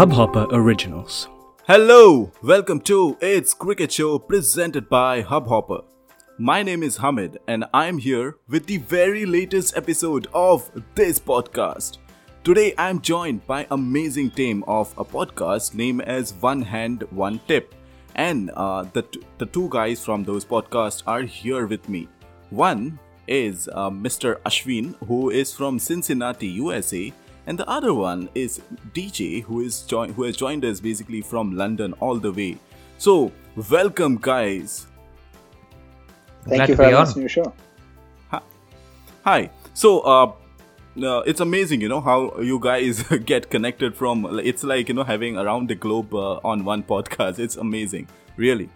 Hubhopper 0.00 0.46
Originals. 0.52 1.28
Hello, 1.66 2.32
welcome 2.42 2.80
to 2.80 3.18
It's 3.20 3.52
Cricket 3.52 3.92
Show 3.92 4.18
presented 4.18 4.88
by 4.88 5.22
Hubhopper. 5.22 5.84
My 6.38 6.62
name 6.62 6.82
is 6.82 6.96
Hamid 6.96 7.38
and 7.46 7.66
I'm 7.74 7.98
here 7.98 8.36
with 8.48 8.66
the 8.66 8.78
very 8.78 9.26
latest 9.26 9.76
episode 9.76 10.26
of 10.32 10.70
this 10.94 11.18
podcast. 11.18 11.98
Today 12.44 12.72
I'm 12.78 13.00
joined 13.02 13.46
by 13.46 13.66
amazing 13.70 14.30
team 14.30 14.64
of 14.66 14.94
a 14.96 15.04
podcast 15.04 15.74
named 15.74 16.02
as 16.02 16.32
One 16.34 16.62
Hand 16.62 17.04
One 17.10 17.40
Tip. 17.46 17.74
And 18.14 18.50
uh, 18.56 18.84
the, 18.92 19.02
t- 19.02 19.22
the 19.36 19.46
two 19.46 19.68
guys 19.70 20.02
from 20.04 20.24
those 20.24 20.44
podcasts 20.44 21.02
are 21.06 21.22
here 21.22 21.66
with 21.66 21.88
me. 21.88 22.08
One 22.48 22.98
is 23.26 23.68
uh, 23.72 23.90
Mr. 23.90 24.36
Ashwin, 24.42 24.94
who 25.06 25.30
is 25.30 25.52
from 25.54 25.78
Cincinnati, 25.78 26.46
USA, 26.48 27.12
and 27.46 27.58
the 27.58 27.68
other 27.68 27.94
one 27.94 28.28
is 28.34 28.60
DJ, 28.94 29.42
who 29.42 29.60
is 29.60 29.82
join- 29.82 30.12
who 30.12 30.24
has 30.24 30.36
joined 30.36 30.64
us 30.64 30.80
basically 30.80 31.20
from 31.22 31.56
London 31.56 31.94
all 32.00 32.16
the 32.16 32.32
way. 32.32 32.58
So, 32.98 33.32
welcome, 33.70 34.18
guys. 34.20 34.86
Thank 36.44 36.56
Glad 36.56 36.68
you 36.68 36.76
for 36.76 36.82
be 36.82 36.84
having 36.84 36.98
us 36.98 37.14
on 37.14 37.22
your 37.22 37.28
show. 37.28 37.52
Hi. 39.24 39.50
So, 39.74 40.00
uh, 40.00 40.32
uh, 41.02 41.20
it's 41.26 41.40
amazing, 41.40 41.80
you 41.82 41.88
know, 41.88 42.00
how 42.00 42.38
you 42.40 42.58
guys 42.58 43.02
get 43.24 43.50
connected 43.50 43.94
from. 43.94 44.38
It's 44.42 44.64
like 44.64 44.88
you 44.88 44.94
know 44.94 45.04
having 45.04 45.36
around 45.36 45.68
the 45.68 45.74
globe 45.74 46.14
uh, 46.14 46.40
on 46.42 46.64
one 46.64 46.82
podcast. 46.92 47.38
It's 47.38 47.56
amazing, 47.56 48.08
really. 48.36 48.68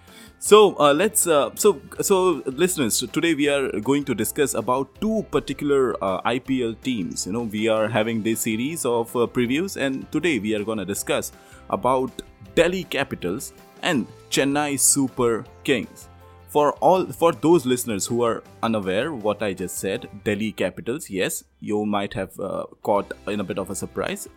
So 0.43 0.75
uh, 0.79 0.93
let's 0.93 1.27
uh, 1.27 1.49
so 1.55 1.81
so 2.01 2.41
listeners. 2.45 2.99
Today 3.11 3.33
we 3.33 3.49
are 3.49 3.79
going 3.79 4.05
to 4.05 4.15
discuss 4.15 4.53
about 4.53 5.01
two 5.01 5.25
particular 5.31 6.01
uh, 6.03 6.21
IPL 6.21 6.81
teams. 6.81 7.25
You 7.27 7.33
know, 7.33 7.43
we 7.43 7.67
are 7.67 7.87
having 7.87 8.23
this 8.23 8.41
series 8.41 8.85
of 8.85 9.15
uh, 9.15 9.27
previews, 9.27 9.75
and 9.75 10.09
today 10.11 10.39
we 10.39 10.55
are 10.55 10.63
going 10.63 10.77
to 10.77 10.85
discuss 10.85 11.33
about 11.69 12.21
Delhi 12.55 12.83
Capitals 12.83 13.51
and 13.81 14.07
Chennai 14.29 14.79
Super 14.79 15.45
Kings 15.63 16.09
for 16.49 16.73
all 16.87 17.05
for 17.05 17.31
those 17.31 17.65
listeners 17.65 18.07
who 18.07 18.23
are 18.23 18.43
unaware 18.63 19.13
what 19.13 19.43
i 19.43 19.53
just 19.53 19.77
said 19.77 20.07
delhi 20.23 20.51
capitals 20.51 21.07
yes 21.07 21.43
you 21.59 21.85
might 21.85 22.11
have 22.11 22.39
uh, 22.39 22.63
caught 22.81 23.11
in 23.27 23.39
a 23.39 23.43
bit 23.43 23.59
of 23.59 23.69
a 23.69 23.75
surprise 23.75 24.27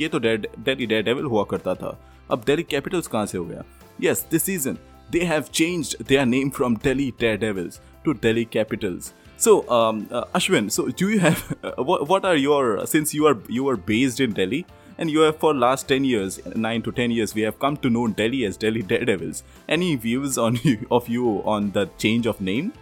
ये 0.00 0.08
तो 0.08 0.18
daily 0.18 0.86
dare 0.86 1.02
devil 1.04 1.24
हुआ 1.24 1.44
करता 1.50 1.74
था 1.74 1.88
अब 2.30 2.44
Delhi 2.46 2.62
Capitals 2.70 3.06
कहाँ 3.06 3.26
से 3.26 3.38
हो 3.38 3.44
गया 3.44 3.64
yes 4.02 4.26
this 4.30 4.42
season 4.42 4.78
they 5.09 5.25
have 5.25 5.51
changed 5.51 6.05
their 6.05 6.25
name 6.25 6.51
from 6.51 6.75
Delhi 6.75 7.11
Daredevils 7.11 7.79
to 8.03 8.13
Delhi 8.13 8.45
Capitals. 8.45 9.13
So, 9.37 9.69
um, 9.69 10.07
uh, 10.09 10.25
Ashwin, 10.33 10.71
so 10.71 10.87
do 10.89 11.09
you 11.09 11.19
have 11.19 11.55
uh, 11.63 11.83
what, 11.83 12.07
what 12.07 12.25
are 12.25 12.35
your 12.35 12.85
since 12.87 13.13
you 13.13 13.27
are 13.27 13.37
you 13.47 13.67
are 13.69 13.77
based 13.77 14.19
in 14.19 14.33
Delhi 14.33 14.65
and 14.97 15.11
you 15.11 15.19
have 15.19 15.37
for 15.37 15.53
last 15.53 15.87
ten 15.87 16.03
years, 16.03 16.43
nine 16.55 16.81
to 16.81 16.91
ten 16.91 17.11
years, 17.11 17.35
we 17.35 17.41
have 17.41 17.59
come 17.59 17.77
to 17.77 17.89
know 17.89 18.07
Delhi 18.07 18.45
as 18.45 18.57
Delhi 18.57 18.81
Daredevils. 18.81 19.43
Any 19.69 19.95
views 19.95 20.37
on 20.37 20.55
you, 20.63 20.87
of 20.89 21.07
you 21.07 21.43
on 21.45 21.71
the 21.71 21.87
change 21.97 22.25
of 22.25 22.41
name? 22.41 22.73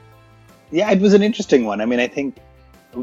Yeah, 0.71 0.91
it 0.91 0.99
was 0.99 1.13
an 1.13 1.21
interesting 1.21 1.65
one. 1.65 1.81
I 1.81 1.85
mean, 1.85 1.99
I 1.99 2.07
think 2.07 2.37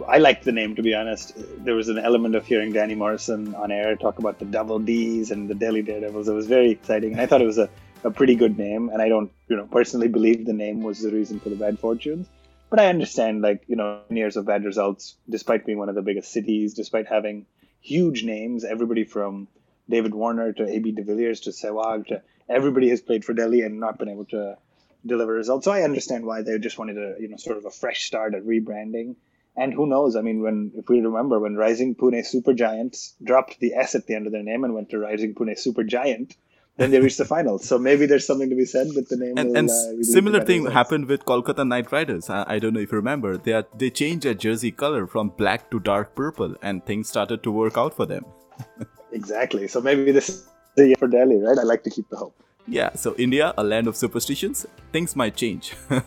I 0.09 0.17
liked 0.17 0.45
the 0.45 0.53
name 0.53 0.75
to 0.77 0.83
be 0.83 0.95
honest. 0.95 1.35
There 1.63 1.75
was 1.75 1.89
an 1.89 1.99
element 1.99 2.35
of 2.35 2.47
hearing 2.47 2.73
Danny 2.73 2.95
Morrison 2.95 3.55
on 3.55 3.71
air 3.71 3.97
talk 3.97 4.19
about 4.19 4.39
the 4.39 4.47
double 4.47 4.79
D's 4.79 5.31
and 5.31 5.49
the 5.49 5.55
Delhi 5.55 5.83
Daredevils. 5.83 6.29
It 6.29 6.33
was 6.33 6.47
very 6.47 6.71
exciting, 6.71 7.13
and 7.13 7.21
I 7.21 7.27
thought 7.27 7.43
it 7.43 7.47
was 7.47 7.59
a 7.59 7.69
a 8.05 8.11
pretty 8.11 8.35
good 8.35 8.59
name. 8.59 8.89
And 8.89 9.01
I 9.01 9.09
don't, 9.09 9.31
you 9.49 9.57
know, 9.57 9.67
personally 9.67 10.09
believe 10.09 10.45
the 10.45 10.53
name 10.53 10.83
was 10.83 11.01
the 11.01 11.11
reason 11.11 11.41
for 11.41 11.49
the 11.49 11.57
bad 11.57 11.79
fortunes. 11.79 12.29
But 12.71 12.81
I 12.81 12.87
understand, 12.87 13.43
like, 13.43 13.65
you 13.67 13.77
know, 13.77 14.01
years 14.09 14.37
of 14.37 14.47
bad 14.47 14.65
results, 14.65 15.17
despite 15.29 15.67
being 15.67 15.79
one 15.79 15.89
of 15.89 15.95
the 15.95 16.03
biggest 16.03 16.33
cities, 16.33 16.75
despite 16.75 17.07
having 17.07 17.47
huge 17.81 18.25
names, 18.25 18.65
everybody 18.65 19.05
from 19.05 19.49
David 19.89 20.15
Warner 20.15 20.53
to 20.55 20.67
AB 20.67 20.93
de 20.93 21.03
Villiers 21.03 21.41
to 21.41 21.51
Sehwag 21.51 22.07
to 22.07 22.23
everybody 22.49 22.89
has 22.89 23.01
played 23.01 23.25
for 23.25 23.35
Delhi 23.35 23.61
and 23.61 23.79
not 23.79 23.99
been 23.99 24.09
able 24.09 24.25
to 24.27 24.57
deliver 25.05 25.33
results. 25.33 25.65
So 25.65 25.73
I 25.73 25.83
understand 25.83 26.25
why 26.25 26.43
they 26.43 26.59
just 26.59 26.79
wanted 26.79 26.99
a 26.99 27.21
you 27.21 27.29
know 27.29 27.37
sort 27.37 27.59
of 27.59 27.65
a 27.65 27.71
fresh 27.71 28.05
start 28.05 28.35
at 28.35 28.45
rebranding. 28.45 29.17
And 29.55 29.75
who 29.75 29.87
knows? 29.87 30.17
I 30.17 30.23
mean, 30.23 30.41
when 30.41 30.73
if 30.77 30.89
we 30.89 31.01
remember 31.01 31.39
when 31.39 31.57
Rising 31.57 31.95
Pune 31.95 32.25
Super 32.25 32.55
Giants 32.55 33.15
dropped 33.23 33.61
the 33.61 33.75
S 33.75 33.95
at 33.95 34.07
the 34.07 34.15
end 34.15 34.27
of 34.27 34.33
their 34.33 34.43
name 34.43 34.65
and 34.65 34.73
went 34.73 34.91
to 34.91 34.99
Rising 34.99 35.35
Pune 35.35 35.59
Super 35.59 35.85
Giant, 35.85 36.35
then 36.77 36.91
they 36.91 37.01
reached 37.01 37.19
the 37.19 37.25
finals. 37.25 37.65
So 37.65 37.79
maybe 37.79 38.07
there's 38.07 38.27
something 38.27 38.49
to 38.51 38.57
be 38.57 38.65
said 38.65 38.89
with 38.97 39.09
the 39.09 39.17
name. 39.17 39.35
and, 39.37 39.51
will, 39.51 39.57
and 39.57 39.71
uh, 39.71 40.03
similar 40.03 40.45
thing 40.45 40.61
results. 40.65 40.75
happened 40.75 41.07
with 41.07 41.25
kolkata 41.25 41.67
knight 41.67 41.91
riders 41.93 42.31
I, 42.31 42.45
I 42.55 42.59
don't 42.59 42.73
know 42.75 42.81
if 42.81 42.93
you 42.93 42.97
remember 42.97 43.37
they 43.37 43.53
are 43.53 43.67
they 43.83 43.91
changed 43.91 44.25
their 44.25 44.35
jersey 44.35 44.71
color 44.71 45.07
from 45.07 45.31
black 45.43 45.71
to 45.71 45.81
dark 45.81 46.15
purple 46.15 46.55
and 46.63 46.85
things 46.87 47.09
started 47.09 47.43
to 47.43 47.51
work 47.51 47.77
out 47.77 47.95
for 47.95 48.07
them 48.07 48.25
Exactly. 49.13 49.69
So 49.69 49.81
maybe 49.83 50.11
this 50.11 50.29
is 50.31 50.47
the 50.77 50.87
year 50.89 50.97
for 50.99 51.07
Delhi, 51.09 51.37
right? 51.37 51.59
I 51.59 51.65
like 51.65 51.83
to 51.85 51.91
keep 51.91 52.09
the 52.09 52.17
hope. 52.17 52.35
yeah 52.79 52.91
so 53.03 53.11
india 53.25 53.47
a 53.61 53.65
land 53.71 53.89
of 53.91 53.97
superstitions 54.01 54.59
things 54.97 55.15
might 55.23 55.35
change 55.37 55.75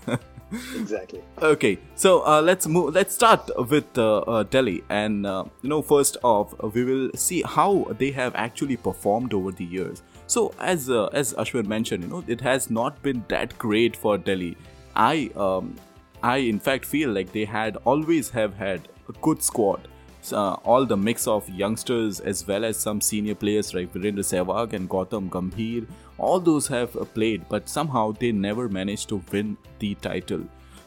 Exactly. 0.76 1.22
Okay, 1.42 1.80
so 1.96 2.10
uh, 2.26 2.42
let's 2.42 2.68
move. 2.68 2.94
Let's 2.94 3.14
start 3.16 3.50
with 3.70 3.98
uh, 3.98 4.20
uh, 4.20 4.44
Delhi, 4.44 4.84
and 4.90 5.26
uh, 5.26 5.44
you 5.64 5.70
know, 5.70 5.82
first 5.82 6.18
off, 6.24 6.54
we 6.76 6.84
will 6.90 7.10
see 7.16 7.42
how 7.42 7.88
they 7.98 8.12
have 8.12 8.36
actually 8.36 8.78
performed 8.78 9.34
over 9.34 9.52
the 9.52 9.66
years. 9.66 10.04
So, 10.28 10.54
as 10.60 10.90
uh, 10.90 11.06
as 11.08 11.34
Ashwin 11.34 11.68
mentioned, 11.68 12.04
you 12.04 12.10
know, 12.10 12.24
it 12.28 12.42
has 12.42 12.70
not 12.70 13.02
been 13.02 13.24
that 13.28 13.58
great 13.58 13.96
for 13.96 14.18
Delhi. 14.18 14.58
I 14.96 15.30
um, 15.36 15.76
I 16.24 16.38
in 16.38 16.60
fact 16.60 16.86
feel 16.86 17.12
like 17.12 17.32
they 17.32 17.46
had 17.46 17.78
always 17.86 18.30
have 18.32 18.56
had 18.56 18.88
a 19.10 19.14
good 19.22 19.44
squad. 19.44 19.88
Uh, 20.32 20.54
all 20.64 20.88
the 20.88 20.98
mix 20.98 21.28
of 21.28 21.48
youngsters 21.50 22.20
as 22.20 22.48
well 22.48 22.66
as 22.66 22.78
some 22.78 23.00
senior 23.00 23.36
players 23.36 23.76
like 23.76 23.94
Virender 23.94 24.26
Sehwag 24.26 24.74
and 24.74 24.90
Gautam 24.90 25.30
Gambhir, 25.30 25.86
all 26.18 26.40
those 26.40 26.66
have 26.68 26.96
uh, 26.96 27.06
played, 27.06 27.48
but 27.48 27.70
somehow 27.70 28.12
they 28.12 28.32
never 28.32 28.68
managed 28.68 29.08
to 29.10 29.22
win 29.32 29.56
the 29.78 29.94
title. 29.96 30.44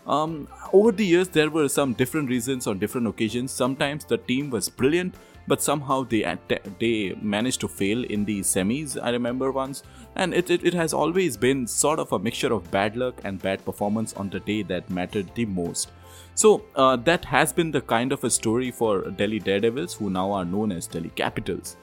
Um, 0.08 0.48
over 0.72 0.90
the 0.90 1.06
years, 1.06 1.28
there 1.28 1.50
were 1.50 1.68
some 1.68 1.92
different 1.92 2.30
reasons 2.30 2.66
on 2.66 2.78
different 2.78 3.06
occasions. 3.06 3.52
Sometimes 3.52 4.04
the 4.04 4.16
team 4.16 4.50
was 4.50 4.68
brilliant, 4.68 5.14
but 5.48 5.62
somehow 5.62 6.04
they 6.04 6.22
they 6.78 7.16
managed 7.20 7.60
to 7.62 7.68
fail 7.68 8.04
in 8.04 8.24
the 8.24 8.40
semis. 8.40 8.96
I 9.02 9.10
remember 9.10 9.50
once, 9.50 9.82
and 10.14 10.34
it, 10.34 10.50
it, 10.50 10.64
it 10.64 10.74
has 10.74 10.92
always 10.92 11.36
been 11.36 11.66
sort 11.66 11.98
of 11.98 12.12
a 12.12 12.18
mixture 12.18 12.52
of 12.52 12.70
bad 12.70 12.96
luck 12.96 13.20
and 13.24 13.42
bad 13.42 13.64
performance 13.64 14.12
on 14.14 14.28
the 14.30 14.40
day 14.40 14.62
that 14.64 14.90
mattered 14.90 15.34
the 15.34 15.46
most. 15.46 15.90
So 16.34 16.62
uh, 16.76 16.96
that 16.96 17.24
has 17.24 17.52
been 17.52 17.72
the 17.72 17.80
kind 17.80 18.12
of 18.12 18.22
a 18.22 18.30
story 18.30 18.70
for 18.70 19.10
Delhi 19.10 19.40
Daredevils, 19.40 19.94
who 19.94 20.10
now 20.10 20.30
are 20.32 20.44
known 20.44 20.70
as 20.70 20.86
Delhi 20.86 21.10
Capitals. 21.16 21.76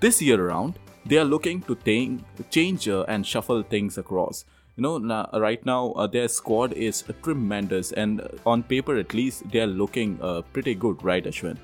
This 0.00 0.20
year 0.22 0.44
around, 0.44 0.78
they 1.06 1.18
are 1.18 1.24
looking 1.24 1.62
to 1.62 1.76
change 2.50 2.88
uh, 2.88 3.04
and 3.06 3.26
shuffle 3.26 3.62
things 3.62 3.98
across. 3.98 4.44
You 4.76 4.82
know, 4.82 5.28
right 5.38 5.64
now 5.66 5.92
uh, 5.92 6.06
their 6.06 6.28
squad 6.28 6.72
is 6.72 7.04
tremendous, 7.22 7.92
and 7.92 8.26
on 8.46 8.62
paper 8.62 8.96
at 8.96 9.12
least, 9.14 9.50
they 9.50 9.60
are 9.60 9.66
looking 9.66 10.18
uh, 10.22 10.40
pretty 10.52 10.74
good, 10.74 11.04
right, 11.04 11.24
Ashwin? 11.24 11.58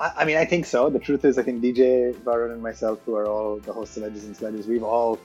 I, 0.00 0.12
I 0.18 0.24
mean, 0.24 0.36
I 0.36 0.44
think 0.44 0.66
so. 0.66 0.90
The 0.90 0.98
truth 0.98 1.24
is, 1.24 1.38
I 1.38 1.42
think 1.42 1.62
DJ, 1.62 2.14
Varun, 2.14 2.52
and 2.52 2.62
myself, 2.62 3.00
who 3.04 3.14
are 3.14 3.26
all 3.26 3.58
the 3.58 3.72
hosts 3.72 3.96
of 3.96 4.04
Edges 4.04 4.24
and 4.24 4.36
Sledges, 4.36 4.66
we've 4.66 4.82
all 4.82 5.18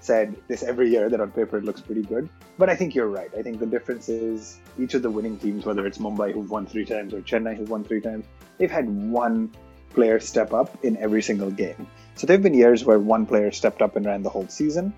said 0.00 0.36
this 0.48 0.62
every 0.62 0.90
year 0.90 1.08
that 1.08 1.20
on 1.20 1.30
paper 1.30 1.56
it 1.56 1.64
looks 1.64 1.80
pretty 1.80 2.02
good. 2.02 2.28
But 2.58 2.68
I 2.68 2.76
think 2.76 2.94
you're 2.94 3.08
right. 3.08 3.30
I 3.36 3.42
think 3.42 3.58
the 3.58 3.66
difference 3.66 4.08
is 4.08 4.60
each 4.78 4.94
of 4.94 5.02
the 5.02 5.10
winning 5.10 5.38
teams, 5.38 5.64
whether 5.64 5.86
it's 5.86 5.98
Mumbai 5.98 6.32
who've 6.32 6.50
won 6.50 6.66
three 6.66 6.84
times 6.84 7.14
or 7.14 7.20
Chennai 7.22 7.56
who've 7.56 7.70
won 7.70 7.84
three 7.84 8.00
times, 8.00 8.26
they've 8.58 8.70
had 8.70 8.88
one 9.10 9.50
player 9.90 10.20
step 10.20 10.52
up 10.52 10.84
in 10.84 10.96
every 10.98 11.22
single 11.22 11.50
game. 11.50 11.86
So 12.16 12.26
there 12.26 12.34
have 12.34 12.42
been 12.42 12.54
years 12.54 12.84
where 12.84 12.98
one 12.98 13.24
player 13.24 13.50
stepped 13.50 13.80
up 13.80 13.96
and 13.96 14.04
ran 14.04 14.22
the 14.22 14.28
whole 14.28 14.46
season. 14.48 14.92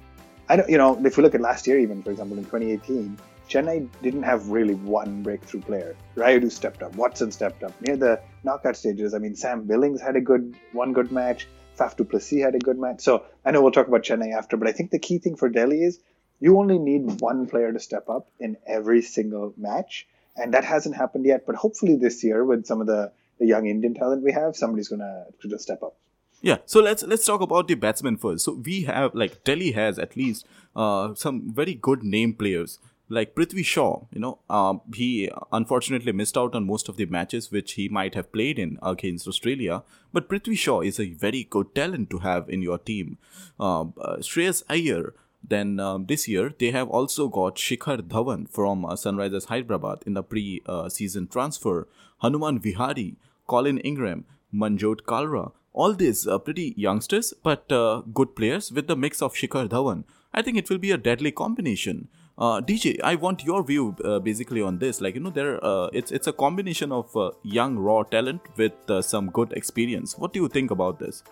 I 0.49 0.57
don't, 0.57 0.69
you 0.69 0.79
know, 0.79 1.01
if 1.05 1.17
we 1.17 1.23
look 1.23 1.35
at 1.35 1.41
last 1.41 1.67
year, 1.67 1.79
even 1.79 2.03
for 2.03 2.11
example, 2.11 2.37
in 2.39 2.45
2018, 2.45 3.19
Chennai 3.49 3.89
didn't 4.03 4.25
have 4.25 4.49
really 4.49 4.75
one 4.75 5.23
breakthrough 5.23 5.61
player. 5.61 5.97
Rayudu 6.17 6.51
stepped 6.51 6.83
up, 6.83 6.97
Watson 6.97 7.31
stepped 7.31 7.63
up. 7.63 7.81
Near 7.81 7.97
the 7.97 8.21
knockout 8.43 8.77
stages, 8.77 9.15
I 9.15 9.19
mean, 9.19 9.37
Sam 9.37 9.67
Billings 9.67 10.01
had 10.01 10.17
a 10.17 10.21
good 10.21 10.57
one 10.73 10.93
good 10.93 11.13
match. 11.13 11.47
Faf 11.79 11.97
du 11.97 12.05
Plessis 12.05 12.43
had 12.43 12.55
a 12.55 12.59
good 12.59 12.79
match. 12.79 13.01
So 13.01 13.25
I 13.45 13.51
know 13.51 13.63
we'll 13.63 13.71
talk 13.71 13.87
about 13.87 14.03
Chennai 14.03 14.33
after, 14.33 14.57
but 14.57 14.67
I 14.67 14.73
think 14.73 14.91
the 14.91 14.99
key 14.99 15.19
thing 15.19 15.37
for 15.37 15.49
Delhi 15.49 15.83
is 15.83 16.01
you 16.41 16.59
only 16.59 16.79
need 16.79 17.21
one 17.21 17.47
player 17.47 17.73
to 17.73 17.79
step 17.79 18.09
up 18.09 18.29
in 18.41 18.57
every 18.67 19.03
single 19.03 19.55
match, 19.57 20.07
and 20.37 20.55
that 20.55 20.65
hasn't 20.65 20.97
happened 20.97 21.27
yet. 21.27 21.47
But 21.47 21.57
hopefully 21.57 21.97
this 21.97 22.25
year, 22.25 22.45
with 22.45 22.67
some 22.67 22.81
of 22.81 22.87
the, 22.87 23.13
the 23.39 23.47
young 23.47 23.67
Indian 23.67 23.95
talent 23.95 24.23
we 24.23 24.33
have, 24.33 24.57
somebody's 24.57 24.89
gonna 24.89 25.27
to 25.43 25.59
step 25.59 25.83
up. 25.83 25.97
Yeah, 26.43 26.59
so 26.67 26.81
let's 26.81 27.03
let's 27.03 27.25
talk 27.25 27.41
about 27.41 27.69
the 27.69 27.75
batsmen 27.75 28.17
first. 28.17 28.45
So 28.45 28.53
we 28.53 28.83
have 28.83 29.15
like 29.15 29.45
Delhi 29.45 29.73
has 29.73 29.99
at 29.99 30.17
least 30.17 30.47
uh, 30.75 31.15
some 31.15 31.53
very 31.53 31.75
good 31.75 32.03
name 32.03 32.35
players 32.35 32.79
like 33.09 33.35
Prithvi 33.35 33.65
Shaw. 33.65 34.07
You 34.13 34.21
know, 34.21 34.39
um, 34.51 34.81
he 34.95 35.31
unfortunately 35.53 36.13
missed 36.13 36.37
out 36.37 36.55
on 36.55 36.67
most 36.67 36.89
of 36.89 36.97
the 36.97 37.07
matches 37.07 37.51
which 37.51 37.73
he 37.75 37.89
might 37.89 38.15
have 38.15 38.33
played 38.33 38.59
in 38.59 38.79
against 38.83 39.29
Australia. 39.29 39.83
But 40.13 40.29
Prithvi 40.29 40.57
Shaw 40.57 40.81
is 40.81 40.99
a 40.99 41.13
very 41.13 41.45
good 41.45 41.75
talent 41.75 42.11
to 42.11 42.19
have 42.19 42.49
in 42.49 42.63
your 42.63 42.79
team. 42.79 43.19
Um, 43.59 43.95
uh, 44.01 44.17
Shreyas 44.17 44.63
Iyer. 44.69 45.15
Then 45.49 45.79
um, 45.79 46.07
this 46.07 46.27
year 46.27 46.53
they 46.59 46.73
have 46.73 46.89
also 46.89 47.29
got 47.29 47.55
Shikhar 47.55 47.99
Dhawan 48.01 48.49
from 48.51 48.85
uh, 48.85 48.95
Sunrisers 48.95 49.47
Hyderabad 49.47 50.03
in 50.05 50.15
the 50.15 50.23
pre-season 50.25 51.29
transfer. 51.29 51.87
Hanuman 52.19 52.59
Vihari, 52.59 53.17
Colin 53.47 53.79
Ingram, 53.79 54.25
Manjot 54.53 55.03
Kalra. 55.03 55.53
All 55.73 55.93
these 55.93 56.27
are 56.27 56.41
pretty 56.41 56.75
youngsters, 56.77 57.35
but 57.45 57.71
uh, 57.71 58.03
good 58.13 58.35
players 58.35 58.73
with 58.73 58.89
the 58.89 58.97
mix 58.97 59.23
of 59.23 59.35
Shikhar 59.35 59.69
Dhawan. 59.69 60.05
I 60.33 60.43
think 60.43 60.57
it 60.57 60.69
will 60.69 60.79
be 60.79 60.91
a 60.91 60.99
deadly 60.99 61.31
combination. 61.31 62.09
Uh, 62.39 62.61
DJ, 62.61 63.01
I 63.03 63.15
want 63.15 63.45
your 63.45 63.63
view 63.63 63.97
uh, 64.05 64.19
basically 64.19 64.61
on 64.61 64.79
this. 64.79 65.01
Like 65.01 65.15
you 65.15 65.21
know, 65.21 65.31
there 65.31 65.65
uh, 65.65 65.89
it's 65.93 66.13
it's 66.13 66.27
a 66.27 66.33
combination 66.33 66.93
of 66.93 67.17
uh, 67.17 67.31
young 67.43 67.79
raw 67.79 68.03
talent 68.03 68.43
with 68.57 68.91
uh, 68.91 69.01
some 69.01 69.31
good 69.31 69.53
experience. 69.53 70.19
What 70.19 70.35
do 70.35 70.41
you 70.41 70.49
think 70.49 70.71
about 70.71 70.99
this? 70.99 71.23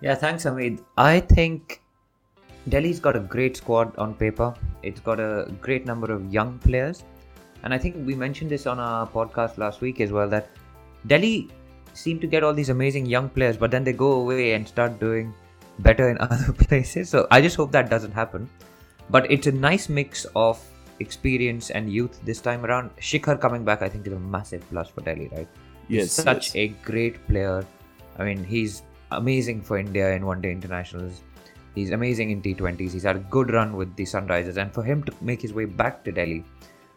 Yeah, 0.00 0.14
thanks, 0.14 0.44
Amit. 0.44 0.80
I 0.96 1.18
think 1.18 1.82
Delhi's 2.68 3.00
got 3.00 3.16
a 3.16 3.20
great 3.20 3.56
squad 3.56 3.96
on 3.96 4.14
paper. 4.14 4.54
It's 4.84 5.00
got 5.00 5.18
a 5.18 5.52
great 5.60 5.86
number 5.86 6.12
of 6.12 6.32
young 6.32 6.58
players, 6.60 7.02
and 7.64 7.74
I 7.74 7.78
think 7.78 8.06
we 8.06 8.14
mentioned 8.14 8.48
this 8.48 8.68
on 8.68 8.78
our 8.78 9.08
podcast 9.08 9.58
last 9.58 9.80
week 9.80 10.00
as 10.00 10.12
well 10.12 10.28
that 10.28 10.50
Delhi 11.08 11.50
seem 11.94 12.20
to 12.20 12.28
get 12.28 12.44
all 12.44 12.54
these 12.54 12.68
amazing 12.68 13.06
young 13.06 13.28
players, 13.28 13.56
but 13.56 13.72
then 13.72 13.82
they 13.82 13.92
go 13.92 14.12
away 14.12 14.52
and 14.52 14.68
start 14.68 15.00
doing 15.00 15.34
better 15.80 16.10
in 16.10 16.18
other 16.28 16.52
places. 16.52 17.10
So 17.10 17.26
I 17.32 17.40
just 17.40 17.56
hope 17.56 17.72
that 17.72 17.90
doesn't 17.90 18.12
happen. 18.12 18.48
But 19.12 19.30
it's 19.30 19.46
a 19.46 19.52
nice 19.52 19.90
mix 19.90 20.24
of 20.34 20.58
experience 20.98 21.68
and 21.70 21.92
youth 21.92 22.18
this 22.24 22.40
time 22.40 22.64
around. 22.64 22.96
Shikhar 22.96 23.38
coming 23.38 23.62
back, 23.62 23.82
I 23.82 23.88
think, 23.88 24.06
is 24.06 24.14
a 24.14 24.18
massive 24.18 24.66
plus 24.70 24.88
for 24.88 25.02
Delhi, 25.02 25.28
right? 25.32 25.48
Yes, 25.88 26.04
He's 26.04 26.12
such 26.12 26.54
yes. 26.54 26.56
a 26.56 26.68
great 26.82 27.26
player. 27.26 27.66
I 28.18 28.24
mean, 28.24 28.42
he's 28.42 28.82
amazing 29.10 29.60
for 29.60 29.76
India 29.76 30.14
in 30.14 30.24
one 30.24 30.40
day 30.40 30.50
internationals. 30.50 31.20
He's 31.74 31.90
amazing 31.90 32.30
in 32.30 32.40
T20s. 32.40 32.92
He's 32.92 33.02
had 33.02 33.16
a 33.16 33.26
good 33.36 33.50
run 33.50 33.76
with 33.76 33.94
the 33.96 34.04
Sunrisers. 34.04 34.56
And 34.56 34.72
for 34.72 34.82
him 34.82 35.02
to 35.04 35.12
make 35.20 35.42
his 35.42 35.52
way 35.52 35.66
back 35.66 36.02
to 36.04 36.12
Delhi, 36.12 36.42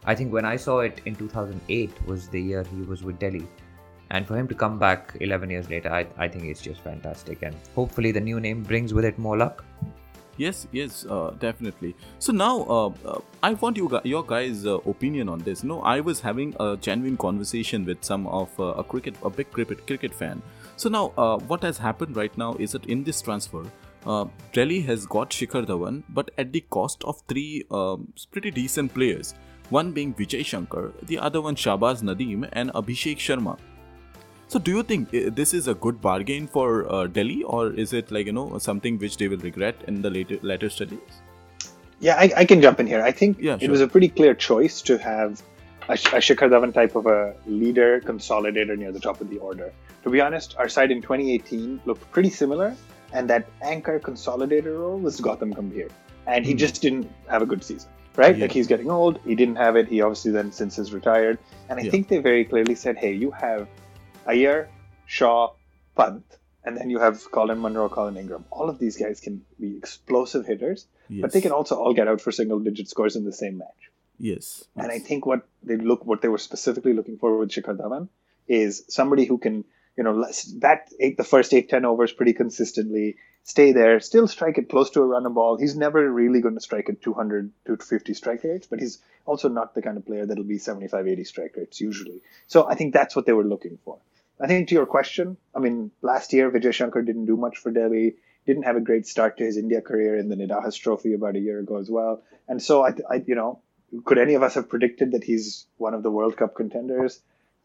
I 0.05 0.15
think 0.15 0.31
when 0.31 0.45
I 0.45 0.55
saw 0.55 0.79
it 0.79 1.01
in 1.05 1.15
2008 1.15 2.07
was 2.07 2.29
the 2.29 2.41
year 2.41 2.63
he 2.63 2.81
was 2.83 3.03
with 3.03 3.19
Delhi. 3.19 3.47
And 4.11 4.25
for 4.25 4.37
him 4.37 4.47
to 4.47 4.55
come 4.55 4.79
back 4.79 5.17
11 5.19 5.49
years 5.49 5.69
later, 5.69 5.91
I, 5.91 6.07
I 6.17 6.29
think 6.29 6.45
it's 6.45 6.61
just 6.61 6.79
fantastic. 6.79 7.41
And 7.41 7.55
hopefully 7.73 8.11
the 8.11 8.21
new 8.21 8.39
name 8.39 8.63
brings 8.63 8.93
with 8.93 9.03
it 9.03 9.19
more 9.19 9.35
luck. 9.35 9.65
Yes, 10.37 10.67
yes, 10.71 11.05
uh, 11.05 11.33
definitely. 11.39 11.95
So 12.19 12.33
now, 12.33 12.63
uh, 12.63 12.89
uh, 13.05 13.19
I 13.41 13.53
want 13.53 13.77
you, 13.77 13.89
your 14.03 14.23
guys' 14.23 14.65
uh, 14.65 14.79
opinion 14.79 15.29
on 15.29 15.39
this. 15.39 15.63
No, 15.63 15.81
I 15.81 16.01
was 16.01 16.19
having 16.19 16.53
a 16.59 16.75
genuine 16.75 17.15
conversation 17.15 17.85
with 17.85 18.03
some 18.03 18.27
of 18.27 18.49
uh, 18.59 18.73
a 18.73 18.83
cricket, 18.83 19.15
a 19.23 19.29
big 19.29 19.49
cricket 19.51 19.87
cricket 19.87 20.13
fan. 20.13 20.41
So 20.75 20.89
now, 20.89 21.07
what 21.47 21.63
has 21.63 21.77
happened 21.77 22.17
right 22.17 22.37
now 22.37 22.55
is 22.55 22.73
that 22.73 22.85
in 22.85 23.03
this 23.03 23.21
transfer, 23.21 23.63
Delhi 24.51 24.81
has 24.81 25.05
got 25.05 25.29
Shikhar 25.29 25.65
Dhawan, 25.65 26.03
but 26.09 26.31
at 26.37 26.51
the 26.51 26.61
cost 26.69 27.03
of 27.05 27.21
three 27.29 27.63
um, 27.71 28.11
pretty 28.31 28.51
decent 28.51 28.93
players. 28.93 29.35
One 29.69 29.93
being 29.93 30.13
Vijay 30.13 30.45
Shankar, 30.45 30.91
the 31.03 31.17
other 31.17 31.41
one 31.41 31.55
Shahbaz 31.55 32.03
Nadeem, 32.03 32.47
and 32.51 32.71
Abhishek 32.73 33.17
Sharma. 33.17 33.57
So, 34.47 34.59
do 34.59 34.71
you 34.71 34.83
think 34.83 35.13
uh, 35.13 35.29
this 35.33 35.53
is 35.53 35.67
a 35.67 35.73
good 35.73 36.01
bargain 36.01 36.47
for 36.47 36.91
uh, 36.91 37.07
Delhi, 37.07 37.43
or 37.43 37.71
is 37.71 37.93
it 37.93 38.11
like 38.11 38.27
you 38.27 38.33
know 38.33 38.57
something 38.59 38.97
which 38.99 39.17
they 39.17 39.27
will 39.27 39.37
regret 39.39 39.75
in 39.87 40.01
the 40.01 40.09
later 40.09 40.37
later 40.43 40.69
studies? 40.69 41.21
Yeah, 41.99 42.15
I, 42.15 42.31
I 42.37 42.45
can 42.45 42.61
jump 42.61 42.79
in 42.79 42.87
here. 42.87 43.01
I 43.01 43.11
think 43.11 43.37
Yeah, 43.39 43.57
it 43.59 43.69
was 43.71 43.81
a 43.81 43.87
pretty 43.87 44.09
clear 44.09 44.33
choice 44.35 44.81
to 44.83 44.97
have 44.99 45.41
a, 45.89 45.93
a 45.93 46.21
Shikhar 46.27 46.49
Dhawan 46.49 46.73
type 46.73 46.95
of 46.95 47.07
a 47.07 47.33
leader 47.47 48.01
consolidator 48.01 48.77
near 48.77 48.91
the 48.91 48.99
top 48.99 49.19
of 49.21 49.29
the 49.29 49.37
order. 49.39 49.71
To 50.03 50.09
be 50.11 50.21
honest, 50.21 50.55
our 50.59 50.69
side 50.69 50.91
in 50.91 51.01
2018 51.01 51.81
looked 51.85 52.09
pretty 52.11 52.29
similar, 52.29 52.75
and 53.13 53.27
that 53.29 53.47
anchor 53.63 53.99
consolidator 53.99 54.77
role 54.79 54.99
was 54.99 55.19
Gautam 55.19 55.53
Gambhir, 55.53 55.89
and 56.27 56.45
he 56.45 56.51
Hmm. 56.51 56.57
just 56.59 56.81
didn't 56.81 57.09
have 57.27 57.41
a 57.41 57.45
good 57.47 57.63
season. 57.63 57.89
Right, 58.15 58.37
Yeah. 58.37 58.43
like 58.43 58.51
he's 58.51 58.67
getting 58.67 58.89
old. 58.91 59.19
He 59.25 59.35
didn't 59.35 59.55
have 59.57 59.75
it. 59.75 59.87
He 59.89 60.01
obviously 60.01 60.31
then 60.31 60.51
since 60.51 60.75
has 60.77 60.93
retired, 60.93 61.39
and 61.69 61.79
I 61.79 61.83
Yeah. 61.83 61.91
think 61.91 62.07
they 62.09 62.19
very 62.19 62.45
clearly 62.45 62.75
said, 62.75 62.95
"Hey, 62.97 63.11
you 63.13 63.31
have 63.31 63.67
Iyer, 64.25 64.69
Shaw, 65.05 65.53
Pant, 65.95 66.23
and 66.63 66.75
then 66.75 66.89
you 66.89 66.99
have 66.99 67.31
Colin 67.31 67.59
Munro, 67.59 67.89
Colin 67.89 68.17
Ingram. 68.17 68.45
All 68.49 68.69
of 68.69 68.79
these 68.79 68.97
guys 68.97 69.19
can 69.19 69.45
be 69.59 69.77
explosive 69.77 70.45
hitters, 70.45 70.87
but 71.09 71.31
they 71.31 71.41
can 71.41 71.51
also 71.51 71.75
all 71.75 71.93
get 71.93 72.07
out 72.07 72.21
for 72.21 72.31
single 72.31 72.59
digit 72.59 72.89
scores 72.89 73.15
in 73.15 73.23
the 73.23 73.31
same 73.31 73.57
match. 73.57 73.91
Yes. 74.17 74.63
And 74.75 74.91
I 74.91 74.99
think 74.99 75.25
what 75.25 75.47
they 75.63 75.77
look, 75.77 76.05
what 76.05 76.21
they 76.21 76.27
were 76.27 76.37
specifically 76.37 76.93
looking 76.93 77.17
for 77.17 77.37
with 77.37 77.49
Shikhar 77.49 77.77
Dhawan 77.77 78.07
is 78.47 78.83
somebody 78.87 79.25
who 79.25 79.37
can, 79.37 79.65
you 79.97 80.03
know, 80.03 80.25
bat 80.55 80.89
eight, 80.99 81.17
the 81.17 81.23
first 81.23 81.53
eight, 81.53 81.69
ten 81.69 81.85
overs 81.85 82.13
pretty 82.13 82.33
consistently, 82.33 83.17
stay 83.43 83.71
there, 83.73 83.99
still 83.99 84.27
strike 84.27 84.57
it 84.57 84.69
close 84.69 84.89
to 84.91 85.01
a 85.01 85.05
run 85.05 85.25
a 85.25 85.29
ball. 85.29 85.57
He's 85.57 85.75
never 85.75 86.09
really 86.11 86.41
going 86.41 86.55
to 86.55 86.61
strike 86.61 86.89
at 86.89 87.01
200, 87.01 87.51
250 87.65 88.13
strike 88.13 88.43
rates, 88.43 88.67
but 88.67 88.79
he's 88.79 88.99
also 89.25 89.49
not 89.49 89.75
the 89.75 89.81
kind 89.81 89.97
of 89.97 90.05
player 90.05 90.25
that'll 90.25 90.43
be 90.43 90.57
75, 90.57 91.07
80 91.07 91.23
strike 91.25 91.55
rates 91.55 91.79
usually. 91.79 92.21
So 92.47 92.67
I 92.67 92.75
think 92.75 92.93
that's 92.93 93.15
what 93.15 93.25
they 93.25 93.33
were 93.33 93.43
looking 93.43 93.77
for. 93.85 93.99
I 94.39 94.47
think 94.47 94.67
to 94.69 94.75
your 94.75 94.85
question, 94.85 95.37
I 95.55 95.59
mean, 95.59 95.91
last 96.01 96.33
year 96.33 96.51
Vijay 96.51 96.73
Shankar 96.73 97.01
didn't 97.01 97.25
do 97.25 97.37
much 97.37 97.57
for 97.57 97.71
Delhi, 97.71 98.15
didn't 98.45 98.63
have 98.63 98.75
a 98.75 98.81
great 98.81 99.07
start 99.07 99.37
to 99.37 99.45
his 99.45 99.57
India 99.57 99.81
career 99.81 100.17
in 100.17 100.29
the 100.29 100.35
Nidahas 100.35 100.77
Trophy 100.79 101.13
about 101.13 101.35
a 101.35 101.39
year 101.39 101.59
ago 101.59 101.77
as 101.77 101.89
well. 101.89 102.21
And 102.47 102.61
so 102.61 102.85
I, 102.85 102.93
I 103.09 103.23
you 103.25 103.35
know, 103.35 103.61
could 104.03 104.17
any 104.17 104.33
of 104.33 104.43
us 104.43 104.55
have 104.55 104.69
predicted 104.69 105.13
that 105.13 105.23
he's 105.23 105.67
one 105.77 105.93
of 105.93 106.03
the 106.03 106.11
World 106.11 106.35
Cup 106.37 106.55
contenders 106.55 107.21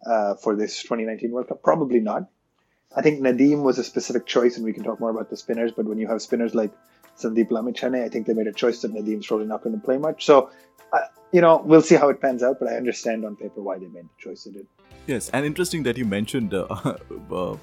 uh, 0.07 0.35
for 0.35 0.55
this 0.55 0.83
2019 0.83 1.31
World 1.33 1.49
Cup? 1.49 1.63
Probably 1.63 2.01
not. 2.01 2.29
I 2.95 3.03
think 3.03 3.21
Nadeem 3.21 3.63
was 3.63 3.79
a 3.79 3.85
specific 3.85 4.27
choice, 4.27 4.57
and 4.57 4.65
we 4.65 4.73
can 4.73 4.83
talk 4.83 5.01
more 5.01 5.11
about 5.11 5.31
the 5.31 5.37
spinners. 5.37 5.73
But 5.73 5.87
when 5.87 5.99
you 5.99 6.09
have 6.09 6.23
spinners 6.23 6.55
like 6.55 6.73
Sandeep 7.19 7.49
Lamichhane, 7.49 8.05
I 8.05 8.09
think 8.09 8.27
they 8.27 8.35
made 8.35 8.49
a 8.49 8.53
choice 8.53 8.83
that 8.83 8.93
Nadeem's 8.93 9.27
probably 9.27 9.47
not 9.47 9.63
going 9.63 9.79
to 9.79 9.85
play 9.85 9.99
much. 9.99 10.25
So, 10.25 10.51
you 11.33 11.41
know, 11.41 11.63
we'll 11.65 11.83
see 11.83 11.95
how 11.95 12.09
it 12.09 12.21
pans 12.21 12.43
out. 12.43 12.59
But 12.59 12.69
I 12.69 12.77
understand 12.77 13.25
on 13.25 13.37
paper 13.37 13.63
why 13.63 13.79
they 13.79 13.87
made 13.87 14.05
the 14.05 14.23
choice 14.23 14.45
they 14.45 14.53
did. 14.53 14.67
Yes, 15.07 15.31
and 15.31 15.47
interesting 15.47 15.83
that 15.85 15.97
you 15.97 16.05
mentioned 16.05 16.55
uh, 16.55 16.67
uh, 17.31 17.57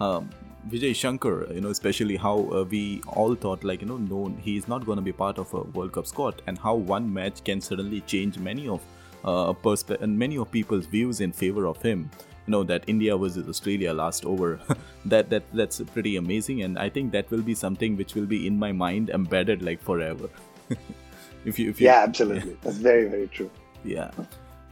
um, 0.00 0.30
Vijay 0.68 0.94
Shankar. 0.94 1.52
You 1.52 1.60
know, 1.60 1.70
especially 1.70 2.16
how 2.16 2.38
uh, 2.50 2.64
we 2.64 3.02
all 3.06 3.34
thought, 3.34 3.64
like 3.64 3.82
you 3.82 3.88
know, 3.88 3.96
no, 3.96 4.34
he 4.40 4.56
is 4.56 4.68
not 4.68 4.84
going 4.84 4.96
to 4.96 5.02
be 5.02 5.12
part 5.12 5.38
of 5.38 5.52
a 5.54 5.62
World 5.62 5.92
Cup 5.92 6.06
squad, 6.06 6.42
and 6.46 6.58
how 6.58 6.74
one 6.74 7.12
match 7.12 7.44
can 7.44 7.60
suddenly 7.60 8.00
change 8.02 8.38
many 8.38 8.68
of 8.68 8.82
uh, 9.24 9.52
perspe- 9.52 10.00
and 10.00 10.18
many 10.18 10.36
of 10.36 10.50
people's 10.50 10.86
views 10.86 11.20
in 11.20 11.32
favor 11.32 11.66
of 11.66 11.80
him. 11.82 12.10
You 12.46 12.50
know 12.50 12.62
that 12.64 12.84
India 12.86 13.16
versus 13.16 13.48
Australia 13.48 13.92
last 13.92 14.24
over. 14.26 14.60
that 15.06 15.30
that 15.30 15.44
that's 15.52 15.80
pretty 15.80 16.16
amazing, 16.16 16.62
and 16.62 16.78
I 16.78 16.88
think 16.88 17.12
that 17.12 17.30
will 17.30 17.42
be 17.42 17.54
something 17.54 17.96
which 17.96 18.14
will 18.14 18.26
be 18.26 18.46
in 18.46 18.58
my 18.58 18.72
mind 18.72 19.10
embedded 19.10 19.62
like 19.62 19.80
forever. 19.80 20.28
if 21.44 21.58
you 21.58 21.70
if 21.70 21.80
you 21.80 21.86
Yeah, 21.86 22.02
absolutely. 22.08 22.56
That's 22.62 22.78
very, 22.78 23.08
very 23.08 23.28
true. 23.28 23.50
yeah. 23.84 24.10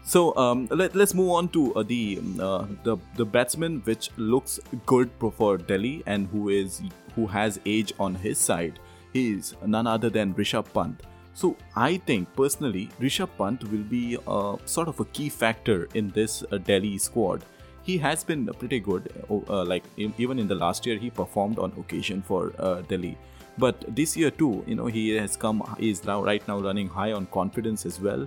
So 0.05 0.35
um, 0.37 0.67
let, 0.71 0.97
let's 0.97 1.15
move 1.15 1.31
on 1.31 1.49
to 1.51 1.75
uh, 1.77 1.83
the 1.85 2.21
uh, 2.41 2.67
the 2.83 2.97
the 3.17 3.25
batsman 3.25 3.81
which 3.85 4.11
looks 4.17 4.59
good 4.85 5.11
for 5.37 5.57
Delhi 5.59 6.03
and 6.07 6.27
who 6.27 6.49
is 6.49 6.83
who 7.15 7.27
has 7.27 7.61
age 7.65 7.93
on 8.01 8.17
his 8.17 8.39
side. 8.39 8.81
He 9.13 9.31
is 9.33 9.55
none 9.65 9.87
other 9.87 10.11
than 10.11 10.35
Rishabh 10.35 10.73
Pant. 10.75 11.01
So 11.35 11.57
I 11.77 11.99
think 11.99 12.35
personally 12.35 12.89
Rishabh 13.01 13.31
Pant 13.39 13.63
will 13.71 13.85
be 13.95 14.19
uh, 14.27 14.57
sort 14.65 14.89
of 14.89 14.99
a 15.01 15.05
key 15.05 15.29
factor 15.29 15.89
in 15.95 16.11
this 16.11 16.43
uh, 16.51 16.59
Delhi 16.59 16.99
squad. 16.99 17.45
He 17.85 17.99
has 17.99 18.25
been 18.25 18.47
pretty 18.47 18.81
good. 18.81 19.09
Uh, 19.31 19.65
like 19.65 19.85
even 19.97 20.39
in 20.39 20.49
the 20.49 20.55
last 20.55 20.85
year, 20.87 20.99
he 20.99 21.11
performed 21.11 21.59
on 21.59 21.73
occasion 21.79 22.23
for 22.23 22.53
uh, 22.59 22.83
Delhi. 22.83 23.17
But 23.59 23.85
this 23.95 24.17
year 24.17 24.31
too, 24.31 24.65
you 24.67 24.75
know, 24.75 24.87
he 24.87 25.11
has 25.17 25.37
come. 25.37 25.63
Is 25.79 26.05
now 26.05 26.23
right 26.23 26.47
now 26.49 26.59
running 26.59 26.89
high 26.89 27.13
on 27.13 27.27
confidence 27.27 27.85
as 27.87 28.01
well 28.01 28.27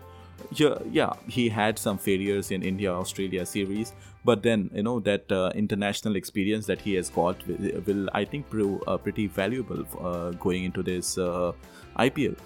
yeah, 0.51 0.77
yeah, 0.91 1.13
he 1.27 1.49
had 1.49 1.79
some 1.79 1.97
failures 1.97 2.51
in 2.51 2.63
India 2.63 2.91
Australia 2.91 3.45
series, 3.45 3.93
but 4.23 4.43
then 4.43 4.69
you 4.73 4.83
know 4.83 4.99
that 5.01 5.31
uh, 5.31 5.51
international 5.55 6.15
experience 6.15 6.65
that 6.67 6.81
he 6.81 6.93
has 6.95 7.09
got 7.09 7.35
will, 7.47 8.09
I 8.13 8.25
think 8.25 8.49
prove 8.49 8.81
uh, 8.87 8.97
pretty 8.97 9.27
valuable 9.27 9.85
uh, 9.99 10.31
going 10.31 10.63
into 10.63 10.83
this 10.83 11.17
uh, 11.17 11.53
IPL. 11.97 12.37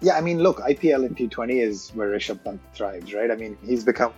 Yeah, 0.00 0.16
I 0.16 0.20
mean, 0.20 0.38
look, 0.40 0.58
IPL 0.58 1.06
and 1.06 1.16
T20 1.16 1.60
is 1.60 1.90
where 1.90 2.08
Rishabh 2.08 2.44
Pant 2.44 2.60
thrives, 2.72 3.12
right? 3.12 3.30
I 3.30 3.34
mean, 3.34 3.58
he's 3.64 3.82
become 3.82 4.12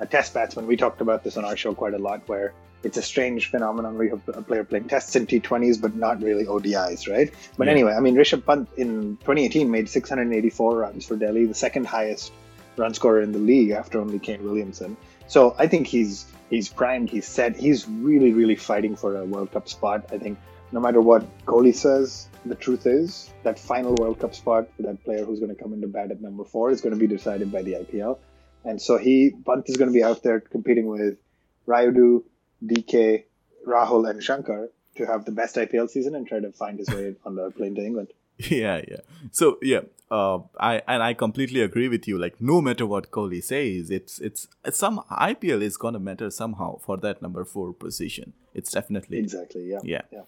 a 0.00 0.06
test 0.06 0.34
batsman. 0.34 0.66
We 0.66 0.76
talked 0.76 1.00
about 1.00 1.22
this 1.22 1.36
on 1.36 1.44
our 1.44 1.56
show 1.56 1.72
quite 1.72 1.94
a 1.94 1.98
lot, 1.98 2.28
where 2.28 2.52
it's 2.82 2.96
a 2.96 3.02
strange 3.02 3.50
phenomenon 3.50 3.96
where 3.96 4.04
you 4.04 4.10
have 4.10 4.36
a 4.36 4.42
player 4.42 4.64
playing 4.64 4.84
tests 4.88 5.14
and 5.16 5.28
T20s, 5.28 5.80
but 5.80 5.94
not 5.94 6.22
really 6.22 6.44
ODIs, 6.46 7.10
right? 7.10 7.30
But 7.58 7.66
Yeah. 7.66 7.72
anyway, 7.72 7.92
I 7.92 8.00
mean, 8.00 8.16
Rishabh 8.16 8.44
Pant 8.46 8.68
in 8.76 9.16
2018 9.18 9.70
made 9.70 9.88
684 9.88 10.78
runs 10.78 11.06
for 11.06 11.16
Delhi, 11.16 11.46
the 11.46 11.54
second 11.54 11.86
highest 11.86 12.32
run 12.76 12.94
scorer 12.94 13.20
in 13.20 13.32
the 13.32 13.38
league 13.38 13.70
after 13.70 14.00
only 14.00 14.18
Kane 14.18 14.42
Williamson. 14.42 14.96
So 15.26 15.54
I 15.58 15.66
think 15.66 15.86
he's 15.86 16.26
he's 16.48 16.68
primed, 16.68 17.10
he's 17.10 17.26
set, 17.26 17.56
he's 17.56 17.88
really, 17.88 18.32
really 18.32 18.56
fighting 18.56 18.96
for 18.96 19.16
a 19.16 19.24
World 19.24 19.52
Cup 19.52 19.68
spot. 19.68 20.06
I 20.10 20.18
think 20.18 20.38
no 20.72 20.80
matter 20.80 21.00
what 21.00 21.24
Kohli 21.46 21.74
says, 21.74 22.28
the 22.46 22.54
truth 22.54 22.86
is 22.86 23.30
that 23.42 23.58
final 23.58 23.94
World 23.94 24.18
Cup 24.18 24.34
spot 24.34 24.68
for 24.76 24.82
that 24.82 25.04
player 25.04 25.24
who's 25.24 25.40
going 25.40 25.54
to 25.54 25.60
come 25.62 25.72
into 25.72 25.86
bat 25.86 26.10
at 26.10 26.20
number 26.20 26.44
four 26.44 26.70
is 26.70 26.80
going 26.80 26.94
to 26.94 26.98
be 26.98 27.06
decided 27.06 27.52
by 27.52 27.62
the 27.62 27.72
IPL. 27.74 28.18
And 28.64 28.80
so 28.80 28.98
he, 28.98 29.30
Pant 29.46 29.64
is 29.68 29.76
going 29.76 29.90
to 29.90 29.94
be 29.94 30.02
out 30.02 30.22
there 30.22 30.40
competing 30.40 30.86
with 30.86 31.18
Rayudu, 31.66 32.22
DK, 32.64 33.24
Rahul, 33.66 34.08
and 34.08 34.22
Shankar 34.22 34.68
to 34.96 35.06
have 35.06 35.24
the 35.24 35.32
best 35.32 35.56
IPL 35.56 35.88
season 35.88 36.14
and 36.14 36.26
try 36.26 36.40
to 36.40 36.52
find 36.52 36.78
his 36.78 36.88
way 36.88 37.14
on 37.24 37.34
the 37.34 37.50
plane 37.50 37.74
to 37.76 37.82
England. 37.82 38.08
yeah, 38.38 38.82
yeah. 38.88 39.00
So 39.32 39.58
yeah, 39.62 39.80
uh, 40.10 40.40
I 40.58 40.82
and 40.86 41.02
I 41.02 41.14
completely 41.14 41.60
agree 41.60 41.88
with 41.88 42.08
you. 42.08 42.18
Like 42.18 42.40
no 42.40 42.60
matter 42.60 42.86
what 42.86 43.10
Kohli 43.10 43.42
says, 43.42 43.90
it's 43.90 44.18
it's, 44.18 44.48
some 44.70 45.02
IPL 45.10 45.62
is 45.62 45.76
gonna 45.76 46.00
matter 46.00 46.30
somehow 46.30 46.78
for 46.78 46.96
that 46.98 47.22
number 47.22 47.44
four 47.44 47.72
position. 47.72 48.32
It's 48.54 48.72
definitely 48.72 49.18
Exactly. 49.18 49.70
Yeah. 49.70 49.80
Yeah. 49.84 50.02
Yeah. 50.10 50.22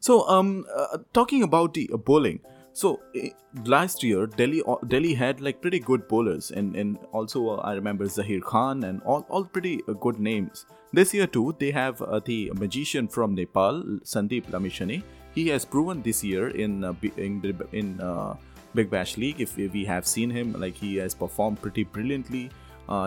So, 0.00 0.28
um, 0.28 0.64
uh, 0.74 0.98
talking 1.12 1.42
about 1.42 1.74
the 1.74 1.90
uh, 1.92 1.96
bowling. 1.96 2.40
So 2.76 3.00
eh, 3.14 3.30
last 3.64 4.02
year, 4.02 4.26
Delhi 4.26 4.62
uh, 4.68 4.76
Delhi 4.86 5.14
had 5.14 5.40
like 5.40 5.62
pretty 5.62 5.78
good 5.80 6.06
bowlers, 6.08 6.50
and 6.50 6.76
and 6.76 6.98
also 7.10 7.44
uh, 7.52 7.62
I 7.68 7.72
remember 7.72 8.04
Zaheer 8.16 8.42
Khan 8.48 8.84
and 8.88 9.00
all 9.12 9.24
all 9.30 9.46
pretty 9.54 9.80
uh, 9.88 9.94
good 9.94 10.20
names. 10.26 10.66
This 10.92 11.14
year 11.14 11.26
too, 11.36 11.54
they 11.62 11.70
have 11.70 12.02
uh, 12.02 12.20
the 12.26 12.52
magician 12.64 13.08
from 13.08 13.34
Nepal, 13.34 13.82
Sandeep 14.12 14.52
Lamichhane. 14.56 15.02
He 15.38 15.48
has 15.48 15.64
proven 15.64 16.02
this 16.02 16.22
year 16.32 16.50
in 16.66 16.84
uh, 16.84 16.92
in 17.16 17.40
in 17.72 17.98
uh, 18.10 18.36
Big 18.74 18.90
Bash 18.90 19.16
League. 19.16 19.40
If 19.48 19.56
we 19.56 19.86
have 19.94 20.06
seen 20.14 20.38
him, 20.38 20.54
like 20.66 20.76
he 20.84 20.96
has 20.96 21.20
performed 21.24 21.62
pretty 21.62 21.84
brilliantly. 21.98 22.50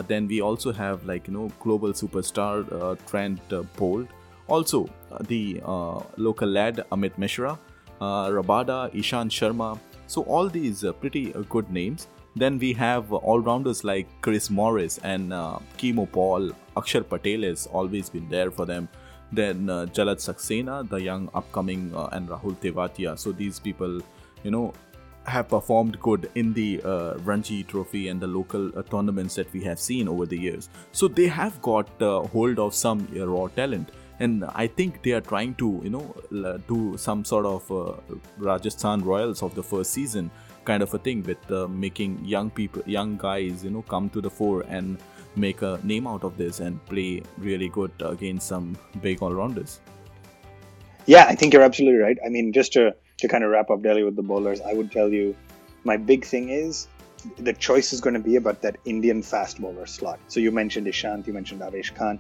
Then 0.08 0.28
we 0.28 0.42
also 0.52 0.78
have 0.84 1.10
like 1.16 1.28
you 1.28 1.40
know 1.40 1.48
global 1.60 1.98
superstar 2.04 2.68
Trent 3.06 3.58
Boult. 3.78 4.08
Also, 4.48 4.86
the 5.28 5.62
local 6.18 6.58
lad 6.60 6.86
Amit 6.92 7.20
Mishra, 7.20 7.60
Rabada, 8.00 8.94
Ishant 8.94 9.30
Sharma. 9.32 9.80
So 10.08 10.24
all 10.24 10.48
these 10.48 10.84
uh, 10.84 10.94
pretty 10.94 11.34
uh, 11.34 11.42
good 11.50 11.70
names. 11.72 12.08
Then 12.36 12.58
we 12.58 12.74
have 12.74 13.12
all 13.12 13.40
rounders 13.40 13.84
like 13.84 14.08
Chris 14.22 14.50
Morris 14.50 15.00
and 15.04 15.34
uh, 15.34 15.60
Keemo 15.78 16.12
Paul. 16.12 16.52
Akshar 16.78 17.08
Patel 17.08 17.42
has 17.42 17.68
always 17.68 18.10
been 18.10 18.30
there 18.30 18.52
for 18.52 18.66
them. 18.66 18.88
Then 19.32 19.70
uh, 19.70 19.86
Jalaj 19.88 20.18
Saxena, 20.18 20.88
the 20.90 20.98
young 20.98 21.30
upcoming, 21.34 21.94
uh, 21.94 22.10
and 22.12 22.30
Rahul 22.30 22.56
Tewatia. 22.56 23.18
So 23.18 23.32
these 23.32 23.60
people, 23.60 24.02
you 24.44 24.52
know, 24.52 24.74
have 25.26 25.48
performed 25.48 26.00
good 26.00 26.30
in 26.36 26.54
the 26.54 26.82
uh, 26.84 27.16
Ranji 27.20 27.64
Trophy 27.64 28.08
and 28.08 28.20
the 28.20 28.28
local 28.28 28.78
uh, 28.78 28.82
tournaments 28.84 29.36
that 29.36 29.52
we 29.54 29.64
have 29.64 29.80
seen 29.80 30.08
over 30.08 30.26
the 30.26 30.38
years. 30.38 30.70
So 30.92 31.08
they 31.08 31.28
have 31.28 31.62
got 31.62 32.02
uh, 32.02 32.22
hold 32.28 32.58
of 32.60 32.74
some 32.74 33.08
uh, 33.16 33.28
raw 33.28 33.48
talent, 33.48 33.92
and 34.20 34.46
I 34.54 34.68
think 34.68 35.02
they 35.04 35.12
are 35.12 35.22
trying 35.22 35.56
to, 35.56 35.80
you 35.84 35.90
know, 35.90 36.60
do 36.68 36.98
some 36.98 37.24
sort 37.26 37.46
of 37.46 37.72
uh, 37.72 37.94
Rajasthan 38.38 39.02
Royals 39.02 39.42
of 39.42 39.56
the 39.56 39.64
first 39.64 39.92
season 39.92 40.30
kind 40.66 40.84
of 40.84 40.94
a 40.94 41.00
thing 41.00 41.24
with 41.24 41.52
uh, 41.52 41.68
making 41.68 42.24
young 42.24 42.50
people, 42.50 42.84
young 42.86 43.18
guys, 43.18 43.64
you 43.64 43.72
know, 43.72 43.82
come 43.84 44.10
to 44.10 44.22
the 44.22 44.30
fore 44.30 44.62
and 44.68 44.98
make 45.36 45.62
a 45.62 45.80
name 45.84 46.06
out 46.06 46.24
of 46.24 46.38
this 46.38 46.60
and 46.60 46.84
play 46.86 47.24
really 47.38 47.70
good 47.70 47.92
against 48.02 48.48
some 48.48 48.78
big 49.02 49.22
all-rounders. 49.22 49.80
Yeah, 51.06 51.26
I 51.28 51.36
think 51.36 51.54
you're 51.54 51.64
absolutely 51.64 52.00
right. 52.00 52.18
I 52.26 52.30
mean, 52.30 52.54
just 52.54 52.74
to, 52.74 52.94
to 53.18 53.28
kind 53.28 53.44
of 53.44 53.50
wrap 53.52 53.70
up 53.70 53.82
Delhi 53.82 54.04
with 54.04 54.16
the 54.16 54.22
bowlers, 54.22 54.62
I 54.62 54.74
would 54.74 54.92
tell 54.92 55.10
you 55.10 55.36
my 55.84 55.98
big 55.98 56.26
thing 56.26 56.50
is 56.50 56.88
the 57.38 57.54
choice 57.54 57.92
is 57.94 58.02
going 58.02 58.14
to 58.14 58.20
be 58.20 58.36
about 58.36 58.62
that 58.62 58.78
Indian 58.86 59.24
fast 59.24 59.60
bowler 59.60 59.86
slot. 59.86 60.20
So 60.28 60.40
you 60.40 60.52
mentioned 60.52 60.88
Ishant, 60.88 61.26
you 61.26 61.34
mentioned 61.34 61.62
Avesh 61.62 61.96
Khan. 61.96 62.20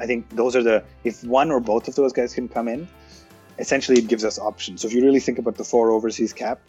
I 0.00 0.06
think 0.06 0.28
those 0.30 0.56
are 0.56 0.62
the, 0.62 0.82
if 1.04 1.22
one 1.24 1.50
or 1.50 1.60
both 1.60 1.86
of 1.88 1.94
those 1.94 2.12
guys 2.12 2.34
can 2.34 2.48
come 2.48 2.68
in, 2.68 2.88
essentially 3.58 3.98
it 3.98 4.08
gives 4.08 4.24
us 4.24 4.38
options. 4.38 4.80
So 4.80 4.88
if 4.88 4.94
you 4.94 5.04
really 5.04 5.20
think 5.20 5.38
about 5.38 5.56
the 5.56 5.64
four 5.64 5.90
overseas 5.90 6.32
cap, 6.32 6.60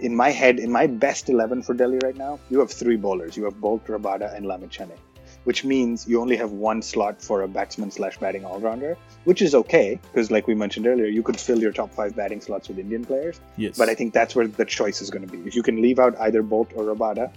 in 0.00 0.14
my 0.14 0.30
head, 0.30 0.58
in 0.58 0.70
my 0.70 0.86
best 0.86 1.28
11 1.28 1.62
for 1.62 1.74
Delhi 1.74 1.98
right 2.02 2.16
now, 2.16 2.38
you 2.50 2.60
have 2.60 2.70
three 2.70 2.96
bowlers. 2.96 3.36
You 3.36 3.44
have 3.44 3.54
Boult, 3.54 3.86
Rabada, 3.86 4.34
and 4.34 4.46
Lamichhane, 4.46 4.96
which 5.44 5.64
means 5.64 6.06
you 6.06 6.20
only 6.20 6.36
have 6.36 6.52
one 6.52 6.82
slot 6.82 7.20
for 7.20 7.42
a 7.42 7.48
batsman 7.48 7.90
slash 7.90 8.16
batting 8.18 8.44
all 8.44 8.60
rounder, 8.60 8.96
which 9.24 9.42
is 9.42 9.54
okay 9.54 9.98
because, 10.02 10.30
like 10.30 10.46
we 10.46 10.54
mentioned 10.54 10.86
earlier, 10.86 11.06
you 11.06 11.22
could 11.22 11.38
fill 11.38 11.58
your 11.58 11.72
top 11.72 11.92
five 11.92 12.14
batting 12.14 12.40
slots 12.40 12.68
with 12.68 12.78
Indian 12.78 13.04
players. 13.04 13.40
Yes. 13.56 13.76
But 13.76 13.88
I 13.88 13.94
think 13.94 14.14
that's 14.14 14.36
where 14.36 14.46
the 14.46 14.64
choice 14.64 15.02
is 15.02 15.10
going 15.10 15.26
to 15.26 15.32
be. 15.32 15.46
If 15.46 15.56
you 15.56 15.62
can 15.62 15.82
leave 15.82 15.98
out 15.98 16.18
either 16.20 16.42
Boult 16.42 16.76
or 16.76 16.84
Rabada, 16.84 17.32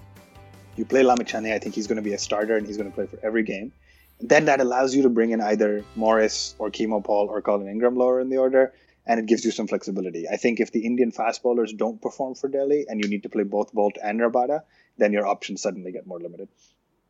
you 0.75 0.86
play 0.86 1.03
Lamichhane, 1.03 1.51
I 1.51 1.60
think 1.60 1.75
he's 1.75 1.88
going 1.88 1.98
to 1.98 2.01
be 2.01 2.13
a 2.13 2.18
starter 2.18 2.56
and 2.56 2.65
he's 2.65 2.77
going 2.77 2.89
to 2.89 2.96
play 2.96 3.08
for 3.08 3.20
every 3.24 3.44
game. 3.44 3.74
Then 4.21 4.45
that 4.45 4.61
allows 4.61 4.95
you 4.95 5.03
to 5.03 5.09
bring 5.09 5.31
in 5.31 5.41
either 5.41 5.83
Morris 5.95 6.55
or 6.59 6.69
Keemo 6.69 7.03
Paul 7.03 7.27
or 7.27 7.41
Colin 7.41 7.67
Ingram 7.67 7.95
lower 7.95 8.19
in 8.19 8.29
the 8.29 8.37
order, 8.37 8.73
and 9.05 9.19
it 9.19 9.25
gives 9.25 9.43
you 9.43 9.51
some 9.51 9.67
flexibility. 9.67 10.27
I 10.29 10.37
think 10.37 10.59
if 10.59 10.71
the 10.71 10.85
Indian 10.85 11.11
fast 11.11 11.41
bowlers 11.41 11.73
don't 11.73 12.01
perform 12.01 12.35
for 12.35 12.47
Delhi 12.47 12.85
and 12.87 13.03
you 13.03 13.09
need 13.09 13.23
to 13.23 13.29
play 13.29 13.43
both 13.43 13.73
Boult 13.73 13.97
and 14.03 14.19
Rabada, 14.19 14.61
then 14.97 15.13
your 15.13 15.27
options 15.27 15.61
suddenly 15.61 15.91
get 15.91 16.05
more 16.05 16.19
limited. 16.19 16.49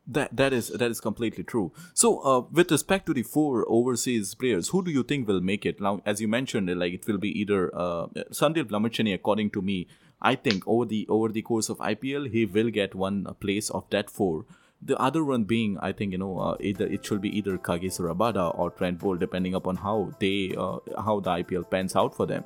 That 0.04 0.34
that 0.36 0.52
is 0.52 0.68
that 0.68 0.90
is 0.90 1.00
completely 1.00 1.44
true. 1.44 1.70
So, 1.94 2.18
uh, 2.24 2.40
with 2.50 2.72
respect 2.72 3.06
to 3.06 3.14
the 3.14 3.22
four 3.22 3.64
overseas 3.68 4.34
players, 4.34 4.70
who 4.70 4.82
do 4.82 4.90
you 4.90 5.04
think 5.04 5.28
will 5.28 5.40
make 5.40 5.64
it? 5.64 5.80
Now, 5.80 6.02
as 6.04 6.20
you 6.20 6.26
mentioned, 6.26 6.76
like 6.76 6.92
it 6.92 7.06
will 7.06 7.18
be 7.18 7.30
either 7.40 7.70
uh, 7.72 8.08
Lamichhane. 8.08 9.14
According 9.14 9.50
to 9.50 9.62
me, 9.62 9.86
I 10.20 10.34
think 10.34 10.66
over 10.66 10.86
the 10.86 11.06
over 11.08 11.28
the 11.28 11.42
course 11.42 11.68
of 11.68 11.78
IPL, 11.78 12.32
he 12.32 12.44
will 12.46 12.70
get 12.70 12.96
one 12.96 13.24
place 13.38 13.70
of 13.70 13.88
that 13.90 14.10
four. 14.10 14.44
The 14.84 14.98
other 14.98 15.24
one 15.24 15.44
being, 15.44 15.78
I 15.78 15.92
think 15.92 16.12
you 16.12 16.18
know, 16.18 16.38
uh, 16.38 16.56
either 16.60 16.86
it 16.86 17.04
should 17.06 17.20
be 17.20 17.36
either 17.36 17.56
Kagis 17.56 18.00
Rabada 18.00 18.58
or 18.58 18.70
Trent 18.70 18.98
Boult, 18.98 19.20
depending 19.20 19.54
upon 19.54 19.76
how 19.76 20.10
they 20.18 20.54
uh, 20.58 20.78
how 21.04 21.20
the 21.20 21.30
IPL 21.30 21.70
pans 21.70 21.94
out 21.94 22.16
for 22.16 22.26
them. 22.26 22.44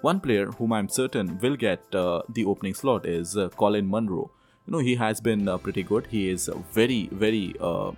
One 0.00 0.20
player 0.20 0.46
whom 0.46 0.72
I'm 0.72 0.88
certain 0.88 1.38
will 1.40 1.56
get 1.56 1.94
uh, 1.94 2.22
the 2.28 2.44
opening 2.44 2.74
slot 2.74 3.06
is 3.06 3.36
uh, 3.36 3.48
Colin 3.50 3.86
Munro. 3.86 4.30
You 4.66 4.72
know, 4.72 4.78
he 4.78 4.94
has 4.96 5.20
been 5.20 5.48
uh, 5.48 5.58
pretty 5.58 5.82
good. 5.82 6.06
He 6.06 6.28
is 6.28 6.48
a 6.48 6.56
very, 6.72 7.08
very 7.12 7.54
uh, 7.60 7.92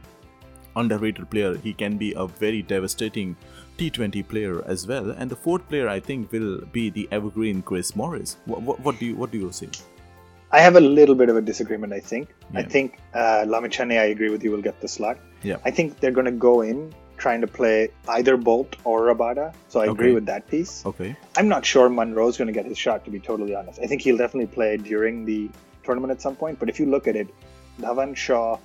underrated 0.77 1.31
player. 1.31 1.57
He 1.57 1.73
can 1.73 1.97
be 1.97 2.13
a 2.17 2.27
very 2.27 2.63
devastating 2.63 3.37
T20 3.79 4.27
player 4.29 4.65
as 4.67 4.87
well. 4.87 5.11
And 5.11 5.31
the 5.31 5.37
fourth 5.37 5.69
player, 5.69 5.89
I 5.89 6.01
think, 6.01 6.33
will 6.33 6.61
be 6.73 6.91
the 6.91 7.09
evergreen 7.11 7.63
Chris 7.63 7.95
Morris. 7.97 8.37
What, 8.47 8.63
what, 8.63 8.81
what 8.81 8.99
do 8.99 9.07
you 9.07 9.17
what 9.17 9.31
do 9.31 9.39
you 9.39 9.53
say? 9.53 9.69
I 10.57 10.61
have 10.61 10.77
a 10.77 10.81
little 10.81 11.15
bit 11.15 11.29
of 11.29 11.37
a 11.37 11.43
disagreement, 11.43 11.93
I 11.93 12.01
think. 12.01 12.35
I 12.55 12.63
think 12.63 12.99
uh, 13.13 13.45
Lamichhane, 13.53 13.93
I 14.01 14.07
agree 14.15 14.31
with 14.31 14.43
you, 14.43 14.51
will 14.53 14.63
get 14.63 14.81
the 14.81 14.89
slot. 14.89 15.19
Yeah. 15.43 15.59
I 15.67 15.71
think 15.71 16.01
they're 16.01 16.17
going 16.19 16.31
to 16.35 16.39
go 16.51 16.63
in 16.63 16.95
trying 17.19 17.43
to 17.43 17.47
play 17.47 17.91
either 18.09 18.39
Boult 18.39 18.77
or 18.85 19.03
Rabada. 19.03 19.53
So 19.69 19.81
I 19.81 19.87
agree 19.87 20.13
with 20.13 20.25
that 20.27 20.49
piece. 20.49 20.87
Okay. 20.87 21.15
I'm 21.37 21.49
not 21.49 21.67
sure 21.67 21.91
Munro's 21.91 22.39
going 22.39 22.47
to 22.47 22.55
get 22.55 22.65
his 22.65 22.79
shot, 22.79 23.05
to 23.05 23.11
be 23.11 23.21
totally 23.21 23.55
honest. 23.55 23.81
I 23.83 23.87
think 23.87 24.01
he'll 24.01 24.17
definitely 24.17 24.47
play 24.47 24.79
during 24.79 25.27
the 25.27 25.51
tournament 25.85 26.11
at 26.11 26.23
some 26.23 26.37
point. 26.37 26.59
But 26.59 26.71
if 26.71 26.81
you 26.81 26.87
look 26.87 27.07
at 27.07 27.17
it, 27.17 27.29
Dhawan, 27.83 28.17
Shaw, 28.17 28.59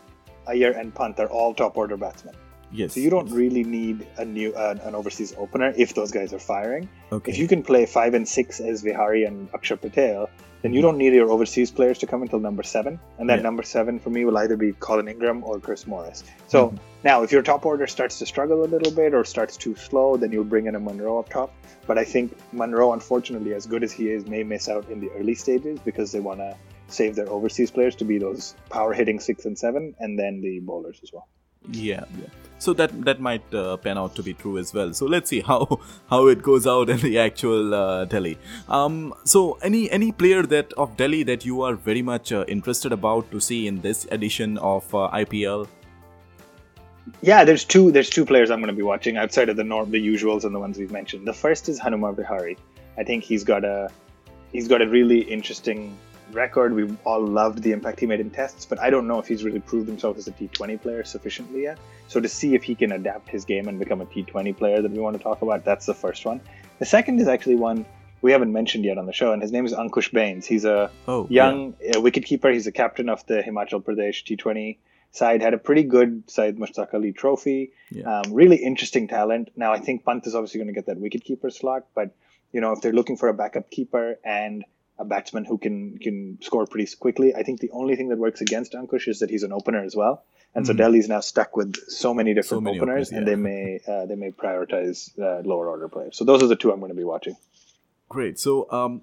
Iyer, 0.48 0.72
and 0.72 0.96
Pant 0.96 1.20
are 1.20 1.28
all 1.28 1.54
top 1.54 1.76
order 1.76 1.98
batsmen. 1.98 2.36
Yes. 2.72 2.94
So 2.94 3.00
you 3.01 3.10
don't 3.10 3.30
really 3.32 3.63
need 3.63 4.08
a 4.18 4.25
new 4.25 4.54
uh, 4.54 4.75
an 4.84 4.96
overseas 4.96 5.34
opener 5.38 5.74
if 5.78 5.94
those 5.94 6.12
guys 6.12 6.34
are 6.34 6.40
firing. 6.40 6.88
Okay. 7.12 7.32
If 7.32 7.38
you 7.38 7.48
can 7.48 7.63
play 7.63 7.86
five 7.86 8.13
and 8.13 8.28
six 8.28 8.60
as 8.60 8.82
Vihari 8.84 9.25
and 9.28 9.51
Akshar 9.51 9.80
Patel, 9.80 10.30
then 10.62 10.74
you 10.74 10.82
don't 10.82 10.98
need 10.98 11.13
your 11.13 11.30
overseas 11.32 11.72
players 11.72 11.98
to 12.00 12.08
come 12.08 12.22
until 12.22 12.40
number 12.40 12.63
seven. 12.63 13.00
And 13.18 13.30
that 13.30 13.38
Yeah. 13.40 13.42
number 13.44 13.63
seven 13.63 14.00
for 14.00 14.10
me 14.10 14.25
will 14.25 14.38
either 14.38 14.56
be 14.56 14.72
Colin 14.74 15.08
Ingram 15.08 15.44
or 15.44 15.60
Chris 15.60 15.86
Morris. 15.88 16.24
So 16.48 16.70
Mhm. 16.70 16.78
now, 17.04 17.24
if 17.24 17.32
your 17.32 17.42
top 17.42 17.66
order 17.66 17.88
starts 17.88 18.20
to 18.20 18.25
struggle 18.25 18.63
a 18.63 18.70
little 18.75 18.92
bit 18.92 19.13
or 19.13 19.25
starts 19.25 19.58
too 19.58 19.75
slow, 19.75 20.16
then 20.18 20.32
you'll 20.32 20.44
bring 20.56 20.68
in 20.68 20.75
a 20.75 20.80
Munro 20.80 21.20
up 21.20 21.30
top. 21.30 21.51
But 21.88 21.98
I 21.98 22.04
think 22.06 22.32
Munro, 22.54 22.94
unfortunately, 22.94 23.54
as 23.54 23.66
good 23.66 23.84
as 23.84 23.92
he 23.92 24.12
is, 24.12 24.28
may 24.28 24.44
miss 24.44 24.70
out 24.70 24.90
in 24.90 25.00
the 25.01 25.10
early 25.20 25.36
stages 25.36 25.80
because 25.84 26.12
they 26.12 26.20
want 26.20 26.40
to 26.40 26.56
save 26.88 27.16
their 27.16 27.28
overseas 27.30 27.72
players 27.72 27.96
to 27.96 28.06
be 28.06 28.18
those 28.20 28.54
power 28.70 28.94
hitting 28.94 29.20
six 29.20 29.46
and 29.46 29.58
seven, 29.58 29.96
and 30.00 30.18
then 30.20 30.42
the 30.42 30.60
bowlers 30.60 31.00
as 31.04 31.12
well. 31.12 31.28
Yeah, 31.70 32.06
yeah. 32.20 32.27
So 32.60 32.74
that 32.74 32.91
that 33.06 33.20
might 33.20 33.53
uh, 33.56 33.77
pan 33.77 33.98
out 33.98 34.15
to 34.15 34.24
be 34.24 34.34
true 34.34 34.60
as 34.60 34.72
well. 34.72 34.94
So 34.94 35.08
let's 35.08 35.30
see 35.30 35.41
how 35.51 35.80
how 36.10 36.27
it 36.27 36.44
goes 36.44 36.68
out 36.68 36.89
in 36.89 36.98
the 36.98 37.18
actual 37.18 37.74
uh, 37.74 38.06
Delhi. 38.06 38.38
Um, 38.70 39.13
so 39.24 39.58
any 39.63 39.89
any 39.91 40.12
player 40.12 40.44
that 40.44 40.74
of 40.74 40.96
Delhi 40.96 41.24
that 41.24 41.46
you 41.46 41.62
are 41.63 41.75
very 41.75 42.01
much 42.01 42.32
uh, 42.32 42.46
interested 42.48 42.91
about 42.91 43.32
to 43.32 43.39
see 43.39 43.68
in 43.68 43.82
this 43.82 44.06
edition 44.12 44.58
of 44.60 44.94
uh, 44.94 45.10
IPL? 45.12 45.68
Yeah, 47.22 47.44
there's 47.44 47.65
two. 47.65 47.91
There's 47.91 48.10
two 48.10 48.25
players 48.25 48.51
I'm 48.51 48.60
going 48.60 48.68
to 48.75 48.77
be 48.77 48.84
watching 48.84 49.18
outside 49.18 49.50
of 49.50 49.58
the 49.58 49.63
norm, 49.63 49.89
the 49.89 50.06
usuals, 50.06 50.44
and 50.44 50.53
the 50.53 50.60
ones 50.60 50.77
we've 50.77 50.91
mentioned. 50.91 51.27
The 51.27 51.34
first 51.34 51.68
is 51.68 51.80
Hanuma 51.80 52.15
Vihari. 52.15 52.58
I 52.98 53.03
think 53.03 53.24
he's 53.24 53.44
got 53.44 53.65
a 53.65 53.89
he's 54.51 54.68
got 54.68 54.82
a 54.82 54.88
really 54.88 55.22
interesting 55.22 55.98
record. 56.34 56.74
We've 56.74 56.98
all 57.06 57.26
loved 57.26 57.62
the 57.64 57.72
impact 57.72 58.00
he 58.00 58.06
made 58.06 58.20
in 58.20 58.30
tests, 58.30 58.66
but 58.66 58.80
I 58.80 58.90
don't 58.90 59.08
know 59.08 59.20
if 59.20 59.28
he's 59.28 59.44
really 59.44 59.60
proved 59.60 59.88
himself 59.88 60.18
as 60.18 60.28
a 60.28 60.32
T20 60.32 60.82
player 60.82 61.04
sufficiently 61.04 61.64
yet. 61.64 61.78
So 62.08 62.20
to 62.20 62.28
see 62.28 62.56
if 62.56 62.64
he 62.64 62.76
can 62.76 62.92
adapt 62.92 63.30
his 63.30 63.46
game 63.46 63.68
and 63.68 63.80
become 63.80 64.02
a 64.02 64.06
T20 64.06 64.56
player 64.58 64.82
that 64.82 64.92
we 64.92 65.00
want 65.00 65.18
to 65.18 65.24
talk 65.24 65.42
about, 65.42 65.64
that's 65.64 65.86
the 65.86 65.94
first 65.94 66.26
one. 66.26 66.42
The 66.80 66.86
second 66.86 67.20
is 67.20 67.28
actually 67.28 67.56
one 67.56 67.86
we 68.22 68.32
haven't 68.32 68.52
mentioned 68.54 68.86
yet 68.86 68.98
on 68.98 69.06
the 69.08 69.14
show, 69.14 69.32
and 69.34 69.42
his 69.42 69.52
name 69.52 69.66
is 69.66 69.74
Ankush 69.74 70.12
Bains. 70.12 70.46
He's 70.46 70.64
a 70.66 70.92
Oh, 71.08 71.26
young 71.30 71.74
uh, 71.84 72.00
wicketkeeper. 72.00 72.54
He's 72.54 72.68
a 72.68 72.72
captain 72.72 73.10
of 73.10 73.26
the 73.26 73.42
Himachal 73.42 73.84
Pradesh 73.84 74.24
T20 74.24 74.78
side. 75.12 75.42
Had 75.42 75.54
a 75.56 75.58
pretty 75.58 75.84
good 75.84 76.30
Syed 76.30 76.58
Mushtaq 76.58 76.94
Ali 76.94 77.14
Trophy. 77.14 77.72
Yeah. 77.90 78.20
Um, 78.20 78.34
really 78.34 78.58
interesting 78.58 79.08
talent. 79.08 79.50
Now 79.56 79.72
I 79.74 79.80
think 79.80 80.06
Pant 80.06 80.26
is 80.28 80.36
obviously 80.36 80.60
going 80.60 80.68
to 80.68 80.74
get 80.74 80.86
that 80.86 81.00
wicketkeeper 81.00 81.52
slot, 81.52 81.88
but 81.96 82.12
you 82.52 82.62
know 82.62 82.74
if 82.74 82.82
they're 82.82 82.94
looking 82.94 83.18
for 83.18 83.28
a 83.28 83.34
backup 83.34 83.72
keeper 83.72 84.20
and 84.24 84.64
a 85.01 85.05
batsman 85.13 85.46
who 85.46 85.58
can 85.58 85.98
can 86.05 86.17
score 86.41 86.65
pretty 86.65 86.88
quickly, 87.05 87.29
I 87.36 87.43
think 87.43 87.60
the 87.60 87.72
only 87.72 87.96
thing 87.98 88.10
that 88.10 88.20
works 88.25 88.41
against 88.41 88.74
Ankush 88.74 89.08
is 89.08 89.20
that 89.20 89.29
he's 89.34 89.43
an 89.43 89.53
opener 89.60 89.84
as 89.84 89.96
well. 89.96 90.15
And 90.53 90.67
so 90.67 90.74
Mhm. 90.74 90.77
Delhi's 90.77 91.10
now 91.15 91.22
stuck 91.22 91.55
with 91.60 91.75
so 91.88 92.13
many 92.13 92.34
different 92.34 92.63
many 92.63 92.77
openers, 92.77 93.08
openers, 93.08 93.17
and 93.17 93.27
they 93.29 93.36
may 93.50 93.79
uh, 93.91 94.05
they 94.10 94.15
may 94.24 94.31
prioritize 94.43 94.98
uh, 95.20 95.41
lower 95.51 95.67
order 95.74 95.88
players. 95.88 96.17
So 96.17 96.24
those 96.25 96.41
are 96.43 96.48
the 96.48 96.60
two 96.62 96.72
I'm 96.72 96.79
going 96.79 96.91
to 96.98 97.01
be 97.05 97.10
watching. 97.15 97.36
Great. 98.10 98.38
So, 98.38 98.70
um, 98.72 99.01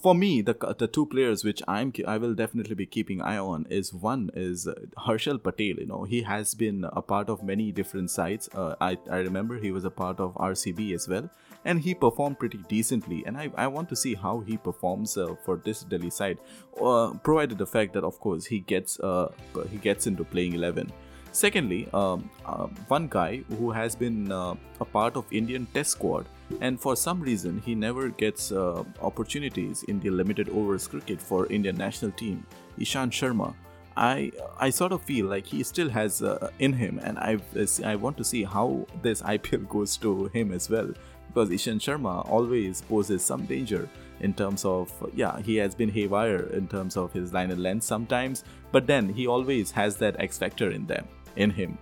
for 0.00 0.14
me, 0.14 0.42
the 0.42 0.54
the 0.78 0.86
two 0.86 1.06
players 1.06 1.44
which 1.44 1.62
I'm 1.68 1.92
I 2.06 2.18
will 2.18 2.34
definitely 2.34 2.74
be 2.74 2.86
keeping 2.86 3.20
eye 3.20 3.38
on 3.38 3.66
is 3.70 3.92
one 3.92 4.30
is 4.34 4.66
uh, 4.66 4.74
Harshal 4.98 5.42
Patel. 5.42 5.80
You 5.80 5.86
know, 5.86 6.04
he 6.04 6.22
has 6.22 6.54
been 6.54 6.84
a 6.92 7.02
part 7.02 7.28
of 7.28 7.42
many 7.42 7.72
different 7.72 8.10
sides. 8.10 8.48
Uh, 8.54 8.74
I 8.80 8.98
I 9.10 9.18
remember 9.18 9.58
he 9.58 9.72
was 9.72 9.84
a 9.84 9.90
part 9.90 10.20
of 10.20 10.34
RCB 10.34 10.94
as 10.94 11.08
well, 11.08 11.30
and 11.64 11.80
he 11.80 11.94
performed 11.94 12.38
pretty 12.38 12.58
decently. 12.68 13.22
And 13.26 13.36
I, 13.36 13.50
I 13.54 13.66
want 13.66 13.88
to 13.90 13.96
see 13.96 14.14
how 14.14 14.40
he 14.40 14.56
performs 14.56 15.16
uh, 15.16 15.34
for 15.44 15.56
this 15.56 15.82
Delhi 15.82 16.10
side, 16.10 16.38
uh, 16.80 17.12
provided 17.22 17.58
the 17.58 17.66
fact 17.66 17.92
that 17.94 18.04
of 18.04 18.20
course 18.20 18.46
he 18.46 18.60
gets 18.60 19.00
uh, 19.00 19.30
he 19.70 19.78
gets 19.78 20.06
into 20.06 20.24
playing 20.24 20.54
eleven. 20.54 20.92
Secondly, 21.32 21.88
um, 21.94 22.28
uh, 22.44 22.66
one 22.88 23.08
guy 23.08 23.42
who 23.58 23.70
has 23.70 23.96
been 23.96 24.30
uh, 24.30 24.54
a 24.80 24.84
part 24.84 25.16
of 25.16 25.24
Indian 25.32 25.64
Test 25.72 25.92
squad, 25.92 26.26
and 26.60 26.78
for 26.78 26.94
some 26.94 27.22
reason 27.22 27.58
he 27.64 27.74
never 27.74 28.10
gets 28.10 28.52
uh, 28.52 28.84
opportunities 29.00 29.82
in 29.84 29.98
the 29.98 30.10
limited 30.10 30.50
overs 30.50 30.86
cricket 30.86 31.22
for 31.22 31.46
Indian 31.46 31.76
national 31.76 32.10
team, 32.12 32.46
Ishant 32.78 33.12
Sharma. 33.12 33.54
I 33.96 34.30
I 34.58 34.68
sort 34.68 34.92
of 34.92 35.00
feel 35.02 35.24
like 35.26 35.46
he 35.46 35.62
still 35.62 35.88
has 35.88 36.22
uh, 36.22 36.50
in 36.58 36.74
him, 36.74 37.00
and 37.02 37.18
I 37.18 37.38
I 37.82 37.96
want 37.96 38.18
to 38.18 38.24
see 38.24 38.44
how 38.44 38.86
this 39.00 39.22
IPL 39.36 39.66
goes 39.70 39.96
to 39.98 40.26
him 40.34 40.52
as 40.52 40.68
well, 40.68 40.92
because 41.28 41.48
Ishant 41.48 41.80
Sharma 41.80 42.28
always 42.28 42.82
poses 42.82 43.24
some 43.24 43.46
danger 43.46 43.88
in 44.20 44.34
terms 44.34 44.66
of 44.66 44.92
yeah 45.14 45.40
he 45.40 45.56
has 45.56 45.74
been 45.74 45.88
haywire 45.88 46.44
in 46.52 46.68
terms 46.68 46.98
of 46.98 47.10
his 47.14 47.32
line 47.32 47.50
and 47.50 47.62
length 47.62 47.84
sometimes, 47.84 48.44
but 48.70 48.86
then 48.86 49.08
he 49.08 49.26
always 49.26 49.70
has 49.70 49.96
that 49.96 50.20
X 50.20 50.36
factor 50.36 50.70
in 50.70 50.86
them 50.86 51.08
in 51.36 51.50
him. 51.50 51.78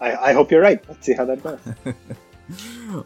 I, 0.00 0.30
I 0.30 0.32
hope 0.32 0.50
you're 0.50 0.62
right. 0.62 0.82
Let's 0.88 1.04
see 1.04 1.12
how 1.12 1.24
that 1.26 1.42
goes. 1.42 1.60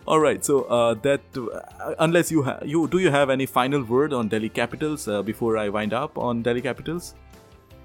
All 0.06 0.20
right. 0.20 0.44
So 0.44 0.62
uh, 0.64 0.94
that 1.02 1.22
uh, 1.36 1.94
unless 1.98 2.30
you 2.30 2.42
have 2.42 2.62
you 2.64 2.88
do 2.88 2.98
you 2.98 3.10
have 3.10 3.30
any 3.30 3.46
final 3.46 3.82
word 3.82 4.12
on 4.12 4.28
Delhi 4.28 4.48
Capitals 4.48 5.08
uh, 5.08 5.22
before 5.22 5.58
I 5.58 5.68
wind 5.68 5.92
up 5.92 6.16
on 6.16 6.42
Delhi 6.42 6.62
Capitals? 6.62 7.14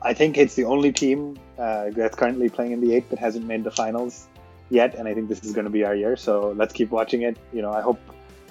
I 0.02 0.14
think 0.14 0.38
it's 0.38 0.56
the 0.56 0.64
only 0.64 0.94
team 0.94 1.38
uh, 1.58 1.90
that's 1.90 2.16
currently 2.16 2.50
playing 2.50 2.72
in 2.72 2.80
the 2.80 2.96
eight 2.96 3.10
that 3.10 3.20
hasn't 3.20 3.46
made 3.46 3.64
the 3.64 3.72
finals 3.72 4.28
yet, 4.70 4.96
and 4.96 5.08
I 5.08 5.14
think 5.14 5.28
this 5.28 5.44
is 5.44 5.52
going 5.52 5.66
to 5.66 5.72
be 5.72 5.84
our 5.84 5.96
year. 5.96 6.16
So 6.16 6.54
let's 6.56 6.74
keep 6.74 6.92
watching 6.92 7.24
it. 7.24 7.38
You 7.52 7.62
know, 7.62 7.72
I 7.72 7.82
hope 7.82 8.00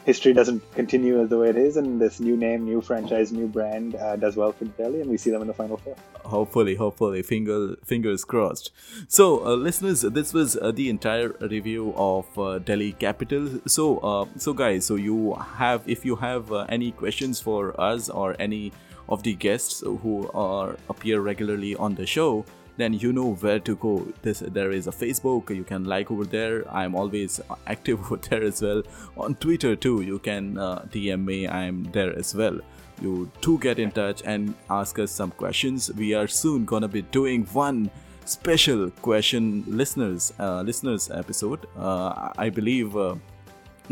history 0.09 0.33
doesn't 0.33 0.63
continue 0.73 1.21
as 1.23 1.29
the 1.29 1.37
way 1.37 1.51
it 1.51 1.57
is, 1.57 1.77
and 1.77 2.01
this 2.01 2.19
new 2.19 2.35
name, 2.35 2.65
new 2.65 2.81
franchise, 2.81 3.31
new 3.31 3.47
brand 3.47 3.95
uh, 3.95 4.17
does 4.17 4.37
well 4.41 4.53
for 4.53 4.65
Delhi, 4.81 5.03
and 5.03 5.11
we 5.11 5.19
see 5.19 5.31
them 5.31 5.43
in 5.43 5.49
the 5.49 5.59
final 5.63 5.77
four. 5.77 5.97
Hopefully, 6.25 6.77
hopefully, 6.77 7.21
finger 7.23 7.77
fingers 7.85 8.25
crossed. 8.25 8.71
So, 9.19 9.25
uh, 9.47 9.55
listeners, 9.69 10.01
this 10.19 10.33
was 10.33 10.57
uh, 10.57 10.73
the 10.73 10.89
entire 10.89 11.29
review 11.57 11.93
of 11.95 12.39
uh, 12.39 12.59
Delhi 12.71 12.93
Capital. 12.93 13.45
So, 13.67 13.99
uh, 13.99 14.27
so 14.39 14.55
guys, 14.55 14.87
so 14.87 14.95
you 14.95 15.35
have, 15.63 15.83
if 15.87 16.07
you 16.07 16.17
have 16.17 16.53
uh, 16.53 16.65
any 16.71 16.91
questions 16.93 17.39
for 17.49 17.79
us 17.79 18.09
or 18.09 18.35
any 18.39 18.73
of 19.11 19.23
the 19.23 19.35
guests 19.35 19.81
who 19.81 20.31
are 20.33 20.77
appear 20.89 21.21
regularly 21.21 21.77
on 21.77 21.95
the 21.95 22.07
show 22.07 22.45
then 22.79 22.95
you 22.95 23.13
know 23.13 23.35
where 23.35 23.59
to 23.59 23.77
go. 23.77 23.93
This 24.23 24.39
there 24.59 24.71
is 24.71 24.87
a 24.87 24.93
facebook 24.93 25.55
you 25.55 25.65
can 25.65 25.85
like 25.85 26.11
over 26.11 26.25
there. 26.25 26.65
I'm 26.81 26.95
always 26.95 27.41
active 27.67 28.01
over 28.01 28.17
there 28.17 28.43
as 28.43 28.63
well. 28.63 28.83
On 29.17 29.35
twitter 29.35 29.77
too 29.77 30.01
you 30.01 30.19
can 30.19 30.57
uh, 30.57 30.81
dm 30.97 31.25
me 31.25 31.47
i'm 31.47 31.85
there 31.93 32.19
as 32.19 32.35
well. 32.35 32.61
You 33.03 33.31
do 33.41 33.59
get 33.59 33.79
in 33.79 33.91
touch 33.93 34.23
and 34.25 34.55
ask 34.69 34.99
us 34.99 35.13
some 35.13 35.31
questions. 35.33 35.93
We 35.93 36.15
are 36.15 36.29
soon 36.29 36.65
gonna 36.65 36.89
be 36.89 37.03
doing 37.03 37.45
one 37.53 37.91
special 38.25 38.91
question 39.03 39.65
listeners 39.67 40.33
uh, 40.39 40.63
listeners 40.63 41.11
episode. 41.11 41.67
Uh, 41.77 42.31
i 42.47 42.49
believe 42.49 42.97
uh, 42.97 43.15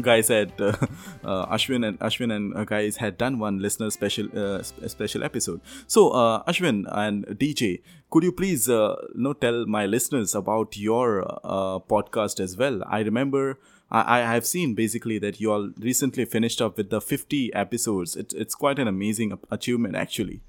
guys 0.01 0.29
had 0.29 0.53
uh, 0.61 0.73
uh, 1.25 1.47
Ashwin 1.47 1.87
and 1.87 1.99
Ashwin 2.01 2.35
and 2.35 2.67
guys 2.67 2.97
had 2.97 3.19
done 3.19 3.39
one 3.39 3.59
listener 3.59 3.91
special 3.91 4.29
uh, 4.37 4.63
special 4.63 5.25
episode. 5.25 5.61
So 5.87 6.11
Ashwin 6.47 6.85
and 6.91 7.27
DJ, 7.27 7.83
could 8.11 8.23
you 8.23 8.33
please 8.33 8.69
you 8.69 8.97
know 9.15 9.33
tell 9.33 9.67
my 9.67 9.87
listeners 9.87 10.35
about 10.35 10.77
your 10.77 11.25
podcast 11.89 12.41
as 12.41 12.57
well? 12.57 12.83
I 12.87 13.01
remember. 13.01 13.59
I, 13.89 14.19
I 14.19 14.21
have 14.23 14.45
seen 14.45 14.75
basically 14.75 15.21
that 15.21 15.41
you 15.41 15.53
all 15.53 15.71
recently 15.79 16.25
finished 16.25 16.61
up 16.61 16.77
with 16.77 16.91
the 16.91 17.01
50 17.01 17.55
episodes. 17.55 18.17
It's 18.17 18.35
it's 18.35 18.57
quite 18.57 18.81
an 18.81 18.89
amazing 18.89 19.39
achievement, 19.49 19.95
actually. 19.95 20.41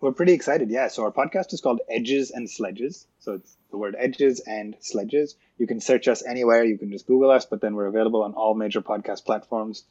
We're 0.00 0.12
pretty 0.12 0.32
excited, 0.32 0.70
yeah. 0.70 0.88
So 0.88 1.04
our 1.04 1.12
podcast 1.12 1.52
is 1.52 1.60
called 1.60 1.80
Edges 1.88 2.30
and 2.30 2.48
Sledges. 2.48 3.06
So 3.18 3.34
it's 3.34 3.56
the 3.70 3.76
word 3.76 3.96
edges 3.98 4.40
and 4.40 4.74
sledges. 4.80 5.36
You 5.58 5.66
can 5.66 5.80
search 5.80 6.08
us 6.08 6.24
anywhere. 6.26 6.64
You 6.64 6.78
can 6.78 6.90
just 6.90 7.06
Google 7.06 7.30
us, 7.30 7.44
but 7.44 7.60
then 7.60 7.74
we're 7.74 7.86
available 7.86 8.22
on 8.22 8.32
all 8.32 8.54
major 8.54 8.80
podcast 8.80 9.24
platforms 9.24 9.84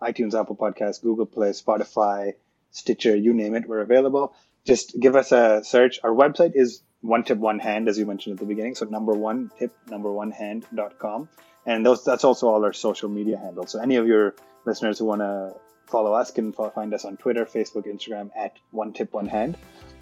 iTunes, 0.00 0.38
Apple 0.38 0.56
Podcasts, 0.56 1.02
Google 1.02 1.26
Play, 1.26 1.50
Spotify, 1.50 2.34
Stitcher, 2.70 3.16
you 3.16 3.32
name 3.32 3.54
it. 3.54 3.68
We're 3.68 3.80
available. 3.80 4.34
Just 4.66 4.98
give 4.98 5.16
us 5.16 5.32
a 5.32 5.62
search. 5.64 5.98
Our 6.04 6.10
website 6.10 6.52
is 6.54 6.82
one 7.00 7.24
tip, 7.24 7.38
one 7.38 7.58
hand, 7.58 7.88
as 7.88 7.98
you 7.98 8.06
mentioned 8.06 8.34
at 8.34 8.40
the 8.40 8.46
beginning. 8.46 8.74
So 8.74 8.86
number 8.86 9.12
one 9.12 9.50
tip, 9.58 9.74
number 9.88 10.12
one 10.12 10.30
hand.com. 10.30 11.28
And 11.66 11.84
those, 11.84 12.04
that's 12.04 12.24
also 12.24 12.48
all 12.48 12.64
our 12.64 12.72
social 12.72 13.08
media 13.08 13.38
handles. 13.38 13.72
So 13.72 13.80
any 13.80 13.96
of 13.96 14.06
your 14.06 14.34
listeners 14.64 14.98
who 14.98 15.06
want 15.06 15.20
to 15.20 15.54
follow 15.88 16.12
us 16.12 16.30
can 16.30 16.52
find 16.52 16.94
us 16.94 17.04
on 17.04 17.16
Twitter, 17.16 17.44
Facebook, 17.44 17.86
Instagram 17.86 18.30
at 18.36 18.56
one 18.70 18.92
tip, 18.92 19.12
one 19.12 19.26
hand 19.26 19.56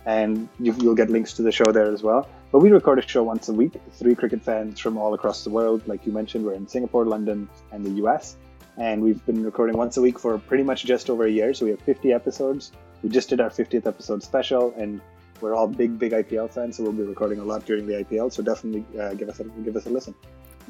and 0.06 0.48
you, 0.60 0.72
will 0.72 0.94
get 0.94 1.10
links 1.10 1.34
to 1.34 1.42
the 1.42 1.52
show 1.52 1.70
there 1.72 1.92
as 1.92 2.02
well. 2.02 2.28
But 2.52 2.60
we 2.60 2.70
record 2.70 3.00
a 3.00 3.06
show 3.06 3.24
once 3.24 3.48
a 3.48 3.52
week. 3.52 3.72
Three 3.92 4.14
cricket 4.14 4.40
fans 4.40 4.78
from 4.78 4.96
all 4.96 5.12
across 5.14 5.42
the 5.42 5.50
world, 5.50 5.82
like 5.86 6.06
you 6.06 6.12
mentioned, 6.12 6.46
we're 6.46 6.54
in 6.54 6.68
Singapore, 6.68 7.04
London, 7.04 7.48
and 7.72 7.84
the 7.84 7.90
US. 8.04 8.36
And 8.78 9.02
we've 9.02 9.24
been 9.26 9.42
recording 9.44 9.76
once 9.76 9.96
a 9.96 10.00
week 10.00 10.18
for 10.18 10.38
pretty 10.38 10.62
much 10.62 10.84
just 10.84 11.10
over 11.10 11.26
a 11.26 11.30
year. 11.30 11.52
So 11.54 11.64
we 11.64 11.72
have 11.72 11.80
50 11.80 12.12
episodes. 12.12 12.70
We 13.02 13.08
just 13.08 13.28
did 13.28 13.40
our 13.40 13.50
50th 13.50 13.86
episode 13.86 14.22
special, 14.22 14.72
and 14.76 15.00
we're 15.40 15.54
all 15.54 15.66
big, 15.66 15.98
big 15.98 16.12
IPL 16.12 16.50
fans. 16.52 16.76
So 16.76 16.84
we'll 16.84 16.92
be 16.92 17.02
recording 17.02 17.40
a 17.40 17.44
lot 17.44 17.66
during 17.66 17.86
the 17.86 17.94
IPL. 18.04 18.32
So 18.32 18.42
definitely 18.44 18.84
uh, 18.98 19.14
give 19.14 19.28
us 19.28 19.40
a, 19.40 19.44
give 19.44 19.74
us 19.74 19.86
a 19.86 19.90
listen. 19.90 20.14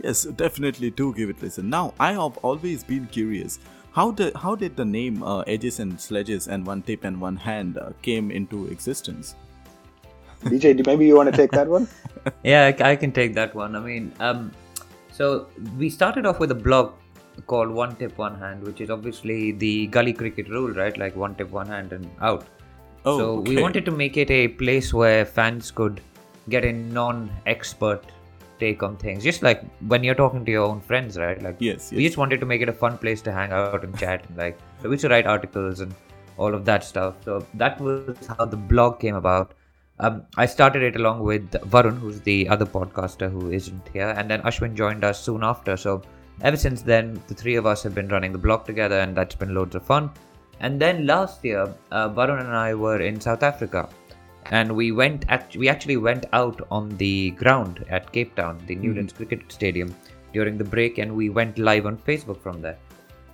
Yes, 0.03 0.25
definitely 0.25 0.91
do 0.91 1.13
give 1.13 1.29
it 1.29 1.43
a 1.43 1.45
listen. 1.45 1.69
Now, 1.69 1.93
I 2.01 2.13
have 2.13 2.39
always 2.39 2.85
been 2.85 3.07
curious 3.07 3.59
how 3.97 4.11
did 4.11 4.37
how 4.37 4.55
did 4.55 4.77
the 4.77 4.85
name 4.85 5.23
uh, 5.23 5.41
Edges 5.53 5.81
and 5.81 5.99
Sledges 5.99 6.49
and 6.49 6.67
One 6.67 6.83
Tip 6.83 7.05
and 7.05 7.19
One 7.19 7.37
Hand 7.37 7.79
uh, 7.79 7.93
came 8.03 8.31
into 8.31 8.67
existence? 8.67 9.35
DJ, 10.43 10.87
maybe 10.87 11.07
you 11.07 11.17
want 11.17 11.31
to 11.31 11.37
take 11.37 11.51
that 11.53 11.67
one? 11.67 11.89
yeah, 12.45 12.67
I, 12.67 12.91
I, 12.91 12.97
can 12.97 13.11
take 13.11 13.33
that 13.35 13.55
one. 13.55 13.75
I 13.75 13.81
mean, 13.81 14.13
um, 14.21 14.53
so 15.13 15.47
we 15.79 15.89
started 15.89 16.27
off 16.27 16.39
with 16.41 16.51
a 16.51 16.55
blog 16.55 16.93
called 17.47 17.71
One 17.71 17.97
Tip 17.97 18.19
One 18.19 18.39
Hand, 18.39 18.63
which 18.65 18.83
is 18.83 18.91
obviously 18.91 19.53
the 19.53 19.87
gully 19.87 20.13
cricket 20.13 20.51
rule, 20.51 20.73
right? 20.73 20.97
Like 20.99 21.17
one 21.17 21.35
tip, 21.35 21.51
one 21.51 21.67
hand, 21.67 21.95
and 21.95 22.07
out. 22.21 22.47
Oh, 23.07 23.19
so 23.19 23.31
okay. 23.39 23.55
we 23.55 23.63
wanted 23.63 23.87
to 23.87 23.93
make 23.93 24.19
it 24.19 24.31
a 24.31 24.49
place 24.49 24.93
where 24.93 25.25
fans 25.25 25.71
could 25.71 26.03
get 26.51 26.67
a 26.67 26.73
non-expert 26.73 28.05
take 28.59 28.83
on 28.83 28.97
things. 28.97 29.25
Just 29.25 29.43
like 29.43 29.63
when 29.87 30.05
you're 30.05 30.15
talking 30.15 30.45
to 30.45 30.51
your 30.51 30.67
own 30.67 30.81
friends, 30.81 31.19
right? 31.19 31.41
Like 31.43 31.57
yes, 31.59 31.91
yes. 31.91 31.93
we 31.93 32.05
just 32.05 32.17
wanted 32.17 32.41
to 32.41 32.47
make 32.47 32.63
it 32.63 32.69
a 32.69 32.73
fun 32.73 32.99
place 32.99 33.23
to 33.23 33.33
hang 33.33 33.53
out 33.53 33.85
and 33.85 33.99
chat 33.99 34.25
and 34.29 34.37
like 34.37 34.59
so 34.83 34.89
we 34.89 34.95
used 34.95 35.03
to 35.03 35.09
write 35.09 35.27
articles 35.27 35.81
and 35.81 35.95
all 36.37 36.55
of 36.55 36.65
that 36.65 36.85
stuff. 36.85 37.17
So 37.25 37.47
that 37.55 37.81
was 37.81 38.17
how 38.27 38.45
the 38.45 38.57
blog 38.57 39.01
came 39.01 39.15
about. 39.15 39.55
Um, 39.99 40.25
I 40.37 40.45
started 40.45 40.83
it 40.83 40.97
along 40.97 41.23
with 41.23 41.51
Varun, 41.71 41.99
who's 41.99 42.21
the 42.21 42.49
other 42.49 42.67
podcaster 42.67 43.31
who 43.31 43.51
isn't 43.51 43.89
here, 43.93 44.11
and 44.11 44.31
then 44.31 44.43
Ashwin 44.43 44.75
joined 44.75 45.05
us 45.05 45.23
soon 45.23 45.43
after. 45.43 45.77
So 45.77 46.03
ever 46.43 46.57
since 46.57 46.83
then, 46.83 47.23
the 47.29 47.35
three 47.35 47.57
of 47.57 47.65
us 47.65 47.83
have 47.83 47.95
been 47.95 48.09
running 48.09 48.33
the 48.33 48.39
blog 48.39 48.67
together, 48.67 49.01
and 49.01 49.17
that's 49.17 49.35
been 49.35 49.55
loads 49.55 49.75
of 49.75 49.85
fun. 49.85 50.11
And 50.61 50.81
then 50.81 51.07
last 51.07 51.43
year, 51.45 51.73
uh, 51.93 52.11
Varun 52.11 52.41
and 52.41 52.55
I 52.55 52.75
were 52.75 53.01
in 53.01 53.21
South 53.21 53.43
Africa 53.43 53.89
and 54.51 54.75
we 54.75 54.93
went 54.93 55.25
act- 55.29 55.57
we 55.57 55.69
actually 55.69 55.97
went 55.97 56.27
out 56.33 56.61
on 56.71 56.97
the 56.97 57.31
ground 57.33 57.85
at 57.89 58.13
Cape 58.13 58.35
Town, 58.35 58.61
the 58.67 58.75
Newlands 58.75 59.13
mm-hmm. 59.13 59.25
Cricket 59.25 59.53
Stadium 59.53 59.95
during 60.33 60.59
the 60.59 60.65
break, 60.65 60.99
and 60.99 61.15
we 61.15 61.31
went 61.31 61.59
live 61.59 61.87
on 61.87 61.97
Facebook 61.97 62.41
from 62.41 62.61
there. 62.61 62.79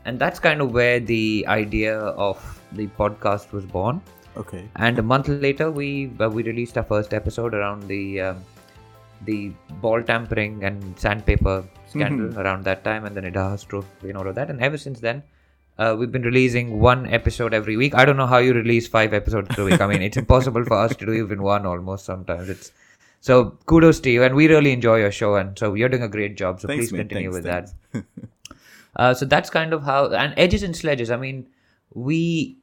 And 0.04 0.18
that's 0.18 0.38
kind 0.38 0.60
of 0.60 0.72
where 0.72 0.98
the 1.00 1.44
idea 1.48 1.98
of 1.98 2.60
the 2.72 2.86
podcast 2.88 3.52
was 3.52 3.64
born. 3.64 4.00
Okay. 4.36 4.68
And 4.76 4.98
a 4.98 5.02
month 5.02 5.28
later, 5.28 5.70
we 5.70 6.10
uh, 6.20 6.28
we 6.28 6.42
released 6.42 6.76
our 6.78 6.84
first 6.84 7.14
episode 7.14 7.54
around 7.54 7.86
the 7.88 8.20
um, 8.20 8.44
the 9.26 9.52
ball 9.80 10.02
tampering 10.02 10.64
and 10.64 10.98
sandpaper 10.98 11.64
scandal 11.86 12.28
mm-hmm. 12.28 12.40
around 12.40 12.64
that 12.64 12.82
time, 12.84 13.04
and 13.04 13.16
then 13.16 13.24
Nidahas 13.24 13.66
Trophy 13.66 14.08
and 14.08 14.16
all 14.16 14.26
of 14.26 14.34
that. 14.34 14.50
And 14.50 14.60
ever 14.60 14.78
since 14.78 15.00
then, 15.00 15.22
uh, 15.78 15.96
we've 15.98 16.12
been 16.12 16.22
releasing 16.22 16.78
one 16.80 17.06
episode 17.06 17.54
every 17.54 17.76
week. 17.76 17.94
I 17.94 18.04
don't 18.04 18.16
know 18.16 18.26
how 18.26 18.38
you 18.38 18.52
release 18.52 18.86
five 18.86 19.14
episodes 19.14 19.54
per 19.54 19.64
week. 19.64 19.80
I 19.80 19.86
mean, 19.86 20.02
it's 20.02 20.16
impossible 20.16 20.64
for 20.64 20.74
us 20.74 20.94
to 20.96 21.06
do 21.06 21.12
even 21.12 21.42
one 21.42 21.66
almost 21.66 22.04
sometimes. 22.04 22.48
It's 22.48 22.72
so 23.20 23.56
kudos 23.66 24.00
to 24.00 24.10
you, 24.10 24.22
and 24.22 24.34
we 24.34 24.48
really 24.48 24.72
enjoy 24.72 24.98
your 24.98 25.12
show, 25.12 25.36
and 25.36 25.58
so 25.58 25.74
you're 25.74 25.88
doing 25.88 26.02
a 26.02 26.08
great 26.08 26.36
job. 26.36 26.60
So 26.60 26.68
thanks, 26.68 26.90
please 26.90 26.96
continue 26.96 27.32
thanks, 27.32 27.46
with 27.46 27.52
thanks. 27.52 27.74
that. 27.92 28.04
uh, 28.96 29.14
so 29.14 29.24
that's 29.24 29.48
kind 29.48 29.72
of 29.72 29.84
how 29.84 30.10
and 30.12 30.34
edges 30.36 30.62
and 30.62 30.76
sledges. 30.76 31.10
I 31.10 31.16
mean, 31.16 31.46
we 31.94 32.58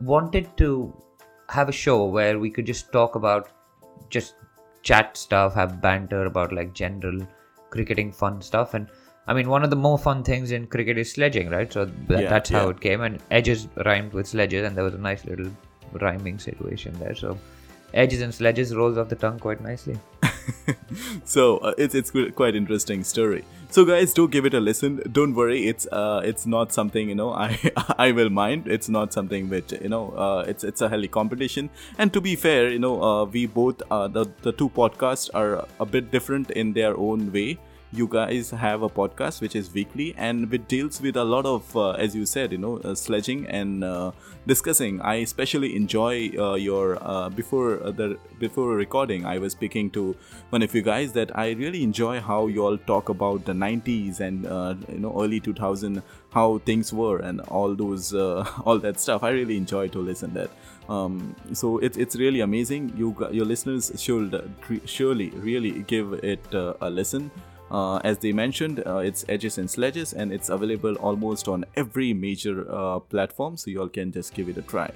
wanted 0.00 0.56
to 0.58 0.94
have 1.48 1.68
a 1.68 1.72
show 1.72 2.04
where 2.04 2.38
we 2.38 2.50
could 2.50 2.66
just 2.66 2.92
talk 2.92 3.14
about 3.14 3.50
just 4.10 4.34
chat 4.82 5.16
stuff, 5.16 5.54
have 5.54 5.80
banter 5.80 6.26
about 6.26 6.52
like 6.52 6.74
general 6.74 7.26
cricketing 7.70 8.12
fun 8.12 8.42
stuff, 8.42 8.74
and 8.74 8.88
I 9.26 9.34
mean, 9.34 9.48
one 9.48 9.62
of 9.62 9.70
the 9.70 9.76
more 9.76 9.98
fun 9.98 10.22
things 10.24 10.50
in 10.50 10.66
cricket 10.66 10.98
is 10.98 11.12
sledging, 11.12 11.48
right? 11.48 11.72
So 11.72 11.84
th- 11.86 11.96
Yeah, 12.22 12.28
that's 12.28 12.50
how 12.50 12.64
yeah. 12.64 12.70
it 12.70 12.80
came. 12.80 13.00
And 13.02 13.20
edges 13.30 13.68
rhymed 13.86 14.12
with 14.12 14.26
sledges, 14.26 14.66
and 14.66 14.76
there 14.76 14.84
was 14.84 14.94
a 14.94 14.98
nice 14.98 15.24
little 15.24 15.50
rhyming 16.00 16.38
situation 16.38 16.92
there. 16.98 17.14
So 17.14 17.38
edges 17.94 18.20
and 18.22 18.34
sledges 18.34 18.74
rolls 18.74 18.98
off 18.98 19.08
the 19.08 19.16
tongue 19.16 19.38
quite 19.38 19.60
nicely. 19.60 19.98
so 21.24 21.58
uh, 21.58 21.72
it's 21.78 21.94
it's 21.94 22.10
quite 22.34 22.54
interesting 22.56 23.04
story. 23.04 23.44
So 23.70 23.84
guys, 23.84 24.12
do 24.12 24.28
give 24.28 24.44
it 24.44 24.54
a 24.54 24.60
listen. 24.60 25.00
Don't 25.12 25.34
worry, 25.34 25.66
it's 25.66 25.86
uh 25.92 26.20
it's 26.24 26.46
not 26.46 26.72
something 26.72 27.08
you 27.08 27.14
know 27.14 27.32
I 27.46 27.58
I 27.98 28.12
will 28.12 28.30
mind. 28.30 28.66
It's 28.66 28.88
not 28.88 29.12
something 29.12 29.48
which 29.48 29.72
you 29.72 29.88
know 29.88 30.10
uh, 30.10 30.44
it's 30.48 30.64
it's 30.64 30.80
a 30.82 30.88
healthy 30.88 31.08
competition. 31.08 31.70
And 31.98 32.12
to 32.12 32.20
be 32.20 32.34
fair, 32.36 32.70
you 32.70 32.78
know 32.78 33.02
uh, 33.02 33.24
we 33.24 33.46
both 33.46 33.82
uh, 33.90 34.08
the 34.08 34.26
the 34.42 34.52
two 34.52 34.68
podcasts 34.70 35.30
are 35.34 35.66
a 35.80 35.86
bit 35.86 36.10
different 36.10 36.50
in 36.50 36.72
their 36.72 36.96
own 36.96 37.30
way. 37.32 37.58
You 37.94 38.06
guys 38.08 38.48
have 38.48 38.82
a 38.82 38.88
podcast 38.88 39.42
which 39.42 39.54
is 39.54 39.70
weekly 39.70 40.14
and 40.16 40.50
which 40.50 40.66
deals 40.66 41.02
with 41.02 41.14
a 41.14 41.24
lot 41.24 41.44
of, 41.44 41.76
uh, 41.76 41.90
as 41.90 42.14
you 42.14 42.24
said, 42.24 42.50
you 42.52 42.56
know, 42.56 42.78
uh, 42.78 42.94
sledging 42.94 43.46
and 43.48 43.84
uh, 43.84 44.12
discussing. 44.46 45.02
I 45.02 45.16
especially 45.16 45.76
enjoy 45.76 46.30
uh, 46.38 46.54
your 46.54 46.96
uh, 47.02 47.28
before 47.28 47.76
the 47.76 48.16
before 48.38 48.74
recording. 48.76 49.26
I 49.26 49.36
was 49.36 49.52
speaking 49.52 49.90
to 49.90 50.16
one 50.48 50.62
of 50.62 50.74
you 50.74 50.80
guys 50.80 51.12
that 51.12 51.36
I 51.36 51.50
really 51.50 51.82
enjoy 51.82 52.20
how 52.20 52.46
you 52.46 52.64
all 52.64 52.78
talk 52.78 53.10
about 53.10 53.44
the 53.44 53.52
90s 53.52 54.20
and 54.20 54.44
you 54.88 54.98
know 54.98 55.14
early 55.22 55.40
2000 55.40 56.02
how 56.30 56.58
things 56.64 56.94
were 56.94 57.18
and 57.18 57.42
all 57.42 57.74
those 57.74 58.14
all 58.14 58.78
that 58.78 59.00
stuff. 59.00 59.22
I 59.22 59.30
really 59.30 59.58
enjoy 59.58 59.88
to 59.88 59.98
listen 59.98 60.32
that. 60.32 60.50
Um, 60.88 61.36
so 61.52 61.76
it's 61.76 61.98
it's 61.98 62.16
really 62.16 62.40
amazing. 62.40 62.94
You 62.96 63.14
your 63.30 63.44
listeners 63.44 63.92
should 63.96 64.50
surely 64.86 65.28
really 65.30 65.82
give 65.82 66.14
it 66.24 66.54
uh, 66.54 66.72
a 66.80 66.88
listen. 66.88 67.30
Uh, 67.72 67.96
as 68.04 68.18
they 68.18 68.32
mentioned, 68.34 68.82
uh, 68.86 68.98
it's 68.98 69.24
Edges 69.30 69.56
and 69.56 69.70
Sledges, 69.70 70.12
and 70.12 70.30
it's 70.30 70.50
available 70.50 70.94
almost 70.96 71.48
on 71.48 71.64
every 71.74 72.12
major 72.12 72.70
uh, 72.70 72.98
platform, 72.98 73.56
so 73.56 73.70
you 73.70 73.80
all 73.80 73.88
can 73.88 74.12
just 74.12 74.34
give 74.34 74.50
it 74.50 74.58
a 74.58 74.62
try. 74.62 74.90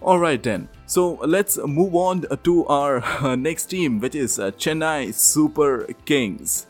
All 0.00 0.18
right, 0.18 0.42
then. 0.42 0.70
So 0.86 1.16
let's 1.16 1.58
move 1.58 1.94
on 1.94 2.24
to 2.44 2.66
our 2.66 3.04
uh, 3.04 3.36
next 3.36 3.66
team, 3.66 4.00
which 4.00 4.14
is 4.14 4.38
uh, 4.38 4.52
Chennai 4.52 5.12
Super 5.12 5.86
Kings. 6.06 6.66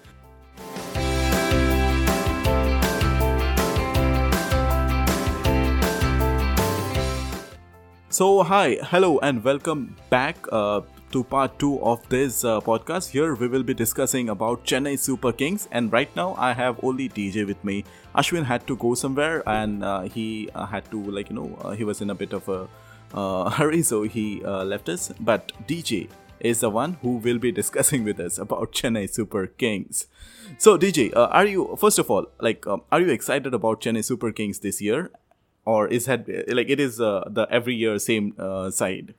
So, 8.10 8.42
hi, 8.42 8.78
hello, 8.82 9.20
and 9.20 9.44
welcome 9.44 9.94
back 10.10 10.36
uh, 10.50 10.80
to 11.12 11.24
part 11.24 11.58
two 11.58 11.80
of 11.82 12.06
this 12.08 12.44
uh, 12.44 12.60
podcast. 12.60 13.10
Here 13.10 13.34
we 13.34 13.48
will 13.48 13.62
be 13.62 13.74
discussing 13.74 14.28
about 14.28 14.64
Chennai 14.64 14.98
Super 14.98 15.32
Kings, 15.32 15.68
and 15.72 15.92
right 15.92 16.14
now 16.14 16.34
I 16.36 16.52
have 16.52 16.78
only 16.82 17.08
DJ 17.08 17.46
with 17.46 17.62
me. 17.64 17.84
Ashwin 18.14 18.44
had 18.44 18.66
to 18.66 18.76
go 18.76 18.94
somewhere, 18.94 19.42
and 19.46 19.84
uh, 19.84 20.02
he 20.02 20.50
uh, 20.54 20.66
had 20.66 20.90
to, 20.90 21.02
like, 21.02 21.30
you 21.30 21.36
know, 21.36 21.58
uh, 21.62 21.70
he 21.70 21.84
was 21.84 22.00
in 22.00 22.10
a 22.10 22.14
bit 22.14 22.32
of 22.32 22.48
a 22.48 22.68
uh, 23.14 23.50
hurry, 23.58 23.82
so 23.82 24.02
he 24.02 24.44
uh, 24.44 24.64
left 24.64 24.88
us. 24.88 25.10
But 25.20 25.52
DJ 25.66 26.08
is 26.40 26.60
the 26.60 26.70
one 26.70 26.98
who 27.02 27.16
will 27.16 27.38
be 27.38 27.52
discussing 27.52 28.04
with 28.04 28.20
us 28.20 28.38
about 28.38 28.72
Chennai 28.72 29.08
Super 29.08 29.46
Kings. 29.46 30.06
So, 30.58 30.76
DJ, 30.76 31.12
are 31.16 31.46
you, 31.46 31.76
first 31.78 31.98
of 31.98 32.10
all, 32.10 32.26
like, 32.40 32.66
um, 32.66 32.82
are 32.92 33.00
you 33.00 33.08
excited 33.08 33.54
about 33.54 33.80
Chennai 33.80 34.04
Super 34.04 34.30
Kings 34.32 34.58
this 34.58 34.80
year? 34.80 35.10
Or 35.64 35.86
is 35.86 36.06
that 36.06 36.26
like 36.48 36.70
it 36.70 36.80
is 36.80 36.96
the 36.96 37.46
every 37.50 37.74
year 37.74 37.98
same 37.98 38.32
side? 38.70 39.14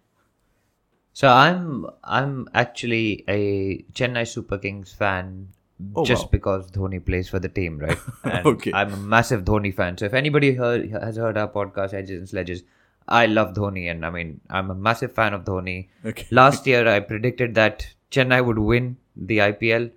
So 1.14 1.28
I'm 1.28 1.86
I'm 2.04 2.48
actually 2.54 3.24
a 3.28 3.84
Chennai 3.94 4.28
Super 4.28 4.58
Kings 4.58 4.94
fan 4.94 5.50
Oh, 5.96 6.04
just 6.06 6.24
wow. 6.26 6.30
because 6.34 6.72
Dhoni 6.72 7.04
plays 7.06 7.30
for 7.30 7.40
the 7.40 7.48
team, 7.48 7.80
right? 7.80 7.98
And 8.26 8.46
Okay. 8.46 8.72
I'm 8.74 8.94
a 8.94 8.98
massive 8.98 9.46
Dhoni 9.46 9.74
fan. 9.74 9.98
So 9.98 10.06
if 10.06 10.14
anybody 10.14 10.54
heard, 10.54 10.90
has 10.92 11.16
heard 11.16 11.38
our 11.38 11.48
podcast 11.48 11.94
Edges 11.94 12.20
and 12.20 12.28
Sledges, 12.28 12.64
I 13.08 13.28
love 13.28 13.54
Dhoni, 13.54 13.90
and 13.90 14.06
I 14.06 14.10
mean 14.10 14.42
I'm 14.50 14.70
a 14.72 14.76
massive 14.76 15.14
fan 15.14 15.34
of 15.34 15.46
Dhoni. 15.46 15.88
Okay. 16.06 16.28
Last 16.32 16.68
year 16.68 16.86
I 16.88 17.00
predicted 17.00 17.56
that 17.56 17.88
Chennai 18.12 18.46
would 18.46 18.60
win 18.60 18.98
the 19.16 19.38
IPL, 19.40 19.90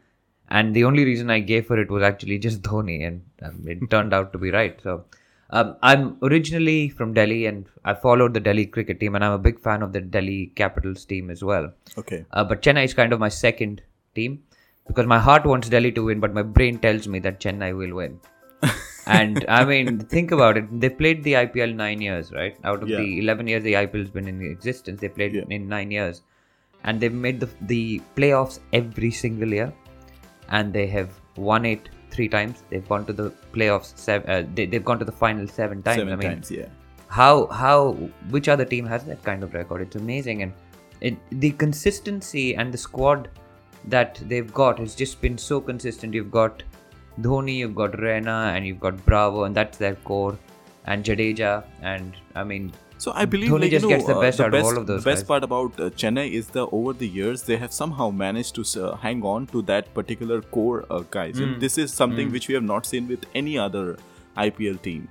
and 0.48 0.74
the 0.74 0.84
only 0.84 1.04
reason 1.04 1.30
I 1.30 1.40
gave 1.40 1.66
for 1.66 1.78
it 1.78 1.90
was 1.90 2.02
actually 2.02 2.38
just 2.38 2.62
Dhoni, 2.62 3.04
and 3.06 3.22
um, 3.42 3.64
it 3.66 3.90
turned 3.90 4.14
out 4.14 4.32
to 4.32 4.38
be 4.38 4.50
right. 4.50 4.80
So. 4.82 5.04
Um, 5.52 5.76
I'm 5.82 6.16
originally 6.22 6.88
from 6.88 7.12
Delhi 7.12 7.44
and 7.46 7.66
I 7.84 7.92
followed 7.92 8.32
the 8.32 8.40
Delhi 8.40 8.64
cricket 8.64 8.98
team 9.00 9.14
and 9.14 9.22
I'm 9.24 9.32
a 9.32 9.38
big 9.38 9.60
fan 9.60 9.82
of 9.82 9.92
the 9.92 10.00
Delhi 10.00 10.50
Capitals 10.56 11.04
team 11.04 11.30
as 11.30 11.44
well. 11.44 11.70
Okay. 11.98 12.24
Uh, 12.32 12.42
but 12.42 12.62
Chennai 12.62 12.84
is 12.84 12.94
kind 12.94 13.12
of 13.12 13.20
my 13.20 13.28
second 13.28 13.82
team 14.14 14.42
because 14.86 15.06
my 15.06 15.18
heart 15.18 15.44
wants 15.44 15.68
Delhi 15.68 15.92
to 15.92 16.04
win, 16.04 16.20
but 16.20 16.32
my 16.32 16.42
brain 16.42 16.78
tells 16.78 17.06
me 17.06 17.18
that 17.20 17.38
Chennai 17.38 17.76
will 17.76 17.94
win. 17.94 18.18
and 19.06 19.44
I 19.46 19.64
mean, 19.66 19.98
think 19.98 20.30
about 20.32 20.56
it. 20.56 20.80
They 20.80 20.88
played 20.88 21.22
the 21.22 21.34
IPL 21.34 21.74
nine 21.74 22.00
years, 22.00 22.32
right? 22.32 22.56
Out 22.64 22.82
of 22.82 22.88
Yeah. 22.88 22.98
the 22.98 23.18
11 23.18 23.46
years 23.46 23.62
the 23.62 23.74
IPL 23.74 24.00
has 24.00 24.10
been 24.10 24.28
in 24.28 24.40
existence, 24.40 25.00
they 25.02 25.08
played 25.10 25.34
Yeah. 25.34 25.44
in 25.50 25.68
nine 25.68 25.90
years. 25.90 26.22
And 26.84 26.98
they've 26.98 27.12
made 27.12 27.40
the, 27.40 27.48
the 27.60 28.00
playoffs 28.16 28.58
every 28.72 29.10
single 29.10 29.48
year. 29.52 29.72
And 30.48 30.72
they 30.72 30.86
have 30.86 31.10
won 31.36 31.64
it 31.66 31.90
three 32.12 32.28
times. 32.28 32.62
They've 32.70 32.88
gone 32.88 33.06
to 33.06 33.12
the 33.12 33.30
playoffs, 33.52 33.96
seven, 33.96 34.30
uh, 34.30 34.46
they, 34.54 34.66
they've 34.66 34.84
gone 34.84 34.98
to 34.98 35.04
the 35.04 35.18
final 35.24 35.48
seven 35.48 35.82
times. 35.82 35.96
Seven 35.98 36.12
I 36.12 36.16
mean, 36.16 36.30
times, 36.30 36.50
yeah. 36.50 36.66
how 37.08 37.46
how 37.46 37.92
which 38.34 38.48
other 38.48 38.64
team 38.64 38.86
has 38.86 39.04
that 39.04 39.22
kind 39.24 39.42
of 39.46 39.54
record 39.54 39.82
it's 39.86 39.96
amazing 39.96 40.42
and 40.44 40.52
it, 41.08 41.16
the 41.40 41.50
consistency 41.62 42.44
and 42.56 42.72
the 42.72 42.78
squad 42.78 43.28
that 43.94 44.20
they've 44.30 44.52
got 44.60 44.78
has 44.78 44.94
just 44.94 45.20
been 45.24 45.36
so 45.36 45.60
consistent 45.60 46.14
you've 46.14 46.30
got 46.30 46.62
dhoni 47.20 47.56
you've 47.56 47.74
got 47.74 47.92
Raina, 47.92 48.38
and 48.54 48.66
you've 48.66 48.80
got 48.80 49.04
bravo 49.04 49.44
and 49.44 49.54
that's 49.54 49.76
their 49.76 49.96
core 49.96 50.38
and 50.86 51.04
jadeja 51.04 51.64
and 51.82 52.16
i 52.34 52.44
mean 52.44 52.72
So 53.02 53.12
I 53.16 53.24
believe 53.24 53.50
Dhoni 53.50 53.62
like, 53.62 53.70
just 53.72 53.84
you 53.84 53.90
know, 53.90 53.96
gets 53.96 54.06
the 54.06 54.16
uh, 54.16 54.20
best 54.20 54.38
the 54.38 54.44
out 54.44 54.54
of 54.54 54.64
all 54.64 54.78
of 54.78 54.86
those 54.86 55.02
The 55.02 55.10
best 55.10 55.22
guys. 55.22 55.28
part 55.28 55.44
about 55.44 55.80
uh, 55.80 55.90
Chennai 56.02 56.30
is 56.40 56.50
that 56.56 56.68
over 56.80 56.92
the 56.92 57.08
years 57.08 57.42
they 57.42 57.56
have 57.56 57.72
somehow 57.72 58.10
managed 58.10 58.54
to 58.58 58.64
uh, 58.84 58.96
hang 58.96 59.24
on 59.24 59.48
to 59.48 59.62
that 59.62 59.92
particular 59.92 60.40
core 60.40 60.84
uh, 60.88 61.00
guys. 61.10 61.38
Hmm. 61.38 61.42
And 61.44 61.60
this 61.60 61.78
is 61.78 61.92
something 61.92 62.30
which 62.30 62.46
we 62.46 62.54
have 62.54 62.62
not 62.62 62.86
seen 62.86 63.08
with 63.08 63.26
any 63.34 63.58
other 63.58 63.96
IPL 64.44 64.80
team. 64.86 65.08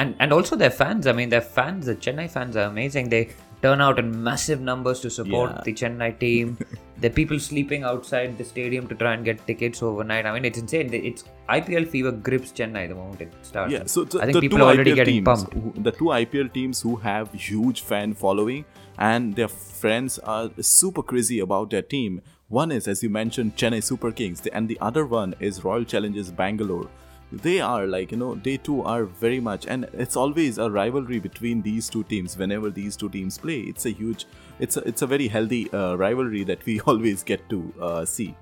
and 0.00 0.14
and 0.24 0.34
also 0.34 0.56
their 0.60 0.74
fans 0.76 1.08
i 1.10 1.12
mean 1.16 1.32
their 1.32 1.46
fans 1.56 1.88
the 1.88 1.94
chennai 2.04 2.24
fans 2.34 2.54
are 2.60 2.62
amazing 2.68 3.10
they 3.14 3.18
turn 3.62 3.80
out 3.86 3.98
in 4.02 4.08
massive 4.28 4.60
numbers 4.68 5.00
to 5.04 5.10
support 5.18 5.50
Yeah. 5.50 5.60
the 5.66 5.72
chennai 5.80 6.10
team 6.22 6.56
the 7.04 7.10
people 7.18 7.38
sleeping 7.44 7.84
outside 7.90 8.36
the 8.40 8.44
stadium 8.52 8.86
to 8.90 8.94
try 9.02 9.12
and 9.16 9.24
get 9.28 9.44
tickets 9.50 9.82
overnight 9.88 10.26
i 10.26 10.32
mean 10.34 10.44
it's 10.50 10.60
insane 10.62 10.92
it's 11.10 11.24
ipl 11.58 11.86
fever 11.94 12.12
grips 12.28 12.52
chennai 12.60 12.84
the 12.92 12.98
moment 13.02 13.20
it 13.26 13.32
starts 13.50 13.72
Yeah, 13.76 13.84
so 13.94 14.04
the, 14.04 14.20
i 14.22 14.26
think 14.26 14.40
people 14.46 14.58
two 14.58 14.64
are 14.64 14.72
already 14.74 14.92
IPL 14.92 15.00
getting 15.02 15.18
teams, 15.24 15.28
pumped 15.30 15.54
who- 15.54 15.82
the 15.88 15.92
two 16.00 16.10
IPL 16.20 16.52
teams 16.58 16.82
who 16.86 16.94
have 17.08 17.32
huge 17.48 17.80
fan 17.92 18.14
following 18.24 18.64
and 19.10 19.34
their 19.40 19.48
friends 19.82 20.18
are 20.36 20.50
super 20.60 21.02
crazy 21.02 21.38
about 21.40 21.70
their 21.70 21.82
team. 21.94 22.20
One 22.48 22.70
is, 22.70 22.86
as 22.92 23.02
you 23.02 23.08
mentioned, 23.08 23.56
Chennai 23.56 23.82
Super 23.82 24.10
Kings, 24.12 24.42
and 24.58 24.68
the 24.72 24.76
other 24.88 25.04
one 25.12 25.34
is 25.40 25.64
Royal 25.64 25.84
Challengers 25.92 26.30
Bangalore. 26.40 26.88
They 27.32 27.60
are 27.60 27.86
like 27.86 28.10
you 28.12 28.18
know 28.18 28.34
they 28.34 28.56
too 28.58 28.82
are 28.82 29.04
very 29.04 29.40
much, 29.40 29.66
and 29.66 29.84
it's 29.94 30.16
always 30.16 30.58
a 30.58 30.70
rivalry 30.70 31.18
between 31.18 31.62
these 31.62 31.88
two 31.88 32.04
teams. 32.04 32.36
Whenever 32.36 32.70
these 32.70 32.96
two 32.96 33.08
teams 33.08 33.38
play, 33.38 33.60
it's 33.60 33.86
a 33.86 33.90
huge, 33.90 34.26
it's 34.58 34.76
a 34.76 34.86
it's 34.92 35.02
a 35.02 35.06
very 35.06 35.28
healthy 35.28 35.62
uh, 35.72 35.94
rivalry 35.96 36.44
that 36.44 36.64
we 36.66 36.80
always 36.92 37.22
get 37.22 37.48
to 37.54 37.60
uh, 37.90 38.04
see. 38.04 38.34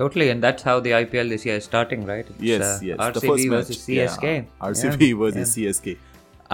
totally 0.00 0.26
and 0.32 0.44
that's 0.46 0.64
how 0.66 0.74
the 0.82 0.90
ipl 0.96 1.30
this 1.34 1.44
year 1.46 1.54
is 1.60 1.64
starting 1.68 2.02
right 2.08 2.26
it's, 2.32 2.42
Yes, 2.48 2.66
uh, 2.66 2.74
yes. 2.88 2.98
rcb 3.06 3.14
the 3.14 3.22
first 3.30 3.46
match, 3.52 3.54
versus 3.62 3.78
csk 3.86 4.26
yeah, 4.26 4.66
RCB 4.66 5.08
Yeah, 5.08 5.16
versus 5.22 5.54
yeah. 5.62 5.70
CSK. 5.70 5.94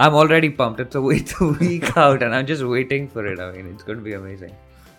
i'm 0.05 0.15
already 0.21 0.49
pumped 0.61 0.79
it's 0.85 0.97
a 1.01 1.03
week, 1.09 1.21
it's 1.25 1.35
a 1.47 1.49
week 1.65 1.91
out 2.05 2.23
and 2.27 2.33
i'm 2.37 2.47
just 2.53 2.65
waiting 2.71 3.05
for 3.17 3.25
it 3.33 3.43
i 3.47 3.51
mean 3.57 3.67
it's 3.73 3.83
going 3.89 3.99
to 4.01 4.07
be 4.07 4.15
amazing 4.21 4.55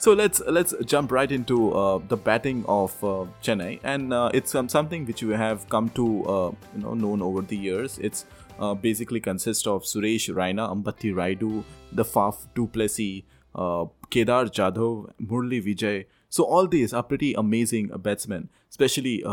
So 0.06 0.12
let's 0.12 0.40
let's 0.46 0.72
jump 0.84 1.10
right 1.10 1.32
into 1.32 1.72
uh, 1.72 1.98
the 1.98 2.16
batting 2.16 2.64
of 2.68 2.92
uh, 3.02 3.26
Chennai, 3.42 3.80
and 3.82 4.12
uh, 4.14 4.30
it's 4.32 4.54
um, 4.54 4.68
something 4.68 5.04
which 5.04 5.24
we 5.24 5.34
have 5.34 5.68
come 5.68 5.88
to 5.96 6.24
uh, 6.26 6.50
you 6.76 6.82
know 6.82 6.94
known 6.94 7.22
over 7.22 7.42
the 7.42 7.56
years. 7.56 7.98
It's 7.98 8.24
uh, 8.60 8.74
basically 8.74 9.18
consists 9.18 9.66
of 9.66 9.82
Suresh 9.82 10.28
Raina, 10.32 10.68
Ambati 10.72 11.12
Rayudu, 11.12 11.64
the 11.90 12.04
Faf 12.04 12.46
du 12.54 12.68
Plessis, 12.68 13.24
uh, 13.56 13.86
Kedar 14.08 14.44
Jadhav, 14.44 15.10
Murli 15.20 15.60
Vijay. 15.60 16.04
So 16.28 16.44
all 16.44 16.68
these 16.68 16.92
are 16.92 17.02
pretty 17.02 17.34
amazing 17.34 17.88
batsmen, 17.88 18.48
especially 18.70 19.24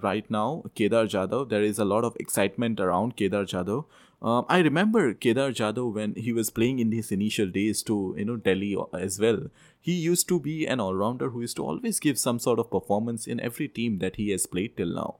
right 0.00 0.30
now. 0.30 0.62
Kedar 0.76 1.06
Jadhav, 1.06 1.48
there 1.48 1.64
is 1.64 1.80
a 1.80 1.84
lot 1.84 2.04
of 2.04 2.16
excitement 2.20 2.78
around 2.78 3.16
Kedar 3.16 3.46
Jadhav. 3.46 3.86
Um, 4.24 4.46
I 4.48 4.60
remember 4.60 5.12
Kedar 5.12 5.52
Jadhav 5.52 5.92
when 5.92 6.14
he 6.14 6.32
was 6.32 6.48
playing 6.48 6.78
in 6.78 6.92
his 6.92 7.12
initial 7.12 7.46
days 7.46 7.82
to 7.82 8.14
you 8.16 8.24
know 8.24 8.36
Delhi 8.36 8.74
as 8.98 9.20
well. 9.20 9.40
He 9.78 9.92
used 9.92 10.28
to 10.28 10.40
be 10.40 10.64
an 10.66 10.80
all-rounder 10.80 11.28
who 11.28 11.42
used 11.42 11.56
to 11.56 11.64
always 11.64 12.00
give 12.00 12.18
some 12.18 12.38
sort 12.38 12.58
of 12.58 12.70
performance 12.70 13.26
in 13.26 13.38
every 13.38 13.68
team 13.68 13.98
that 13.98 14.16
he 14.16 14.30
has 14.30 14.46
played 14.46 14.78
till 14.78 14.94
now. 14.94 15.16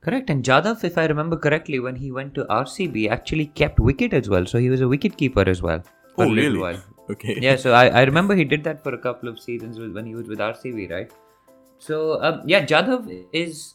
Correct. 0.00 0.28
And 0.28 0.44
Jadhav, 0.44 0.82
if 0.82 0.98
I 0.98 1.06
remember 1.06 1.36
correctly, 1.36 1.78
when 1.78 1.96
he 1.96 2.10
went 2.10 2.34
to 2.34 2.44
RCB, 2.46 3.08
actually 3.10 3.46
kept 3.46 3.78
wicket 3.78 4.12
as 4.12 4.28
well. 4.28 4.44
So 4.44 4.58
he 4.58 4.68
was 4.68 4.80
a 4.80 4.88
wicket 4.88 5.16
keeper 5.16 5.48
as 5.48 5.62
well. 5.62 5.84
For 6.16 6.24
Oh, 6.24 6.32
really? 6.32 6.58
While. 6.58 6.82
Okay. 7.10 7.38
Yeah, 7.40 7.54
so 7.54 7.72
I, 7.74 7.86
I 7.90 8.02
remember 8.10 8.34
he 8.34 8.44
did 8.44 8.64
that 8.64 8.82
for 8.82 8.92
a 8.92 8.98
couple 8.98 9.28
of 9.28 9.38
seasons 9.38 9.78
when 9.78 10.04
he 10.04 10.16
was 10.16 10.26
with 10.26 10.40
RCB, 10.40 10.90
right? 10.90 11.12
So 11.78 12.20
um, 12.22 12.42
yeah, 12.44 12.66
Jadhav 12.66 13.08
is. 13.32 13.74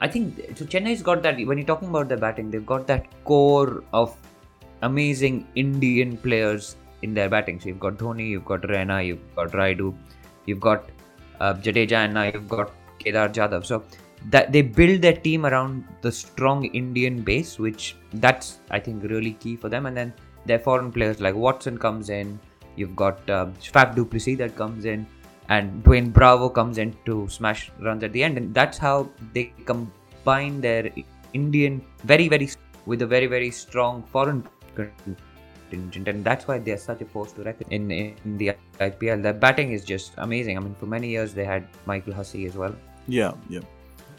I 0.00 0.08
think 0.08 0.56
so. 0.56 0.64
Chennai's 0.64 1.02
got 1.02 1.22
that. 1.22 1.36
When 1.46 1.58
you're 1.58 1.66
talking 1.66 1.88
about 1.88 2.08
their 2.08 2.18
batting, 2.18 2.50
they've 2.50 2.64
got 2.64 2.86
that 2.86 3.06
core 3.24 3.84
of 3.92 4.16
amazing 4.82 5.46
Indian 5.54 6.16
players 6.16 6.76
in 7.02 7.14
their 7.14 7.28
batting. 7.28 7.60
So 7.60 7.68
you've 7.68 7.80
got 7.80 7.98
Dhoni, 7.98 8.28
you've 8.28 8.44
got 8.44 8.62
Raina, 8.62 9.06
you've 9.06 9.34
got 9.36 9.52
Rayudu, 9.52 9.94
you've 10.46 10.60
got 10.60 10.88
uh, 11.40 11.54
Jadeja, 11.54 12.04
and 12.04 12.14
now 12.14 12.24
you've 12.24 12.48
got 12.48 12.72
Kedar 12.98 13.28
Jadhav. 13.28 13.66
So 13.66 13.82
that 14.28 14.52
they 14.52 14.62
build 14.62 15.02
their 15.02 15.16
team 15.16 15.46
around 15.46 15.84
the 16.02 16.12
strong 16.12 16.64
Indian 16.66 17.20
base, 17.22 17.58
which 17.58 17.96
that's 18.14 18.58
I 18.70 18.78
think 18.78 19.02
really 19.04 19.32
key 19.32 19.56
for 19.56 19.68
them. 19.68 19.86
And 19.86 19.96
then 19.96 20.14
their 20.46 20.58
foreign 20.58 20.90
players 20.92 21.20
like 21.20 21.34
Watson 21.34 21.78
comes 21.78 22.10
in. 22.10 22.38
You've 22.76 22.96
got 22.96 23.28
um, 23.28 23.52
Faf 23.54 23.94
du 23.94 24.36
that 24.36 24.56
comes 24.56 24.84
in, 24.84 25.06
and 25.56 25.84
Dwayne 25.84 26.12
Bravo 26.18 26.48
comes 26.48 26.78
in 26.78 26.96
to 27.06 27.28
smash 27.28 27.70
runs 27.80 28.02
at 28.08 28.12
the 28.12 28.22
end, 28.26 28.38
and 28.38 28.54
that's 28.54 28.78
how 28.78 28.96
they 29.34 29.44
combine 29.70 30.60
their 30.60 30.90
Indian 31.32 31.80
very 32.04 32.28
very 32.28 32.48
with 32.86 33.02
a 33.02 33.06
very 33.06 33.26
very 33.26 33.50
strong 33.50 34.02
foreign 34.14 34.40
contingent, 34.74 36.08
and 36.08 36.24
that's 36.24 36.46
why 36.48 36.58
they're 36.58 36.78
such 36.78 37.02
a 37.02 37.08
force 37.16 37.32
to 37.32 37.42
reckon 37.42 37.66
in 37.70 37.90
in 37.90 38.38
the 38.38 38.52
IPL. 38.88 39.22
Their 39.22 39.34
batting 39.34 39.72
is 39.72 39.84
just 39.84 40.12
amazing. 40.18 40.56
I 40.56 40.60
mean, 40.60 40.74
for 40.84 40.86
many 40.86 41.08
years 41.08 41.34
they 41.34 41.44
had 41.44 41.68
Michael 41.86 42.14
Hussey 42.14 42.46
as 42.46 42.56
well. 42.56 42.74
Yeah, 43.08 43.32
yeah. 43.48 43.60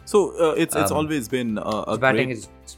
So 0.06 0.22
uh, 0.46 0.54
it's 0.58 0.76
it's 0.76 0.92
Um, 0.92 0.98
always 0.98 1.28
been 1.28 1.58
uh, 1.58 1.84
a 1.88 1.98
batting 1.98 2.28
great. 2.28 2.38
is 2.38 2.78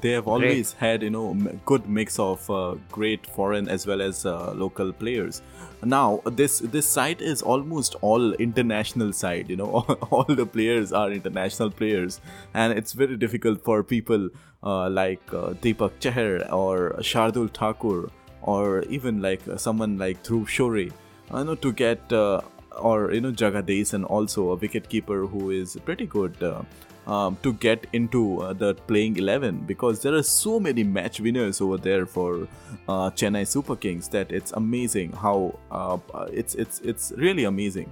they 0.00 0.10
have 0.10 0.26
always 0.26 0.72
had 0.72 1.02
you 1.02 1.10
know 1.10 1.34
good 1.64 1.88
mix 1.88 2.18
of 2.18 2.48
uh, 2.50 2.74
great 2.90 3.26
foreign 3.26 3.68
as 3.68 3.86
well 3.86 4.02
as 4.02 4.26
uh, 4.26 4.52
local 4.52 4.92
players. 4.92 5.42
Now 5.84 6.20
this 6.24 6.58
this 6.58 6.86
side 6.86 7.22
is 7.22 7.42
almost 7.42 7.96
all 8.00 8.32
international 8.34 9.12
side 9.12 9.48
you 9.48 9.56
know 9.56 9.70
all 10.10 10.24
the 10.24 10.46
players 10.46 10.92
are 10.92 11.10
international 11.10 11.70
players. 11.70 12.20
And 12.54 12.72
it's 12.72 12.92
very 12.92 13.16
difficult 13.16 13.64
for 13.64 13.82
people 13.82 14.28
uh, 14.62 14.90
like 14.90 15.22
uh, 15.32 15.54
deepak 15.64 15.98
chahar 16.00 16.50
or 16.52 16.96
shardul 17.00 17.52
thakur 17.52 18.10
or 18.42 18.82
even 18.82 19.22
like 19.22 19.46
uh, 19.48 19.56
someone 19.56 19.98
like 19.98 20.22
dhruv 20.22 20.46
Shorey 20.46 20.92
uh, 21.32 21.38
you 21.38 21.44
know 21.44 21.54
to 21.54 21.72
get 21.72 22.12
uh, 22.12 22.40
or 22.78 23.12
you 23.12 23.20
know 23.20 23.32
Jagadeesan 23.32 24.04
also 24.08 24.50
a 24.50 24.56
wicket 24.56 24.88
keeper 24.88 25.26
who 25.26 25.50
is 25.50 25.76
pretty 25.84 26.06
good 26.06 26.42
uh, 26.42 26.62
um, 27.06 27.36
to 27.42 27.52
get 27.54 27.86
into 27.92 28.42
uh, 28.42 28.52
the 28.52 28.74
playing 28.74 29.16
11 29.16 29.64
because 29.66 30.02
there 30.02 30.14
are 30.14 30.22
so 30.22 30.58
many 30.58 30.82
match 30.82 31.20
winners 31.20 31.60
over 31.60 31.76
there 31.76 32.06
for 32.06 32.48
uh, 32.88 33.10
Chennai 33.10 33.46
Super 33.46 33.76
Kings 33.76 34.08
that 34.08 34.32
it's 34.32 34.52
amazing 34.52 35.12
how 35.12 35.58
uh, 35.70 35.98
it's 36.32 36.54
it's 36.54 36.80
it's 36.80 37.12
really 37.16 37.44
amazing. 37.44 37.90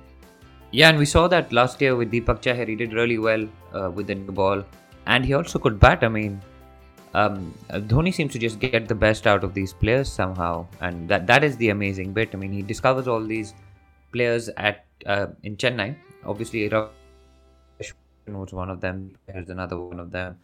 Yeah, 0.72 0.88
and 0.88 0.98
we 0.98 1.04
saw 1.04 1.28
that 1.28 1.52
last 1.52 1.80
year 1.80 1.94
with 1.94 2.10
Deepak 2.10 2.42
Chahar. 2.42 2.66
He 2.66 2.74
did 2.74 2.92
really 2.92 3.18
well 3.18 3.46
uh, 3.72 3.90
with 3.90 4.08
the 4.08 4.16
new 4.16 4.32
ball, 4.32 4.64
and 5.06 5.24
he 5.24 5.32
also 5.32 5.58
could 5.60 5.78
bat. 5.78 6.02
I 6.02 6.08
mean, 6.08 6.40
um, 7.14 7.54
uh, 7.70 7.78
Dhoni 7.78 8.12
seems 8.12 8.32
to 8.32 8.40
just 8.40 8.58
get 8.58 8.88
the 8.88 8.94
best 8.94 9.28
out 9.28 9.44
of 9.44 9.54
these 9.54 9.72
players 9.72 10.10
somehow, 10.10 10.66
and 10.80 11.08
that 11.08 11.28
that 11.28 11.44
is 11.44 11.56
the 11.58 11.68
amazing 11.68 12.12
bit. 12.12 12.30
I 12.34 12.38
mean, 12.38 12.52
he 12.52 12.62
discovers 12.62 13.06
all 13.06 13.24
these 13.24 13.54
players 14.12 14.48
at 14.56 14.84
uh, 15.06 15.26
in 15.44 15.56
Chennai. 15.56 15.94
Obviously, 16.24 16.68
Was 18.26 18.52
one 18.52 18.70
of 18.70 18.80
them. 18.80 19.16
There's 19.26 19.50
another 19.50 19.78
one 19.78 20.00
of 20.00 20.10
them. 20.10 20.38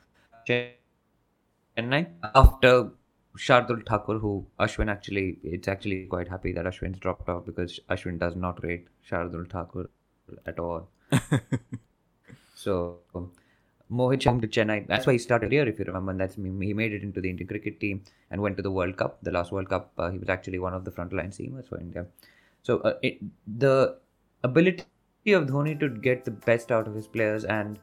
Chennai 0.46 2.06
after 2.34 2.90
Shardul 3.36 3.86
Thakur, 3.86 4.18
who 4.18 4.46
Ashwin 4.58 4.90
actually, 4.90 5.38
it's 5.42 5.68
actually 5.68 6.06
quite 6.06 6.28
happy 6.28 6.52
that 6.52 6.64
Ashwin's 6.64 6.98
dropped 6.98 7.28
off 7.28 7.46
because 7.46 7.80
Ashwin 7.88 8.18
does 8.18 8.36
not 8.36 8.62
rate 8.62 8.88
Shardul 9.08 9.50
Thakur 9.50 9.88
at 10.46 10.58
all. 10.58 10.88
so 12.54 12.98
Mohit 13.90 14.20
came 14.20 14.40
to 14.40 14.48
Chennai. 14.48 14.86
That's 14.86 15.06
why 15.06 15.14
he 15.14 15.18
started 15.18 15.52
here, 15.52 15.66
if 15.66 15.78
you 15.78 15.84
remember. 15.84 16.10
And 16.12 16.20
that's 16.20 16.36
he 16.36 16.74
made 16.74 16.92
it 16.92 17.02
into 17.02 17.20
the 17.20 17.30
Indian 17.30 17.48
cricket 17.48 17.80
team 17.80 18.02
and 18.30 18.40
went 18.40 18.56
to 18.56 18.62
the 18.62 18.70
World 18.70 18.96
Cup. 18.96 19.18
The 19.22 19.30
last 19.30 19.52
World 19.52 19.68
Cup, 19.68 19.92
uh, 19.98 20.10
he 20.10 20.18
was 20.18 20.28
actually 20.28 20.58
one 20.58 20.74
of 20.74 20.84
the 20.84 20.90
frontline 20.90 21.30
seamers 21.30 21.68
for 21.68 21.78
India. 21.78 22.06
So 22.62 22.78
uh, 22.80 22.94
it, 23.02 23.18
the 23.46 23.96
ability 24.44 24.84
of 25.26 25.46
Dhoni 25.46 25.78
to 25.80 25.88
get 25.88 26.24
the 26.24 26.30
best 26.30 26.72
out 26.72 26.86
of 26.88 26.94
his 26.94 27.06
players 27.06 27.44
and 27.44 27.78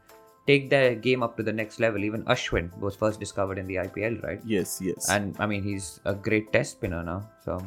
take 0.47 0.69
their 0.69 0.95
game 0.95 1.21
up 1.21 1.37
to 1.37 1.43
the 1.43 1.53
next 1.53 1.79
level. 1.79 2.03
Even 2.03 2.23
Ashwin 2.23 2.75
was 2.79 2.95
first 2.95 3.19
discovered 3.19 3.57
in 3.57 3.67
the 3.67 3.75
IPL, 3.75 4.23
right? 4.23 4.41
Yes, 4.45 4.79
yes. 4.81 5.09
And 5.09 5.35
I 5.39 5.45
mean, 5.45 5.63
he's 5.63 5.99
a 6.05 6.13
great 6.13 6.51
test 6.51 6.71
spinner 6.71 7.03
now. 7.03 7.29
So 7.43 7.61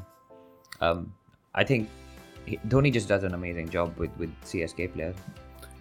um, 0.81 1.13
I 1.55 1.65
think 1.65 1.89
Dhoni 2.69 2.93
just 2.93 3.09
does 3.09 3.23
an 3.25 3.35
amazing 3.35 3.69
job 3.69 3.97
with, 3.97 4.11
with 4.19 4.31
CSK 4.43 4.93
players. 4.95 5.17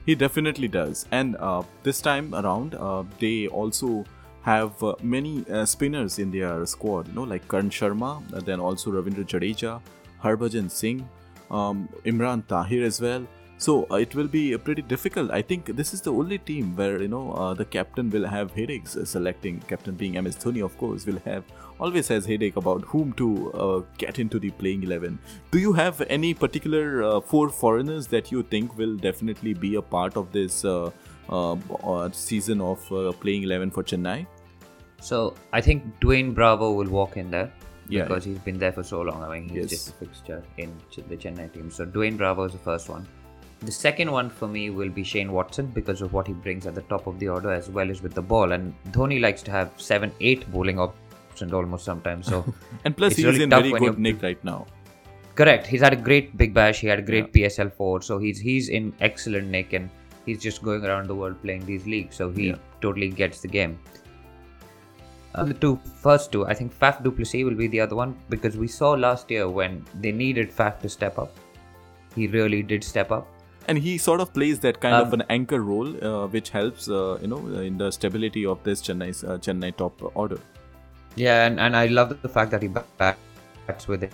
He 0.05 0.15
definitely 0.15 0.67
does. 0.67 1.05
And 1.11 1.35
uh, 1.37 1.63
this 1.83 2.01
time 2.01 2.33
around, 2.35 2.75
uh, 2.75 3.03
they 3.19 3.47
also 3.47 4.05
have 4.41 4.81
uh, 4.83 4.95
many 5.01 5.45
uh, 5.49 5.65
spinners 5.65 6.19
in 6.19 6.31
their 6.31 6.65
squad, 6.65 7.07
you 7.07 7.13
know, 7.13 7.23
like 7.23 7.47
Karan 7.47 7.69
Sharma, 7.69 8.23
then 8.45 8.59
also 8.59 8.91
Ravindra 8.91 9.25
Jadeja, 9.25 9.81
Harbhajan 10.23 10.71
Singh, 10.71 11.07
um, 11.51 11.89
Imran 12.05 12.45
Tahir 12.47 12.83
as 12.83 13.01
well. 13.01 13.25
So 13.63 13.85
uh, 13.91 13.95
it 13.95 14.15
will 14.15 14.29
be 14.33 14.55
uh, 14.55 14.57
pretty 14.57 14.81
difficult. 14.81 15.31
I 15.37 15.41
think 15.41 15.65
this 15.79 15.93
is 15.93 16.01
the 16.01 16.11
only 16.13 16.37
team 16.49 16.75
where 16.77 17.01
you 17.01 17.09
know 17.13 17.23
uh, 17.33 17.53
the 17.61 17.65
captain 17.65 18.09
will 18.09 18.25
have 18.33 18.53
headaches 18.59 18.95
uh, 18.95 19.03
selecting. 19.13 19.59
Captain 19.71 19.95
being 20.03 20.13
MS 20.23 20.37
Dhoni, 20.43 20.63
of 20.67 20.77
course, 20.83 21.05
will 21.09 21.19
have 21.25 21.43
always 21.87 22.07
has 22.13 22.25
headache 22.25 22.55
about 22.61 22.85
whom 22.93 23.11
to 23.23 23.27
uh, 23.65 23.81
get 23.97 24.17
into 24.25 24.39
the 24.45 24.51
playing 24.63 24.83
eleven. 24.83 25.19
Do 25.51 25.59
you 25.65 25.73
have 25.81 26.01
any 26.17 26.33
particular 26.45 27.03
uh, 27.09 27.19
four 27.33 27.49
foreigners 27.49 28.07
that 28.15 28.31
you 28.31 28.43
think 28.55 28.77
will 28.77 28.95
definitely 29.09 29.53
be 29.67 29.75
a 29.75 29.81
part 29.97 30.15
of 30.23 30.31
this 30.31 30.63
uh, 30.63 30.89
uh, 31.29 31.53
uh, 31.83 32.09
season 32.13 32.61
of 32.61 32.89
uh, 32.93 33.11
playing 33.25 33.43
eleven 33.51 33.71
for 33.71 33.83
Chennai? 33.83 34.25
So 35.01 35.33
I 35.53 35.61
think 35.61 35.83
Dwayne 35.99 36.33
Bravo 36.33 36.71
will 36.71 36.89
walk 37.01 37.17
in 37.17 37.29
there 37.31 37.51
Yeah, 37.89 38.03
because 38.03 38.23
he's 38.23 38.39
been 38.39 38.57
there 38.57 38.71
for 38.71 38.83
so 38.83 39.01
long. 39.01 39.21
I 39.23 39.29
mean, 39.33 39.49
he's 39.49 39.61
Yes. 39.61 39.69
just 39.69 39.89
a 39.89 39.93
fixture 39.99 40.43
in 40.57 40.73
the 41.13 41.17
Chennai 41.17 41.51
team. 41.53 41.71
So 41.71 41.85
Dwayne 41.85 42.17
Bravo 42.17 42.43
is 42.45 42.53
the 42.53 42.65
first 42.73 42.89
one. 42.97 43.07
The 43.61 43.71
second 43.71 44.09
one 44.11 44.29
for 44.29 44.47
me 44.47 44.69
will 44.69 44.89
be 44.89 45.03
Shane 45.03 45.31
Watson 45.33 45.67
because 45.67 46.01
of 46.01 46.13
what 46.13 46.27
he 46.27 46.33
brings 46.33 46.65
at 46.65 46.75
the 46.75 46.81
top 46.83 47.07
of 47.07 47.19
the 47.19 47.27
order 47.27 47.51
as 47.51 47.69
well 47.69 47.89
as 47.91 48.01
with 48.01 48.13
the 48.13 48.21
ball. 48.21 48.53
And 48.53 48.73
Dhoni 48.91 49.19
likes 49.19 49.41
to 49.43 49.51
have 49.51 49.71
seven, 49.75 50.11
eight 50.21 50.49
bowling 50.51 50.79
options 50.79 51.51
almost 51.51 51.83
sometimes. 51.83 52.27
So 52.27 52.45
And 52.85 52.95
plus, 52.95 53.15
he's 53.17 53.25
really 53.25 53.43
in 53.43 53.49
very 53.49 53.71
good 53.71 53.99
nick 53.99 54.21
right 54.21 54.41
now. 54.43 54.65
Correct. 55.35 55.67
He's 55.67 55.81
had 55.81 55.93
a 55.93 55.97
great 55.97 56.37
Big 56.37 56.53
Bash. 56.53 56.79
He 56.79 56.87
had 56.87 56.99
a 56.99 57.01
great 57.01 57.33
PSL 57.33 57.73
four, 57.73 58.01
so 58.01 58.17
he's 58.17 58.39
he's 58.39 58.69
in 58.69 58.93
excellent 59.01 59.47
nick, 59.47 59.73
and 59.73 59.89
he's 60.25 60.41
just 60.41 60.61
going 60.63 60.85
around 60.85 61.07
the 61.07 61.15
world 61.15 61.41
playing 61.41 61.65
these 61.65 61.85
leagues. 61.85 62.15
So 62.15 62.29
he 62.29 62.47
Yeah. 62.47 62.57
totally 62.81 63.09
gets 63.09 63.41
the 63.41 63.47
game. 63.47 63.77
Uh, 65.35 65.43
the 65.43 65.53
two 65.53 65.79
first 66.01 66.31
two, 66.31 66.45
I 66.45 66.53
think 66.53 66.73
Faf 66.77 67.03
du 67.03 67.11
Plessis 67.11 67.43
will 67.43 67.55
be 67.55 67.67
the 67.67 67.79
other 67.79 67.95
one 67.95 68.15
because 68.29 68.57
we 68.57 68.67
saw 68.67 68.91
last 68.91 69.29
year 69.31 69.47
when 69.47 69.85
they 70.01 70.11
needed 70.11 70.51
Faf 70.51 70.79
to 70.81 70.89
step 70.89 71.19
up, 71.19 71.35
he 72.15 72.27
really 72.27 72.61
did 72.63 72.83
step 72.83 73.11
up. 73.11 73.27
And 73.69 73.77
he 73.85 73.97
sort 73.97 74.21
of 74.23 74.33
plays 74.37 74.59
that 74.65 74.79
kind 74.85 74.95
of 74.99 75.13
Um, 75.13 75.21
an 75.21 75.25
anchor 75.35 75.59
role, 75.71 75.89
uh, 76.11 76.27
which 76.35 76.49
helps, 76.49 76.89
uh, 76.89 77.17
you 77.21 77.27
know, 77.33 77.39
in 77.69 77.77
the 77.81 77.91
stability 77.97 78.45
of 78.53 78.63
this 78.63 78.81
Chennai 78.87 79.09
uh, 79.23 79.37
Chennai 79.47 79.71
top 79.83 80.01
order. 80.23 80.39
Yeah, 81.15 81.45
and, 81.45 81.59
and 81.59 81.75
I 81.75 81.85
love 81.99 82.15
the 82.21 82.33
fact 82.39 82.51
that 82.51 82.61
he 82.61 82.67
ba- 82.67 82.85
bats 82.97 83.87
with 83.87 84.03
a, 84.03 84.09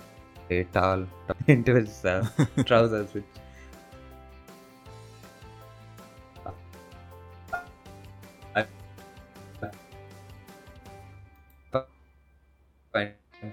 a 0.50 0.64
towel 0.78 1.06
into 1.46 1.74
his 1.80 2.04
uh, 2.04 2.26
trousers, 2.64 3.12
which 3.14 3.24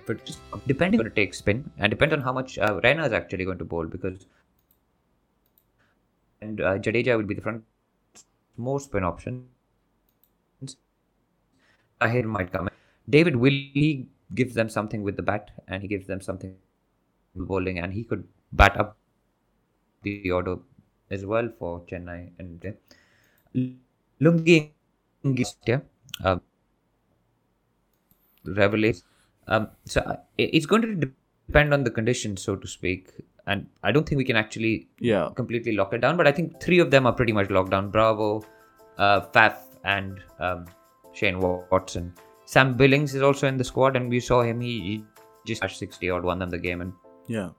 But 0.08 0.26
just 0.26 0.40
depending 0.68 1.00
on 1.02 1.06
the 1.06 1.12
take 1.12 1.34
spin 1.34 1.70
and 1.78 1.92
depend 1.92 2.14
on 2.14 2.22
how 2.22 2.32
much 2.34 2.58
uh, 2.58 2.80
Raina 2.84 3.06
is 3.06 3.14
actually 3.14 3.46
going 3.46 3.60
to 3.60 3.66
bowl 3.66 3.86
because 3.86 4.26
and 6.60 6.62
uh, 6.62 6.78
Jadeja 6.78 7.18
will 7.18 7.26
be 7.26 7.36
the 7.36 7.42
front 7.42 7.64
more 8.58 8.80
spin 8.80 9.04
options. 9.04 10.76
Tahir 12.00 12.28
might 12.28 12.52
come. 12.52 12.70
David 13.10 13.36
will 13.36 13.52
he 13.52 14.08
gives 14.36 14.54
them 14.54 14.70
something 14.70 15.04
with 15.04 15.16
the 15.16 15.24
bat 15.24 15.52
and 15.68 15.82
he 15.82 15.88
gives 15.88 16.08
them 16.08 16.22
something 16.22 16.56
bowling 17.36 17.80
and 17.80 17.94
he 17.94 18.04
could 18.04 18.28
bat 18.52 18.78
up 18.78 18.98
the 20.04 20.32
order 20.32 20.58
as 21.10 21.26
well 21.26 21.50
for 21.60 21.82
Chennai 21.82 22.32
and 22.40 22.66
uh, 22.66 22.72
Lungi 24.22 24.72
yeah, 25.66 25.80
um, 26.24 26.42
revelation. 28.46 29.02
Um, 29.48 29.70
so 29.86 30.02
uh, 30.02 30.18
it's 30.38 30.66
going 30.66 30.82
to 30.82 30.96
depend 30.96 31.74
on 31.74 31.84
the 31.84 31.92
conditions, 31.92 32.42
so 32.42 32.56
to 32.56 32.68
speak. 32.68 33.12
And 33.46 33.68
I 33.84 33.92
don't 33.92 34.08
think 34.08 34.18
we 34.18 34.24
can 34.26 34.36
actually 34.36 34.88
Yeah, 35.00 35.30
completely 35.36 35.74
lock 35.74 35.94
it 35.94 36.02
down, 36.02 36.18
but 36.18 36.28
I 36.28 36.32
think 36.32 36.62
three 36.62 36.80
of 36.80 36.92
them 36.92 37.06
are 37.06 37.14
pretty 37.14 37.34
much 37.34 37.50
locked 37.50 37.72
down. 37.72 37.90
Bravo, 37.90 38.44
uh, 38.98 39.22
Faf, 39.34 39.56
and 39.84 40.22
um, 40.40 40.66
Shane 41.14 41.40
Watson. 41.40 42.14
Sam 42.46 42.76
Billings 42.76 43.16
is 43.16 43.22
also 43.22 43.48
in 43.48 43.58
the 43.58 43.64
squad, 43.64 43.96
and 43.96 44.10
we 44.10 44.20
saw 44.20 44.42
him. 44.44 44.62
He, 44.62 44.80
he 44.80 45.04
just 45.46 45.62
60 45.62 46.10
odd, 46.10 46.24
won 46.24 46.40
them 46.40 46.50
the 46.50 46.58
game. 46.58 46.82
And 46.82 46.94
yeah. 47.28 47.50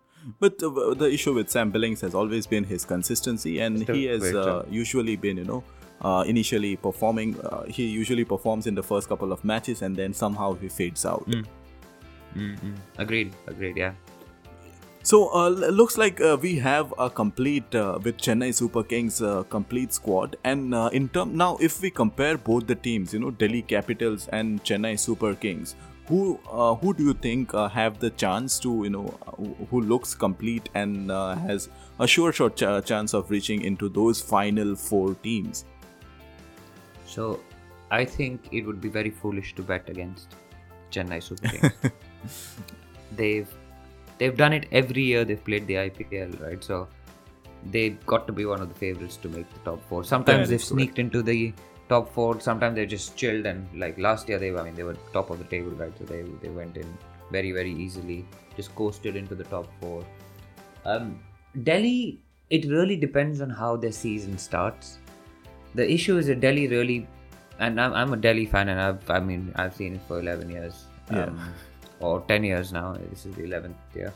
But 0.40 0.62
uh, 0.62 0.94
the 0.94 1.11
issue 1.12 1.35
with 1.35 1.51
Sam 1.51 1.70
Billings 1.70 2.01
has 2.01 2.14
always 2.14 2.47
been 2.47 2.64
his 2.64 2.85
consistency, 2.85 3.61
and 3.61 3.87
he 3.88 4.05
has 4.07 4.35
uh, 4.35 4.64
usually 4.70 5.16
been, 5.16 5.37
you 5.37 5.44
know, 5.44 5.64
uh, 6.01 6.25
initially 6.27 6.77
performing. 6.77 7.38
Uh, 7.40 7.64
he 7.64 7.87
usually 7.87 8.25
performs 8.25 8.66
in 8.66 8.75
the 8.75 8.83
first 8.83 9.09
couple 9.09 9.33
of 9.33 9.44
matches, 9.44 9.83
and 9.83 9.94
then 9.94 10.14
somehow 10.14 10.55
he 10.55 10.68
fades 10.68 11.05
out. 11.05 11.27
Mm-mm. 12.35 12.77
Agreed. 12.99 13.35
Agreed. 13.47 13.77
Yeah. 13.77 13.92
So 15.05 15.29
uh, 15.35 15.51
looks 15.51 15.99
like 15.99 16.23
uh, 16.23 16.38
we 16.40 16.57
have 16.61 16.95
a 16.99 17.11
complete 17.11 17.75
uh, 17.75 17.99
with 18.03 18.17
Chennai 18.17 18.55
Super 18.55 18.83
Kings 18.83 19.21
uh, 19.21 19.43
complete 19.51 19.93
squad. 19.93 20.37
And 20.45 20.75
uh, 20.75 20.88
in 20.95 21.11
term 21.11 21.37
now, 21.37 21.59
if 21.61 21.83
we 21.83 21.90
compare 21.90 22.38
both 22.38 22.67
the 22.67 22.75
teams, 22.75 23.12
you 23.12 23.21
know, 23.21 23.31
Delhi 23.31 23.61
Capitals 23.61 24.29
and 24.29 24.64
Chennai 24.64 24.99
Super 24.99 25.35
Kings, 25.35 25.77
who 26.07 26.40
uh, 26.51 26.75
who 26.77 26.95
do 26.95 27.05
you 27.05 27.12
think 27.12 27.53
uh, 27.53 27.69
have 27.69 27.99
the 27.99 28.09
chance 28.23 28.59
to 28.61 28.73
you 28.85 28.88
know 28.88 29.05
who- 29.71 29.83
looks 29.83 30.14
complete 30.14 30.71
and 30.75 31.11
uh, 31.11 31.35
has 31.35 31.69
a 31.99 32.07
sure 32.07 32.33
shot 32.33 32.57
ch- 32.57 32.87
chance 32.87 33.12
of 33.12 33.31
reaching 33.31 33.61
into 33.61 33.90
those 33.90 34.23
final 34.23 34.75
four 34.75 35.14
teams? 35.17 35.67
So, 37.07 37.40
I 37.90 38.07
think 38.07 38.49
it 38.53 38.64
would 38.67 38.81
be 38.81 38.88
very 38.88 39.11
foolish 39.11 39.55
to 39.57 39.62
bet 39.62 39.87
against 39.90 40.35
Chennai 40.90 41.23
Super 41.23 41.49
Kings. 41.49 41.93
they've 43.17 43.55
they've 44.18 44.37
done 44.37 44.53
it 44.53 44.66
every 44.72 45.03
year. 45.03 45.24
They've 45.24 45.44
played 45.44 45.66
the 45.66 45.74
IPL, 45.74 46.40
right? 46.42 46.62
So 46.62 46.88
they've 47.70 47.98
got 48.07 48.27
to 48.27 48.33
be 48.33 48.44
one 48.44 48.61
of 48.61 48.68
the 48.68 48.74
favorites 48.74 49.16
to 49.18 49.29
make 49.29 49.53
the 49.53 49.61
top 49.70 49.81
four. 49.88 50.05
Sometimes 50.05 50.48
That 50.48 50.55
they've 50.55 50.64
sneaked 50.64 50.98
into 50.98 51.22
the 51.22 51.53
top 51.88 52.12
four. 52.12 52.40
Sometimes 52.40 52.74
they're 52.77 52.87
just 52.87 53.16
chilled 53.16 53.46
and 53.46 53.66
like 53.79 53.98
last 53.98 54.29
year 54.29 54.38
they 54.38 54.50
were. 54.50 54.61
I 54.61 54.64
mean, 54.64 54.74
they 54.74 54.83
were 54.83 54.96
top 55.12 55.31
of 55.31 55.38
the 55.38 55.44
table, 55.44 55.70
right? 55.72 55.96
So 55.98 56.05
they 56.05 56.22
they 56.42 56.48
went 56.48 56.77
in 56.77 56.98
very 57.31 57.53
very 57.53 57.72
easily, 57.72 58.27
just 58.57 58.74
coasted 58.74 59.16
into 59.16 59.35
the 59.35 59.44
top 59.44 59.66
four. 59.81 60.05
Um, 60.85 61.20
Delhi, 61.62 62.20
it 62.50 62.66
really 62.66 62.96
depends 62.96 63.40
on 63.40 63.50
how 63.50 63.77
their 63.77 63.92
season 63.92 64.37
starts. 64.38 64.98
The 65.74 65.90
issue 65.90 66.18
is 66.18 66.27
that 66.27 66.40
Delhi 66.40 66.68
really, 66.68 67.09
and 67.59 67.81
I'm, 67.81 67.92
I'm 67.94 68.12
a 68.12 68.16
Delhi 68.16 68.46
fan, 68.46 68.68
and 68.68 68.81
I've 68.81 69.11
I 69.11 69.20
mean 69.20 69.53
I've 69.57 69.74
seen 69.74 69.94
it 69.94 70.03
for 70.07 70.20
11 70.20 70.50
years, 70.50 70.85
Yeah. 71.11 71.24
um, 71.24 71.40
or 72.00 72.20
10 72.22 72.44
years 72.44 72.72
now. 72.72 72.92
This 73.11 73.26
is 73.26 73.35
the 73.35 73.42
11th 73.42 73.74
year. 73.94 74.12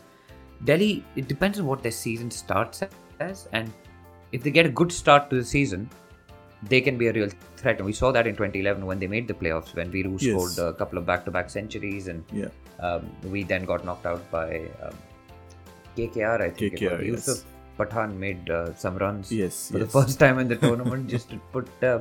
Delhi, 0.65 1.05
it 1.17 1.29
depends 1.29 1.59
on 1.61 1.67
what 1.67 1.83
their 1.83 1.93
season 1.93 2.31
starts 2.31 2.83
as, 3.21 3.49
and 3.53 3.73
if 4.33 4.43
they 4.43 4.51
get 4.51 4.67
a 4.67 4.69
good 4.69 4.91
start 4.93 5.31
to 5.31 5.37
the 5.37 5.45
season, 5.45 5.89
they 6.65 6.81
can 6.81 6.99
be 6.99 7.07
a 7.07 7.13
real 7.13 7.29
threat. 7.57 7.77
And 7.77 7.87
we 7.87 7.93
saw 7.93 8.11
that 8.13 8.27
in 8.27 8.35
2011 8.35 8.85
when 8.85 8.99
they 8.99 9.07
made 9.07 9.29
the 9.29 9.35
playoffs, 9.35 9.75
when 9.77 9.91
Viru 9.93 10.21
Yes. 10.21 10.33
scored 10.53 10.69
a 10.69 10.73
couple 10.77 10.99
of 10.99 11.07
back-to-back 11.07 11.49
centuries, 11.51 12.09
and 12.09 12.25
Yeah. 12.33 12.49
um, 12.81 13.09
we 13.25 13.45
then 13.45 13.65
got 13.65 13.85
knocked 13.85 14.07
out 14.07 14.29
by 14.33 14.63
um, 14.83 14.95
KKR. 15.97 16.41
I 16.43 16.51
think 16.51 16.73
it 16.75 16.81
KKR, 16.81 16.91
was. 16.91 17.01
yes. 17.01 17.07
Yusuf 17.07 17.45
Pathan 17.79 18.17
made 18.17 18.51
uh, 18.51 18.75
some 18.75 18.97
runs 18.97 19.31
Yes, 19.31 19.71
for 19.71 19.79
the 19.79 19.87
first 19.87 20.19
time 20.25 20.39
in 20.41 20.49
the 20.49 20.57
tournament 20.57 21.07
just 21.09 21.31
to 21.31 21.37
put 21.53 21.69
uh, 21.85 22.01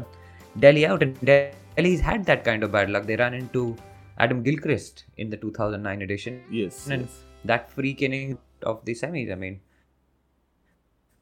Delhi 0.60 0.88
out. 0.88 1.04
And 1.04 1.16
Delhi's 1.24 2.00
had 2.00 2.26
that 2.26 2.44
kind 2.44 2.64
of 2.64 2.72
bad 2.72 2.90
luck. 2.90 3.06
They 3.06 3.16
ran 3.16 3.36
into 3.36 3.76
Adam 4.20 4.42
Gilchrist 4.44 5.06
in 5.18 5.30
the 5.30 5.38
2009 5.38 6.02
edition. 6.02 6.44
Yes, 6.50 6.88
And 6.88 7.04
yes. 7.04 7.24
that 7.46 7.70
freak 7.72 8.02
inning 8.02 8.38
of 8.64 8.84
the 8.86 8.94
semis, 8.94 9.32
I 9.32 9.36
mean, 9.36 9.60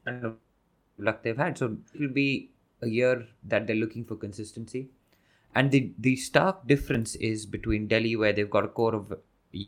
and 0.06 0.36
luck 0.98 1.22
they've 1.22 1.36
had. 1.36 1.58
So 1.58 1.76
it'll 1.94 2.08
be 2.08 2.50
a 2.82 2.88
year 2.88 3.26
that 3.44 3.66
they're 3.66 3.76
looking 3.76 4.04
for 4.04 4.16
consistency. 4.16 4.88
And 5.54 5.70
the, 5.70 5.92
the 5.98 6.16
stark 6.16 6.66
difference 6.66 7.14
is 7.16 7.46
between 7.46 7.86
Delhi, 7.86 8.14
where 8.16 8.32
they've 8.32 8.50
got 8.50 8.64
a 8.64 8.68
core 8.68 8.94
of 8.94 9.14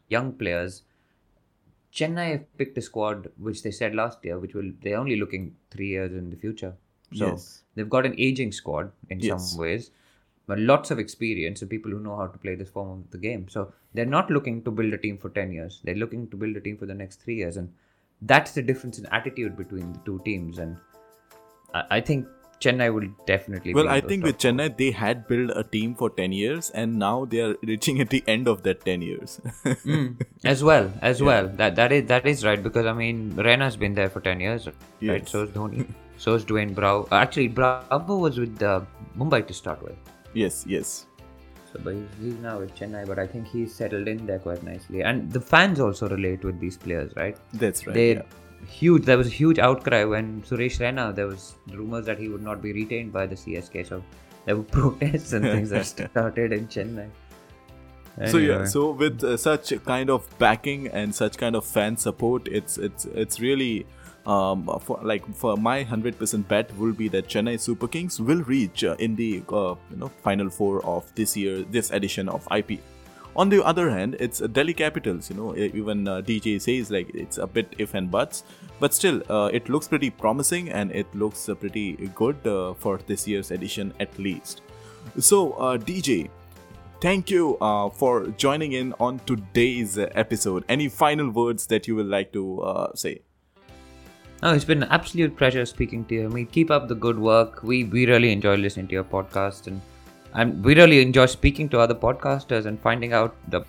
young 0.09 0.33
players. 0.33 0.83
Chennai 1.93 2.33
have 2.33 2.59
picked 2.59 2.77
a 2.77 2.83
squad, 2.83 3.31
which 3.39 3.63
they 3.63 3.71
said 3.71 3.95
last 3.95 4.23
year, 4.25 4.39
which 4.39 4.55
will 4.55 4.71
they're 4.83 4.99
only 4.99 5.17
looking 5.17 5.57
three 5.71 5.89
years 5.89 6.13
in 6.13 6.31
the 6.31 6.37
future. 6.37 6.75
So 7.15 7.29
Yes. 7.29 7.63
they've 7.75 7.89
got 7.89 8.05
an 8.05 8.15
aging 8.19 8.53
squad 8.53 8.93
in 9.09 9.21
Yes. 9.21 9.51
some 9.53 9.61
ways, 9.61 9.91
but 10.49 10.59
lots 10.59 10.91
of 10.91 10.99
experience 10.99 11.61
and 11.61 11.71
people 11.71 11.91
who 11.91 12.01
know 12.01 12.17
how 12.17 12.27
to 12.27 12.39
play 12.39 12.55
this 12.55 12.71
form 12.71 12.91
of 12.91 13.11
the 13.11 13.19
game. 13.19 13.47
So 13.51 13.71
they're 13.93 14.07
not 14.07 14.31
looking 14.31 14.63
to 14.65 14.71
build 14.71 14.95
a 14.95 14.99
team 14.99 15.19
for 15.19 15.29
10 15.29 15.53
years. 15.53 15.81
They're 15.85 15.95
looking 16.03 16.27
to 16.31 16.37
build 16.39 16.57
a 16.57 16.61
team 16.61 16.79
for 16.79 16.87
the 16.87 16.95
next 16.95 17.23
three 17.23 17.37
years. 17.37 17.59
And 17.59 17.71
that's 18.23 18.53
the 18.53 18.63
difference 18.63 18.99
in 18.99 19.05
attitude 19.07 19.59
between 19.59 19.93
the 19.93 20.01
two 20.07 20.23
teams. 20.25 20.59
And 20.59 20.79
I, 21.75 21.85
I 21.91 22.01
think 22.01 22.27
Chennai 22.61 22.93
will 22.95 23.09
definitely 23.27 23.75
Well, 23.75 23.91
I 23.91 24.01
think 24.01 24.25
with 24.25 24.39
Chennai, 24.39 24.75
they 24.75 24.91
had 24.91 25.29
built 25.29 25.51
a 25.55 25.65
team 25.65 25.95
for 25.95 26.09
10 26.09 26.33
years 26.33 26.71
and 26.71 26.99
now 26.99 27.27
they 27.27 27.41
are 27.41 27.55
reaching 27.63 28.01
at 28.01 28.09
the 28.09 28.25
end 28.27 28.49
of 28.49 28.63
that 28.63 28.85
10 28.87 29.03
years. 29.03 29.41
Mm, 29.85 30.21
as 30.45 30.65
well, 30.65 30.91
as 31.03 31.23
well. 31.23 31.49
That 31.49 31.77
that 31.77 31.93
is 31.93 32.07
that 32.09 32.27
is 32.27 32.45
right 32.45 32.63
because 32.63 32.87
I 32.87 32.93
mean 32.93 33.33
Raina's 33.33 33.77
been 33.77 33.95
there 33.95 34.11
for 34.11 34.21
ten 34.21 34.41
years, 34.41 34.67
right? 34.67 34.75
Yes. 35.01 35.31
So 35.31 35.45
is 35.45 35.51
Dhoni, 35.51 35.87
so 36.19 36.35
is 36.35 36.45
Dwayne 36.45 36.75
Bravo. 36.75 37.09
Actually, 37.15 37.49
Bravo 37.49 38.17
was 38.17 38.39
with 38.39 38.63
uh, 38.63 38.81
Mumbai 39.17 39.47
to 39.47 39.55
start 39.55 39.83
with. 39.83 39.97
Yes, 40.35 40.65
yes. 40.67 41.07
So, 41.73 41.81
but 41.85 41.95
he's, 41.95 42.09
he's 42.21 42.35
now 42.35 42.59
with 42.59 42.75
Chennai. 42.75 43.07
But 43.07 43.19
I 43.19 43.27
think 43.27 43.47
he's 43.47 43.75
settled 43.75 44.09
in 44.09 44.27
there 44.27 44.39
quite 44.39 44.63
nicely, 44.63 45.03
and 45.03 45.31
the 45.31 45.41
fans 45.41 45.81
also 45.81 46.09
relate 46.09 46.45
with 46.45 46.59
these 46.61 46.77
players, 46.77 47.13
right? 47.17 47.37
That's 47.53 47.87
right. 47.87 47.95
They're 47.95 48.15
yeah. 48.15 48.67
huge. 48.67 49.05
There 49.05 49.19
was 49.19 49.27
a 49.27 49.37
huge 49.39 49.59
outcry 49.59 50.05
when 50.05 50.43
Suresh 50.43 50.79
Raina. 50.79 51.15
There 51.15 51.27
was 51.27 51.55
rumors 51.73 52.07
that 52.07 52.19
he 52.19 52.29
would 52.29 52.43
not 52.43 52.63
be 52.63 52.73
retained 52.73 53.13
by 53.13 53.27
the 53.27 53.35
CSK. 53.35 53.87
So 53.87 54.03
there 54.45 54.57
were 54.57 54.63
protests 54.79 55.33
and 55.33 55.45
things 55.45 55.71
that 55.71 55.87
started 56.11 56.53
in 56.53 56.69
Chennai. 56.69 57.11
So 58.27 58.39
yeah, 58.39 58.65
so 58.65 58.91
with 58.91 59.23
uh, 59.23 59.37
such 59.37 59.73
kind 59.85 60.11
of 60.11 60.27
backing 60.39 60.89
and 60.89 61.15
such 61.15 61.39
kind 61.39 61.55
of 61.55 61.65
fan 61.65 61.97
support, 61.97 62.49
it's 62.49 62.77
it's 62.77 63.05
it's 63.05 63.39
really 63.39 63.87
um, 64.29 64.69
for 64.83 65.01
like 65.03 65.25
for 65.35 65.57
my 65.57 65.83
hundred 65.83 66.19
percent 66.19 66.47
bet 66.49 66.77
will 66.77 66.93
be 66.93 67.09
that 67.09 67.29
Chennai 67.29 67.59
Super 67.59 67.89
Kings 67.89 68.21
will 68.21 68.43
reach 68.43 68.85
uh, 68.85 68.95
in 68.99 69.17
the 69.17 69.43
uh, 69.49 69.75
you 69.91 69.97
know 69.97 70.09
final 70.23 70.51
four 70.51 70.85
of 70.85 71.13
this 71.15 71.37
year 71.37 71.63
this 71.63 71.91
edition 71.91 72.29
of 72.29 72.47
IP. 72.55 72.81
On 73.37 73.49
the 73.49 73.65
other 73.65 73.89
hand, 73.89 74.17
it's 74.19 74.41
Delhi 74.41 74.75
Capitals. 74.75 75.31
You 75.31 75.37
know, 75.37 75.57
even 75.57 76.07
uh, 76.09 76.21
DJ 76.21 76.61
says 76.61 76.91
like 76.91 77.09
it's 77.15 77.39
a 77.39 77.47
bit 77.47 77.75
if 77.79 77.95
and 77.95 78.11
buts, 78.11 78.45
but 78.81 78.93
still, 78.93 79.23
uh, 79.31 79.49
it 79.53 79.69
looks 79.69 79.89
pretty 79.89 80.11
promising 80.11 80.71
and 80.71 80.93
it 80.93 81.07
looks 81.15 81.49
uh, 81.49 81.55
pretty 81.55 82.11
good 82.15 82.47
uh, 82.47 82.75
for 82.75 82.99
this 83.07 83.27
year's 83.27 83.51
edition 83.51 83.95
at 84.01 84.17
least. 84.19 84.63
So, 85.19 85.53
uh, 85.53 85.79
DJ, 85.79 86.29
thank 87.01 87.31
you 87.31 87.57
uh, 87.59 87.89
for 87.91 88.27
joining 88.37 88.73
in 88.73 88.93
on 89.01 89.21
today's 89.21 89.97
episode. 89.99 90.65
Any 90.69 90.89
final 90.89 91.31
words 91.31 91.67
that 91.69 91.89
you 91.89 91.97
would 91.97 92.07
like 92.07 92.33
to 92.33 92.91
say? 92.95 93.23
No, 94.41 94.53
it's 94.55 94.65
been 94.65 94.85
an 94.85 94.89
absolute 94.91 95.37
pleasure 95.37 95.67
speaking 95.67 96.05
to 96.05 96.15
you. 96.15 96.25
I 96.27 96.29
mean, 96.29 96.47
keep 96.47 96.71
up 96.71 96.87
the 96.87 96.95
good 96.95 97.19
work. 97.19 97.63
We 97.65 97.83
we 97.85 98.07
really 98.07 98.31
enjoy 98.31 98.55
listening 98.57 98.87
to 98.89 98.95
your 98.95 99.05
podcast, 99.05 99.67
and 99.67 99.81
and 100.35 100.65
we 100.65 100.77
really 100.77 101.01
enjoy 101.03 101.27
speaking 101.27 101.69
to 101.71 101.81
other 101.81 101.95
podcasters 101.95 102.67
and 102.67 102.81
finding 102.81 103.13
out 103.13 103.35
the 103.49 103.63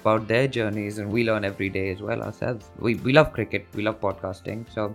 about 0.00 0.28
their 0.28 0.48
journeys. 0.48 0.98
And 0.98 1.10
we 1.10 1.24
learn 1.24 1.46
every 1.46 1.70
day 1.70 1.90
as 1.92 2.02
well 2.02 2.20
ourselves. 2.22 2.68
We 2.78 2.96
we 2.96 3.14
love 3.14 3.32
cricket. 3.32 3.66
We 3.74 3.82
love 3.82 4.00
podcasting. 4.00 4.66
So 4.74 4.94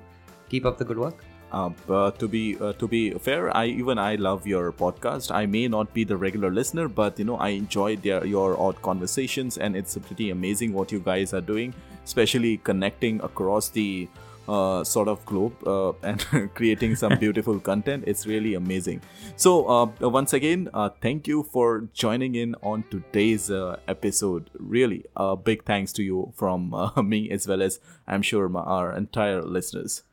keep 0.49 0.67
up 0.67 0.77
the 0.77 0.85
good 0.85 0.99
work. 0.99 1.23
Uh, 1.51 1.71
uh, 1.89 2.11
to 2.11 2.27
be 2.27 2.43
uh, 2.59 2.73
to 2.73 2.87
be 2.87 3.09
fair, 3.25 3.49
I 3.57 3.65
even 3.65 3.97
I 3.97 4.15
love 4.27 4.45
your 4.45 4.71
podcast. 4.71 5.33
I 5.33 5.47
may 5.47 5.67
not 5.67 5.95
be 5.95 6.03
the 6.03 6.17
regular 6.17 6.51
listener, 6.51 6.87
but 6.87 7.17
you 7.17 7.25
know 7.25 7.37
I 7.37 7.49
enjoy 7.49 7.95
their 7.95 8.23
your 8.25 8.59
odd 8.59 8.79
conversations, 8.83 9.57
and 9.57 9.75
it's 9.75 9.97
pretty 9.97 10.29
amazing 10.29 10.73
what 10.73 10.91
you 10.91 10.99
guys 10.99 11.33
are 11.33 11.41
doing, 11.41 11.73
especially 12.03 12.57
connecting 12.57 13.19
across 13.21 13.69
the 13.69 14.07
uh, 14.47 14.83
sort 14.83 15.07
of 15.07 15.25
globe 15.25 15.55
uh, 15.67 15.93
and 16.03 16.19
creating 16.55 16.95
some 16.95 17.17
beautiful 17.19 17.59
content. 17.59 18.03
It's 18.07 18.25
really 18.25 18.53
amazing. 18.53 19.01
So 19.35 19.67
uh, 19.69 20.09
once 20.09 20.33
again, 20.33 20.69
uh, 20.73 20.89
thank 21.01 21.27
you 21.27 21.43
for 21.43 21.87
joining 21.93 22.35
in 22.35 22.55
on 22.61 22.83
today's 22.89 23.49
uh, 23.51 23.77
episode. 23.87 24.49
Really, 24.59 25.05
a 25.15 25.35
big 25.35 25.65
thanks 25.65 25.91
to 25.93 26.03
you 26.03 26.33
from 26.35 26.73
uh, 26.73 27.01
me 27.01 27.29
as 27.29 27.47
well 27.47 27.61
as 27.61 27.79
I'm 28.07 28.21
sure 28.21 28.49
my, 28.49 28.61
our 28.61 28.95
entire 28.95 29.41
listeners. 29.41 30.03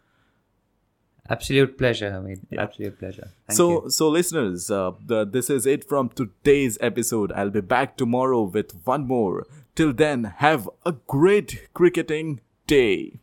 Absolute 1.29 1.79
pleasure. 1.79 2.13
I 2.15 2.21
mean, 2.21 2.47
absolute 2.59 2.99
pleasure. 2.99 3.31
Thank 3.47 3.57
so 3.57 3.85
you. 3.85 3.91
so 3.91 4.09
listeners 4.09 4.71
uh, 4.71 4.93
the, 5.05 5.25
this 5.25 5.49
is 5.51 5.67
it 5.67 5.89
from 5.89 6.09
today's 6.09 6.79
episode 6.81 7.33
i'll 7.33 7.51
be 7.51 7.61
back 7.61 7.97
tomorrow 7.97 8.43
with 8.43 8.73
one 8.85 9.07
more 9.07 9.47
till 9.75 9.93
then 9.93 10.25
have 10.39 10.69
a 10.85 10.93
great 11.07 11.69
cricketing 11.75 12.41
day 12.67 13.21